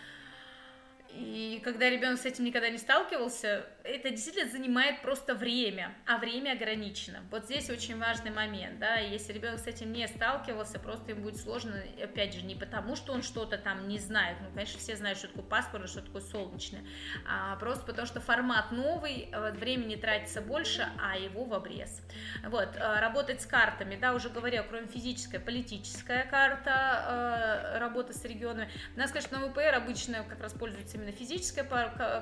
и 1.15 1.61
когда 1.63 1.89
ребенок 1.89 2.19
с 2.19 2.25
этим 2.25 2.43
никогда 2.43 2.69
не 2.69 2.77
сталкивался, 2.77 3.65
это 3.83 4.09
действительно 4.09 4.49
занимает 4.49 5.01
просто 5.01 5.33
время, 5.33 5.95
а 6.05 6.17
время 6.17 6.51
ограничено. 6.51 7.19
Вот 7.31 7.45
здесь 7.45 7.69
очень 7.69 7.97
важный 7.97 8.31
момент, 8.31 8.79
да, 8.79 8.97
если 8.97 9.31
ребенок 9.31 9.59
с 9.59 9.67
этим 9.67 9.93
не 9.93 10.07
сталкивался, 10.07 10.79
просто 10.79 11.11
им 11.11 11.21
будет 11.21 11.37
сложно, 11.37 11.81
опять 12.03 12.33
же, 12.33 12.41
не 12.41 12.55
потому, 12.55 12.95
что 12.95 13.13
он 13.13 13.23
что-то 13.23 13.57
там 13.57 13.87
не 13.87 13.99
знает, 13.99 14.37
ну, 14.41 14.49
конечно, 14.53 14.79
все 14.79 14.95
знают, 14.95 15.17
что 15.17 15.27
такое 15.27 15.43
паспорт, 15.43 15.89
что 15.89 16.01
такое 16.01 16.21
солнечное, 16.21 16.83
а 17.27 17.55
просто 17.57 17.85
потому, 17.85 18.07
что 18.07 18.19
формат 18.19 18.71
новый, 18.71 19.29
времени 19.53 19.95
тратится 19.95 20.41
больше, 20.41 20.89
а 21.01 21.17
его 21.17 21.45
в 21.45 21.53
обрез. 21.53 22.01
Вот, 22.43 22.75
э, 22.75 22.99
работать 22.99 23.41
с 23.41 23.45
картами, 23.45 23.95
да, 23.95 24.13
уже 24.13 24.29
говорила, 24.29 24.65
кроме 24.67 24.87
физической, 24.87 25.39
политическая 25.39 26.23
карта, 26.25 27.73
э, 27.75 27.77
работа 27.77 28.13
с 28.13 28.23
регионами. 28.25 28.69
У 28.95 28.99
нас, 28.99 29.11
конечно, 29.11 29.39
на 29.39 29.47
ВПР 29.47 29.75
обычно 29.75 30.23
как 30.23 30.41
раз 30.41 30.53
пользуются 30.53 30.97
именно 31.05 31.15
физическая 31.15 31.63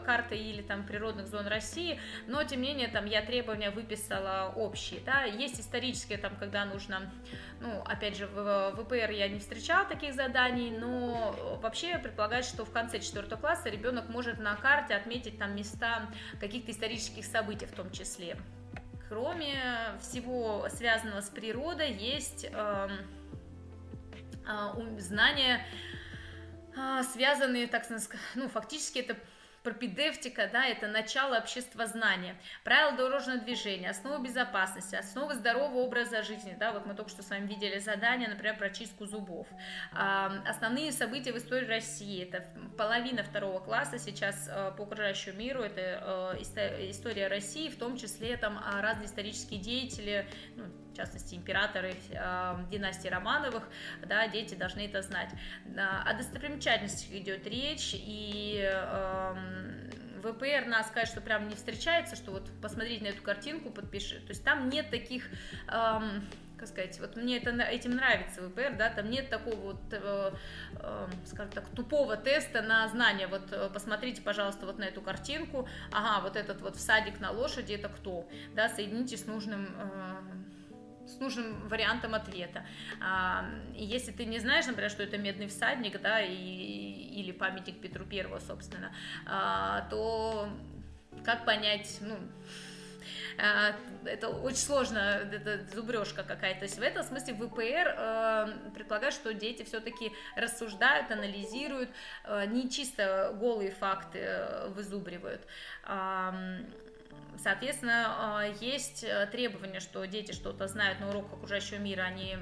карта 0.06 0.36
или 0.36 0.62
там 0.62 0.86
природных 0.86 1.28
зон 1.28 1.48
России, 1.48 2.00
но 2.28 2.44
тем 2.44 2.62
не 2.62 2.70
менее 2.70 2.88
там 2.88 3.06
я 3.06 3.22
требования 3.22 3.72
выписала 3.72 4.54
общие, 4.56 5.00
да, 5.06 5.24
есть 5.24 5.60
исторические 5.60 6.18
там, 6.18 6.36
когда 6.36 6.66
нужно, 6.66 7.12
ну, 7.62 7.82
опять 7.84 8.18
же, 8.18 8.28
в 8.28 8.74
ВПР 8.78 9.12
я 9.12 9.28
не 9.30 9.40
встречала 9.40 9.86
таких 9.86 10.14
заданий, 10.14 10.72
но 10.72 11.36
вообще 11.62 11.98
предполагается, 11.98 12.54
что 12.54 12.66
в 12.66 12.72
конце 12.72 13.00
четвертого 13.00 13.40
класса 13.40 13.70
ребенок 13.70 14.10
может 14.10 14.40
на 14.40 14.56
карте 14.56 14.96
отметить 14.96 15.38
там 15.38 15.56
места 15.56 16.10
каких-то 16.40 16.72
исторических 16.72 17.26
событий 17.26 17.66
в 17.66 17.74
том 17.74 17.92
числе. 17.92 18.38
Кроме 19.10 19.56
всего 20.02 20.68
связанного 20.70 21.22
с 21.22 21.30
природой, 21.30 21.92
есть 21.94 22.48
э, 22.52 22.90
э, 24.48 25.00
знания 25.00 25.58
а, 25.58 26.03
связанные, 27.12 27.68
так 27.68 27.86
сказать, 27.86 28.10
ну, 28.36 28.50
фактически 28.50 29.00
это 29.00 29.16
пропедевтика, 29.64 30.50
да, 30.52 30.66
это 30.66 30.88
начало 30.88 31.38
обществознания, 31.38 32.36
правила 32.64 32.98
дорожного 32.98 33.40
движения, 33.40 33.90
основы 33.90 34.24
безопасности, 34.24 34.96
основы 34.96 35.36
здорового 35.36 35.80
образа 35.80 36.22
жизни, 36.22 36.56
да, 36.60 36.74
вот 36.74 36.86
мы 36.86 36.94
только 36.94 37.10
что 37.10 37.24
с 37.24 37.30
вами 37.30 37.48
видели 37.48 37.80
задание, 37.80 38.28
например, 38.28 38.58
про 38.58 38.70
чистку 38.70 39.06
зубов, 39.06 39.48
основные 39.94 40.92
события 40.92 41.32
в 41.32 41.38
истории 41.38 41.66
России, 41.66 42.24
это 42.24 42.46
половина 42.78 43.24
второго 43.24 43.60
класса 43.60 43.98
сейчас 43.98 44.50
э, 44.50 44.72
по 44.78 44.84
окружающему 44.84 45.38
миру, 45.38 45.62
это 45.62 46.36
э, 46.36 46.42
история 46.90 47.28
России, 47.28 47.70
в 47.70 47.78
том 47.78 47.98
числе 47.98 48.36
там 48.38 48.62
разные 48.82 49.06
исторические 49.06 49.60
деятели, 49.60 50.28
ну, 50.56 50.66
в 50.94 50.96
частности, 50.96 51.36
императоры 51.36 51.96
э, 52.12 52.56
династии 52.72 53.08
Романовых, 53.08 53.68
да, 54.06 54.28
дети 54.28 54.56
должны 54.56 54.82
это 54.82 55.02
знать. 55.02 55.30
О 55.76 56.14
достопримечательностях 56.14 57.12
идет 57.12 57.48
речь, 57.48 57.92
и 57.94 58.62
э, 58.64 59.36
ВПР 60.24 60.68
нас 60.68 60.92
что 61.06 61.22
прям 61.22 61.48
не 61.48 61.56
встречается, 61.56 62.16
что 62.16 62.32
вот 62.32 62.50
посмотрите 62.62 63.04
на 63.04 63.08
эту 63.10 63.22
картинку, 63.22 63.72
подпиши. 63.72 64.20
То 64.22 64.30
есть 64.30 64.44
там 64.44 64.70
нет 64.70 64.90
таких... 64.90 65.28
Эм, 65.68 66.26
как 66.56 66.70
сказать, 66.70 66.98
вот 67.02 67.18
мне 67.18 67.40
это, 67.40 67.50
этим 67.50 67.92
нравится 67.92 68.42
ВПР, 68.42 68.76
да, 68.78 68.90
там 68.90 69.10
нет 69.10 69.30
такого 69.30 69.56
вот, 69.56 69.82
э, 69.92 70.32
э, 70.80 71.08
скажем 71.26 71.52
так, 71.52 71.68
тупого 71.70 72.16
теста 72.16 72.62
на 72.62 72.88
знание, 72.88 73.28
вот 73.28 73.52
э, 73.52 73.70
посмотрите, 73.74 74.22
пожалуйста, 74.22 74.66
вот 74.66 74.78
на 74.78 74.86
эту 74.86 75.02
картинку, 75.02 75.68
ага, 75.92 76.24
вот 76.24 76.38
этот 76.38 76.62
вот 76.62 76.78
всадик 76.78 77.20
на 77.20 77.32
лошади, 77.32 77.74
это 77.74 77.90
кто, 77.90 78.30
да, 78.56 78.70
соедините 78.70 79.18
с 79.18 79.26
нужным 79.26 79.76
э, 79.78 80.53
с 81.08 81.20
нужным 81.20 81.68
вариантом 81.68 82.16
ответа. 82.16 82.66
А, 83.02 83.46
если 83.76 84.12
ты 84.12 84.26
не 84.26 84.40
знаешь, 84.40 84.66
например, 84.66 84.90
что 84.90 85.04
это 85.04 85.18
медный 85.18 85.48
всадник, 85.48 86.02
да, 86.02 86.22
и, 86.22 86.34
или 86.34 87.32
памятник 87.32 87.80
Петру 87.82 88.06
Первого, 88.06 88.40
собственно, 88.40 88.94
а, 89.26 89.88
то 89.90 90.50
как 91.24 91.46
понять, 91.46 91.98
ну, 92.02 92.18
а, 93.38 93.76
это 94.06 94.30
очень 94.30 94.58
сложно, 94.58 94.98
это 94.98 95.66
зубрежка 95.74 96.24
какая-то. 96.24 96.60
То 96.60 96.66
есть 96.66 96.78
в 96.78 96.82
этом 96.82 97.04
смысле 97.04 97.34
ВПР 97.36 97.96
э, 97.98 98.48
предполагает, 98.74 99.14
что 99.14 99.34
дети 99.34 99.64
все-таки 99.64 100.12
рассуждают, 100.36 101.12
анализируют, 101.12 101.90
э, 102.26 102.46
не 102.48 102.70
чисто 102.70 103.36
голые 103.40 103.72
факты 103.72 104.20
э, 104.20 104.68
вызубривают. 104.70 105.42
Соответственно, 107.44 108.06
а, 108.08 108.46
есть 108.62 109.04
э, 109.04 109.28
требования, 109.30 109.82
что 109.82 110.06
дети 110.06 110.32
что-то 110.32 110.66
знают 110.70 111.02
на 111.02 111.10
уроках 111.10 111.34
окружающего 111.34 111.78
мира, 111.78 112.04
они 112.04 112.38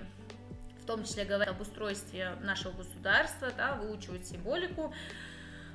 в 0.79 0.85
том 0.85 1.03
числе 1.03 1.25
говорят 1.25 1.49
об 1.49 1.59
устройстве 1.59 2.33
нашего 2.41 2.73
государства, 2.73 3.49
да, 3.57 3.73
выучивают 3.73 4.27
символику 4.27 4.93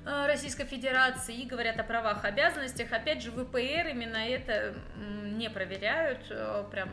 э, 0.05 0.27
Российской 0.27 0.65
Федерации 0.65 1.43
и 1.43 1.45
говорят 1.45 1.77
о 1.81 1.83
правах, 1.83 2.25
обязанностях. 2.25 2.93
Опять 2.93 3.21
же, 3.21 3.33
ВПР 3.33 3.89
именно 3.91 4.17
это 4.17 4.77
не 4.97 5.51
проверяют, 5.51 6.21
э, 6.31 6.65
прям, 6.71 6.89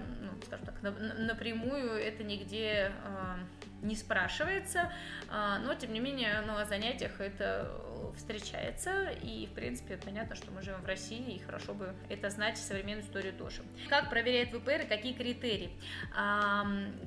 скажем 0.45 0.65
так, 0.65 0.81
напрямую 0.81 1.91
это 1.91 2.23
нигде 2.23 2.91
не 3.83 3.95
спрашивается, 3.95 4.91
а, 5.29 5.59
но 5.59 5.75
тем 5.75 5.93
не 5.93 5.99
менее 5.99 6.39
о 6.39 6.65
занятиях 6.65 7.19
это 7.19 7.69
встречается, 8.15 9.09
и 9.23 9.47
в 9.47 9.51
принципе 9.51 9.97
понятно, 9.97 10.35
что 10.35 10.51
мы 10.51 10.61
живем 10.61 10.81
в 10.81 10.85
России, 10.85 11.35
и 11.35 11.39
хорошо 11.39 11.73
бы 11.73 11.93
это 12.09 12.29
знать, 12.29 12.57
современную 12.57 13.05
историю 13.05 13.33
тоже. 13.33 13.63
Как 13.89 14.09
проверяет 14.09 14.49
ВПР 14.49 14.83
и 14.83 14.87
какие 14.87 15.13
критерии? 15.13 15.71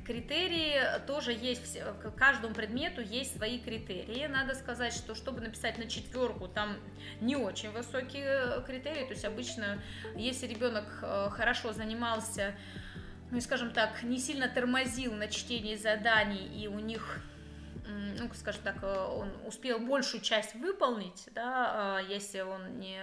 Критерии 0.05 0.81
тоже 1.07 1.33
есть, 1.33 1.79
к 1.81 2.11
каждому 2.13 2.55
предмету 2.55 3.01
есть 3.01 3.37
свои 3.37 3.59
критерии. 3.59 4.27
Надо 4.27 4.55
сказать, 4.55 4.93
что 4.93 5.15
чтобы 5.15 5.41
написать 5.41 5.79
на 5.79 5.87
четверку, 5.87 6.49
там 6.49 6.77
не 7.21 7.37
очень 7.37 7.71
высокие 7.71 8.63
критерии, 8.67 9.05
то 9.05 9.13
есть 9.13 9.25
обычно, 9.25 9.81
если 10.17 10.47
ребенок 10.47 10.85
э, 11.03 11.29
хорошо 11.31 11.73
занимался 11.73 12.55
ну, 13.31 13.41
скажем 13.41 13.73
так, 13.73 14.03
не 14.03 14.19
сильно 14.19 14.49
тормозил 14.49 15.13
на 15.15 15.29
чтении 15.29 15.77
заданий, 15.77 16.47
и 16.63 16.69
у 16.69 16.79
них 16.79 17.21
ну, 18.19 18.29
скажем 18.35 18.63
так, 18.63 18.83
э, 18.83 18.87
он 18.87 19.31
успел 19.47 19.79
большую 19.79 20.21
часть 20.21 20.55
выполнить, 20.55 21.29
да, 21.33 21.99
а 21.99 22.01
если 22.01 22.41
он 22.41 22.81
не, 22.81 23.01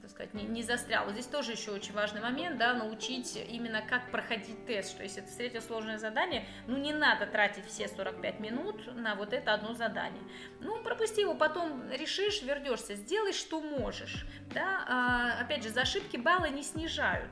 так 0.00 0.10
сказать, 0.10 0.34
не, 0.34 0.44
не 0.44 0.62
застрял. 0.62 1.04
Вот 1.04 1.14
здесь 1.14 1.26
тоже 1.26 1.52
еще 1.52 1.70
очень 1.70 1.92
важный 1.92 2.20
момент, 2.20 2.58
да, 2.58 2.74
научить 2.74 3.36
именно 3.36 3.82
как 3.82 4.10
проходить 4.10 4.66
тест, 4.66 4.90
что 4.90 5.02
если 5.02 5.20
ты 5.20 5.26
встретил 5.28 5.60
сложное 5.62 5.98
задание, 5.98 6.46
ну, 6.66 6.76
не 6.76 6.92
надо 6.92 7.26
тратить 7.26 7.66
все 7.66 7.88
45 7.88 8.40
минут 8.40 8.94
на 8.94 9.14
вот 9.14 9.32
это 9.32 9.54
одно 9.54 9.74
задание. 9.74 10.22
Ну, 10.60 10.82
пропусти 10.82 11.20
его, 11.22 11.34
потом 11.34 11.90
решишь, 11.90 12.42
вернешься, 12.42 12.94
сделай, 12.94 13.32
что 13.32 13.60
можешь, 13.60 14.26
да, 14.52 14.84
а, 14.88 15.40
опять 15.40 15.62
же, 15.62 15.70
за 15.70 15.82
ошибки 15.82 16.16
баллы 16.16 16.50
не 16.50 16.62
снижают, 16.62 17.30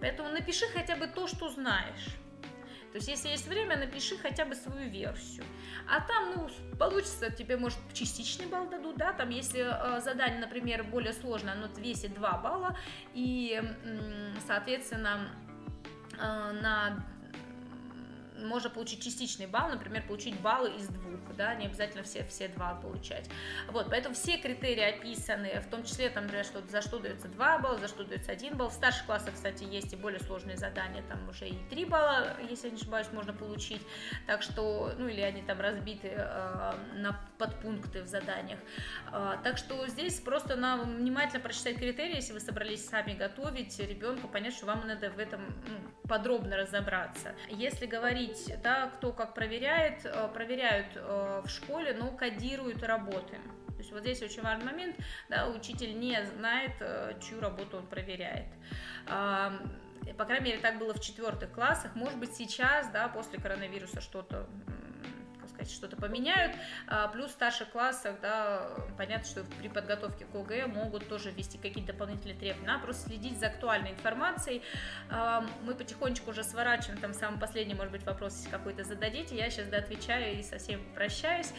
Поэтому 0.00 0.28
напиши 0.30 0.66
хотя 0.72 0.96
бы 0.96 1.06
то, 1.06 1.26
что 1.26 1.48
знаешь. 1.48 2.16
То 2.92 2.98
есть, 2.98 3.08
если 3.08 3.28
есть 3.28 3.46
время, 3.46 3.76
напиши 3.76 4.16
хотя 4.16 4.44
бы 4.46 4.54
свою 4.54 4.88
версию. 4.88 5.44
А 5.86 6.00
там, 6.00 6.32
ну, 6.34 6.48
получится, 6.78 7.30
тебе, 7.30 7.56
может, 7.56 7.78
частичный 7.92 8.46
балл 8.46 8.68
дадут, 8.68 8.96
да, 8.96 9.12
там, 9.12 9.28
если 9.28 9.60
э, 9.60 10.00
задание, 10.00 10.40
например, 10.40 10.82
более 10.84 11.12
сложное, 11.12 11.52
оно 11.52 11.66
весит 11.76 12.14
2 12.14 12.38
балла, 12.38 12.76
и, 13.12 13.62
соответственно, 14.46 15.28
э, 16.18 16.52
на 16.62 17.06
можно 18.38 18.70
получить 18.70 19.02
частичный 19.02 19.46
балл, 19.46 19.70
например, 19.70 20.06
получить 20.06 20.38
баллы 20.40 20.70
из 20.76 20.88
двух, 20.88 21.20
да, 21.36 21.54
не 21.54 21.66
обязательно 21.66 22.02
все, 22.02 22.24
все 22.24 22.48
два 22.48 22.74
получать. 22.74 23.28
Вот, 23.68 23.88
поэтому 23.90 24.14
все 24.14 24.38
критерии 24.38 24.82
описаны, 24.82 25.60
в 25.60 25.70
том 25.70 25.84
числе, 25.84 26.08
там, 26.10 26.24
например, 26.24 26.44
что, 26.44 26.62
за 26.68 26.82
что 26.82 26.98
дается 26.98 27.28
2 27.28 27.58
балла, 27.58 27.78
за 27.78 27.88
что 27.88 28.04
дается 28.04 28.32
1 28.32 28.56
балл. 28.56 28.70
В 28.70 28.72
старших 28.72 29.06
классах, 29.06 29.34
кстати, 29.34 29.64
есть 29.64 29.92
и 29.92 29.96
более 29.96 30.20
сложные 30.20 30.56
задания, 30.56 31.02
там 31.08 31.28
уже 31.28 31.48
и 31.48 31.58
3 31.70 31.84
балла, 31.84 32.36
если 32.48 32.66
я 32.66 32.72
не 32.72 32.80
ошибаюсь, 32.80 33.08
можно 33.12 33.32
получить. 33.32 33.82
Так 34.26 34.42
что, 34.42 34.92
ну, 34.98 35.08
или 35.08 35.20
они 35.20 35.42
там 35.42 35.60
разбиты 35.60 36.08
э, 36.08 36.72
на 36.94 37.20
подпункты 37.38 38.02
в 38.02 38.06
заданиях. 38.06 38.58
Э, 39.12 39.36
так 39.42 39.58
что 39.58 39.86
здесь 39.86 40.20
просто 40.20 40.56
надо 40.56 40.84
внимательно 40.84 41.40
прочитать 41.40 41.76
критерии, 41.76 42.16
если 42.16 42.32
вы 42.32 42.40
собрались 42.40 42.86
сами 42.86 43.12
готовить 43.12 43.78
ребенку, 43.78 44.28
понять, 44.28 44.54
что 44.54 44.66
вам 44.66 44.86
надо 44.86 45.10
в 45.10 45.18
этом 45.18 45.40
ну, 45.68 46.08
подробно 46.08 46.56
разобраться. 46.56 47.34
Если 47.48 47.86
говорить 47.86 48.25
говорить, 48.26 48.62
да, 48.62 48.90
кто 48.96 49.12
как 49.12 49.34
проверяет, 49.34 50.04
э, 50.04 50.28
проверяют 50.32 50.88
э, 50.94 51.42
в 51.44 51.48
школе, 51.48 51.94
но 51.94 52.10
кодируют 52.10 52.82
работы. 52.82 53.36
То 53.68 53.78
есть 53.78 53.92
вот 53.92 54.00
здесь 54.00 54.22
очень 54.22 54.42
важный 54.42 54.64
момент, 54.64 54.96
да, 55.28 55.48
учитель 55.48 55.98
не 55.98 56.24
знает, 56.24 56.72
э, 56.80 57.18
чью 57.20 57.40
работу 57.40 57.78
он 57.78 57.86
проверяет. 57.86 58.46
По 60.16 60.24
крайней 60.24 60.46
мере, 60.46 60.58
так 60.58 60.78
было 60.78 60.94
в 60.94 61.00
четвертых 61.00 61.52
классах. 61.52 61.94
Может 61.94 62.18
быть, 62.18 62.34
сейчас, 62.34 62.88
да, 62.88 63.08
после 63.08 63.38
коронавируса 63.38 64.00
что-то 64.00 64.46
сказать, 65.56 65.72
что-то 65.72 65.96
поменяют. 65.96 66.54
А, 66.86 67.08
плюс 67.08 67.30
в 67.30 67.32
старших 67.32 67.70
классах, 67.70 68.16
да, 68.20 68.68
понятно, 68.96 69.26
что 69.26 69.44
при 69.58 69.68
подготовке 69.68 70.24
к 70.24 70.34
ОГЭ 70.34 70.66
могут 70.66 71.08
тоже 71.08 71.30
ввести 71.30 71.58
какие-то 71.58 71.92
дополнительные 71.92 72.36
требования. 72.36 72.78
Просто 72.78 73.08
следить 73.08 73.38
за 73.38 73.46
актуальной 73.48 73.92
информацией. 73.92 74.62
А, 75.10 75.44
мы 75.62 75.74
потихонечку 75.74 76.30
уже 76.30 76.44
сворачиваем, 76.44 77.00
там 77.00 77.14
самый 77.14 77.40
последний, 77.40 77.74
может 77.74 77.92
быть, 77.92 78.04
вопрос, 78.04 78.46
какой-то 78.50 78.84
зададите, 78.84 79.36
я 79.36 79.50
сейчас 79.50 79.72
отвечаю 79.72 80.38
и 80.38 80.42
совсем 80.42 80.80
прощаюсь. 80.94 81.52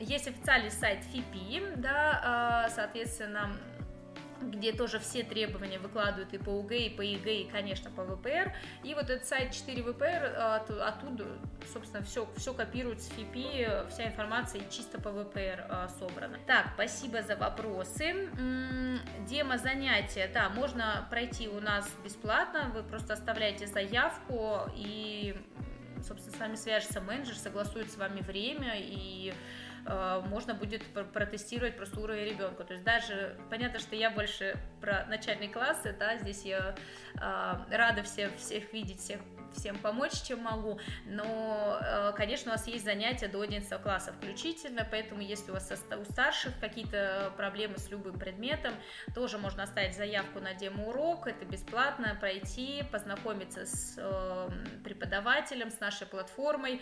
Есть 0.00 0.26
официальный 0.26 0.70
сайт 0.70 1.04
ФИПИ, 1.12 1.62
да, 1.76 2.20
а, 2.24 2.68
соответственно, 2.70 3.56
где 4.50 4.72
тоже 4.72 4.98
все 4.98 5.22
требования 5.22 5.78
выкладывают 5.78 6.32
и 6.34 6.38
по 6.38 6.50
ОГЭ, 6.50 6.72
и 6.72 6.90
по 6.90 7.02
ЕГЭ, 7.02 7.42
и, 7.42 7.50
конечно, 7.50 7.90
по 7.90 8.04
ВПР. 8.04 8.52
И 8.84 8.94
вот 8.94 9.10
этот 9.10 9.26
сайт 9.26 9.52
4 9.52 9.82
ВПР, 9.82 10.36
оттуда, 10.80 11.26
собственно, 11.72 12.02
все, 12.04 12.28
все 12.36 12.52
копируют 12.54 13.00
с 13.00 13.08
ФИПИ, 13.08 13.68
вся 13.90 14.06
информация 14.06 14.62
чисто 14.70 15.00
по 15.00 15.10
ВПР 15.10 15.66
а, 15.68 15.88
собрана. 15.88 16.38
Так, 16.46 16.72
спасибо 16.74 17.22
за 17.22 17.36
вопросы. 17.36 18.28
Демо 19.28 19.58
занятия, 19.58 20.30
да, 20.32 20.48
можно 20.50 21.06
пройти 21.10 21.48
у 21.48 21.60
нас 21.60 21.88
бесплатно, 22.04 22.70
вы 22.74 22.82
просто 22.82 23.14
оставляете 23.14 23.66
заявку, 23.66 24.60
и, 24.74 25.36
собственно, 26.06 26.36
с 26.36 26.40
вами 26.40 26.54
свяжется 26.56 27.00
менеджер, 27.00 27.34
согласует 27.36 27.90
с 27.90 27.96
вами 27.96 28.20
время, 28.20 28.74
и 28.76 29.32
можно 29.84 30.54
будет 30.54 30.82
протестировать 31.12 31.76
просто 31.76 32.00
уровень 32.00 32.30
ребенка. 32.30 32.64
То 32.64 32.74
есть 32.74 32.84
даже 32.84 33.36
понятно, 33.50 33.78
что 33.78 33.96
я 33.96 34.10
больше 34.10 34.56
про 34.80 35.04
начальные 35.06 35.48
классы, 35.48 35.94
да, 35.98 36.18
здесь 36.18 36.44
я 36.44 36.74
э, 37.14 37.76
рада 37.76 38.02
всех, 38.02 38.34
всех 38.36 38.72
видеть, 38.72 39.00
всех 39.00 39.20
всем 39.54 39.78
помочь, 39.78 40.22
чем 40.22 40.40
могу, 40.40 40.78
но, 41.06 41.78
э, 41.80 42.12
конечно, 42.16 42.52
у 42.52 42.54
вас 42.54 42.66
есть 42.66 42.84
занятия 42.84 43.28
до 43.28 43.40
11 43.40 43.82
класса 43.82 44.12
включительно, 44.12 44.86
поэтому 44.90 45.20
если 45.20 45.50
у 45.50 45.54
вас 45.54 45.70
у 45.70 46.04
старших 46.10 46.58
какие-то 46.60 47.32
проблемы 47.36 47.78
с 47.78 47.90
любым 47.90 48.18
предметом, 48.18 48.72
тоже 49.14 49.38
можно 49.38 49.62
оставить 49.62 49.96
заявку 49.96 50.40
на 50.40 50.54
демо-урок, 50.54 51.26
это 51.26 51.44
бесплатно, 51.44 52.16
пройти, 52.18 52.82
познакомиться 52.90 53.66
с 53.66 53.98
преподавателем, 54.84 55.70
с 55.70 55.80
нашей 55.80 56.06
платформой. 56.06 56.80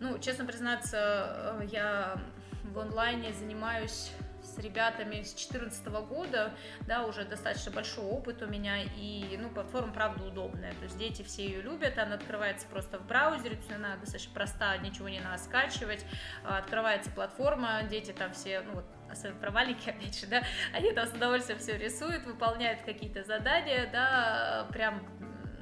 Ну, 0.00 0.18
честно 0.18 0.44
признаться, 0.44 1.56
я 1.70 2.18
в 2.64 2.78
онлайне 2.78 3.32
занимаюсь 3.32 4.10
с 4.46 4.58
ребятами 4.58 5.22
с 5.22 5.34
2014 5.34 5.86
года, 6.08 6.54
да, 6.86 7.04
уже 7.04 7.24
достаточно 7.24 7.72
большой 7.72 8.04
опыт 8.04 8.42
у 8.42 8.46
меня, 8.46 8.82
и, 8.82 9.36
ну, 9.38 9.50
платформа, 9.50 9.92
правда, 9.92 10.24
удобная, 10.24 10.72
то 10.72 10.84
есть 10.84 10.96
дети 10.98 11.22
все 11.22 11.44
ее 11.44 11.62
любят, 11.62 11.98
она 11.98 12.14
открывается 12.14 12.66
просто 12.68 12.98
в 12.98 13.06
браузере, 13.06 13.56
то 13.56 13.62
есть 13.62 13.72
она 13.72 13.96
достаточно 13.96 14.32
проста, 14.34 14.76
ничего 14.78 15.08
не 15.08 15.20
надо 15.20 15.42
скачивать, 15.42 16.04
а, 16.44 16.58
открывается 16.58 17.10
платформа, 17.10 17.82
дети 17.90 18.12
там 18.12 18.32
все, 18.32 18.60
ну, 18.60 18.74
вот, 18.74 18.84
особенно 19.10 19.40
про 19.40 19.50
маленькие, 19.50 19.94
опять 19.98 20.18
же, 20.18 20.26
да, 20.26 20.42
они 20.72 20.92
там 20.92 21.06
с 21.06 21.12
удовольствием 21.12 21.58
все 21.58 21.76
рисуют, 21.76 22.24
выполняют 22.24 22.82
какие-то 22.82 23.24
задания, 23.24 23.88
да, 23.90 24.66
прям 24.72 25.02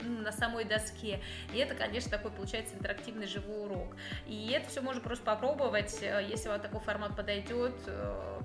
на 0.04 0.32
самой 0.32 0.64
доске. 0.64 1.20
И 1.52 1.58
это, 1.58 1.74
конечно, 1.74 2.10
такой 2.10 2.30
получается 2.30 2.74
интерактивный 2.74 3.26
живой 3.26 3.66
урок. 3.66 3.96
И 4.26 4.50
это 4.50 4.68
все 4.68 4.80
можно 4.80 5.00
просто 5.00 5.24
попробовать, 5.24 5.98
э, 6.02 6.26
если 6.28 6.48
вам 6.48 6.60
такой 6.60 6.80
формат 6.80 7.16
подойдет, 7.16 7.74
э, 7.86 8.40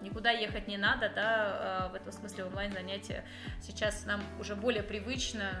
никуда 0.00 0.30
ехать 0.30 0.68
не 0.68 0.76
надо, 0.76 1.10
да, 1.14 1.88
э, 1.88 1.92
в 1.92 1.94
этом 1.94 2.12
смысле 2.12 2.44
онлайн-занятия 2.44 3.24
сейчас 3.60 4.04
нам 4.04 4.20
уже 4.40 4.56
более 4.56 4.82
привычно, 4.82 5.52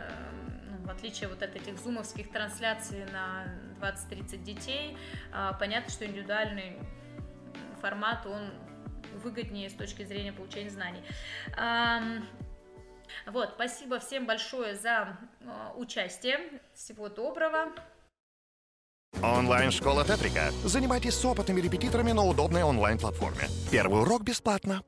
ну, 0.68 0.86
в 0.86 0.90
отличие 0.90 1.28
вот 1.28 1.42
от 1.42 1.54
этих 1.54 1.78
зумовских 1.78 2.30
трансляций 2.30 3.04
на 3.12 3.46
20-30 3.80 4.42
детей, 4.42 4.96
понятно, 5.58 5.90
что 5.90 6.06
индивидуальный 6.06 6.78
формат, 7.80 8.26
он 8.26 8.50
выгоднее 9.22 9.68
с 9.68 9.74
точки 9.74 10.04
зрения 10.04 10.32
получения 10.32 10.70
знаний. 10.70 11.02
Вот, 13.26 13.52
спасибо 13.54 13.98
всем 13.98 14.26
большое 14.26 14.76
за 14.76 15.18
участие. 15.76 16.38
Всего 16.74 17.08
доброго. 17.08 17.72
Онлайн-школа 19.22 20.04
Тетрика. 20.04 20.50
Занимайтесь 20.64 21.14
с 21.14 21.24
опытными 21.24 21.60
репетиторами 21.60 22.12
на 22.12 22.24
удобной 22.24 22.62
онлайн-платформе. 22.62 23.48
Первый 23.70 24.02
урок 24.02 24.22
бесплатно. 24.22 24.82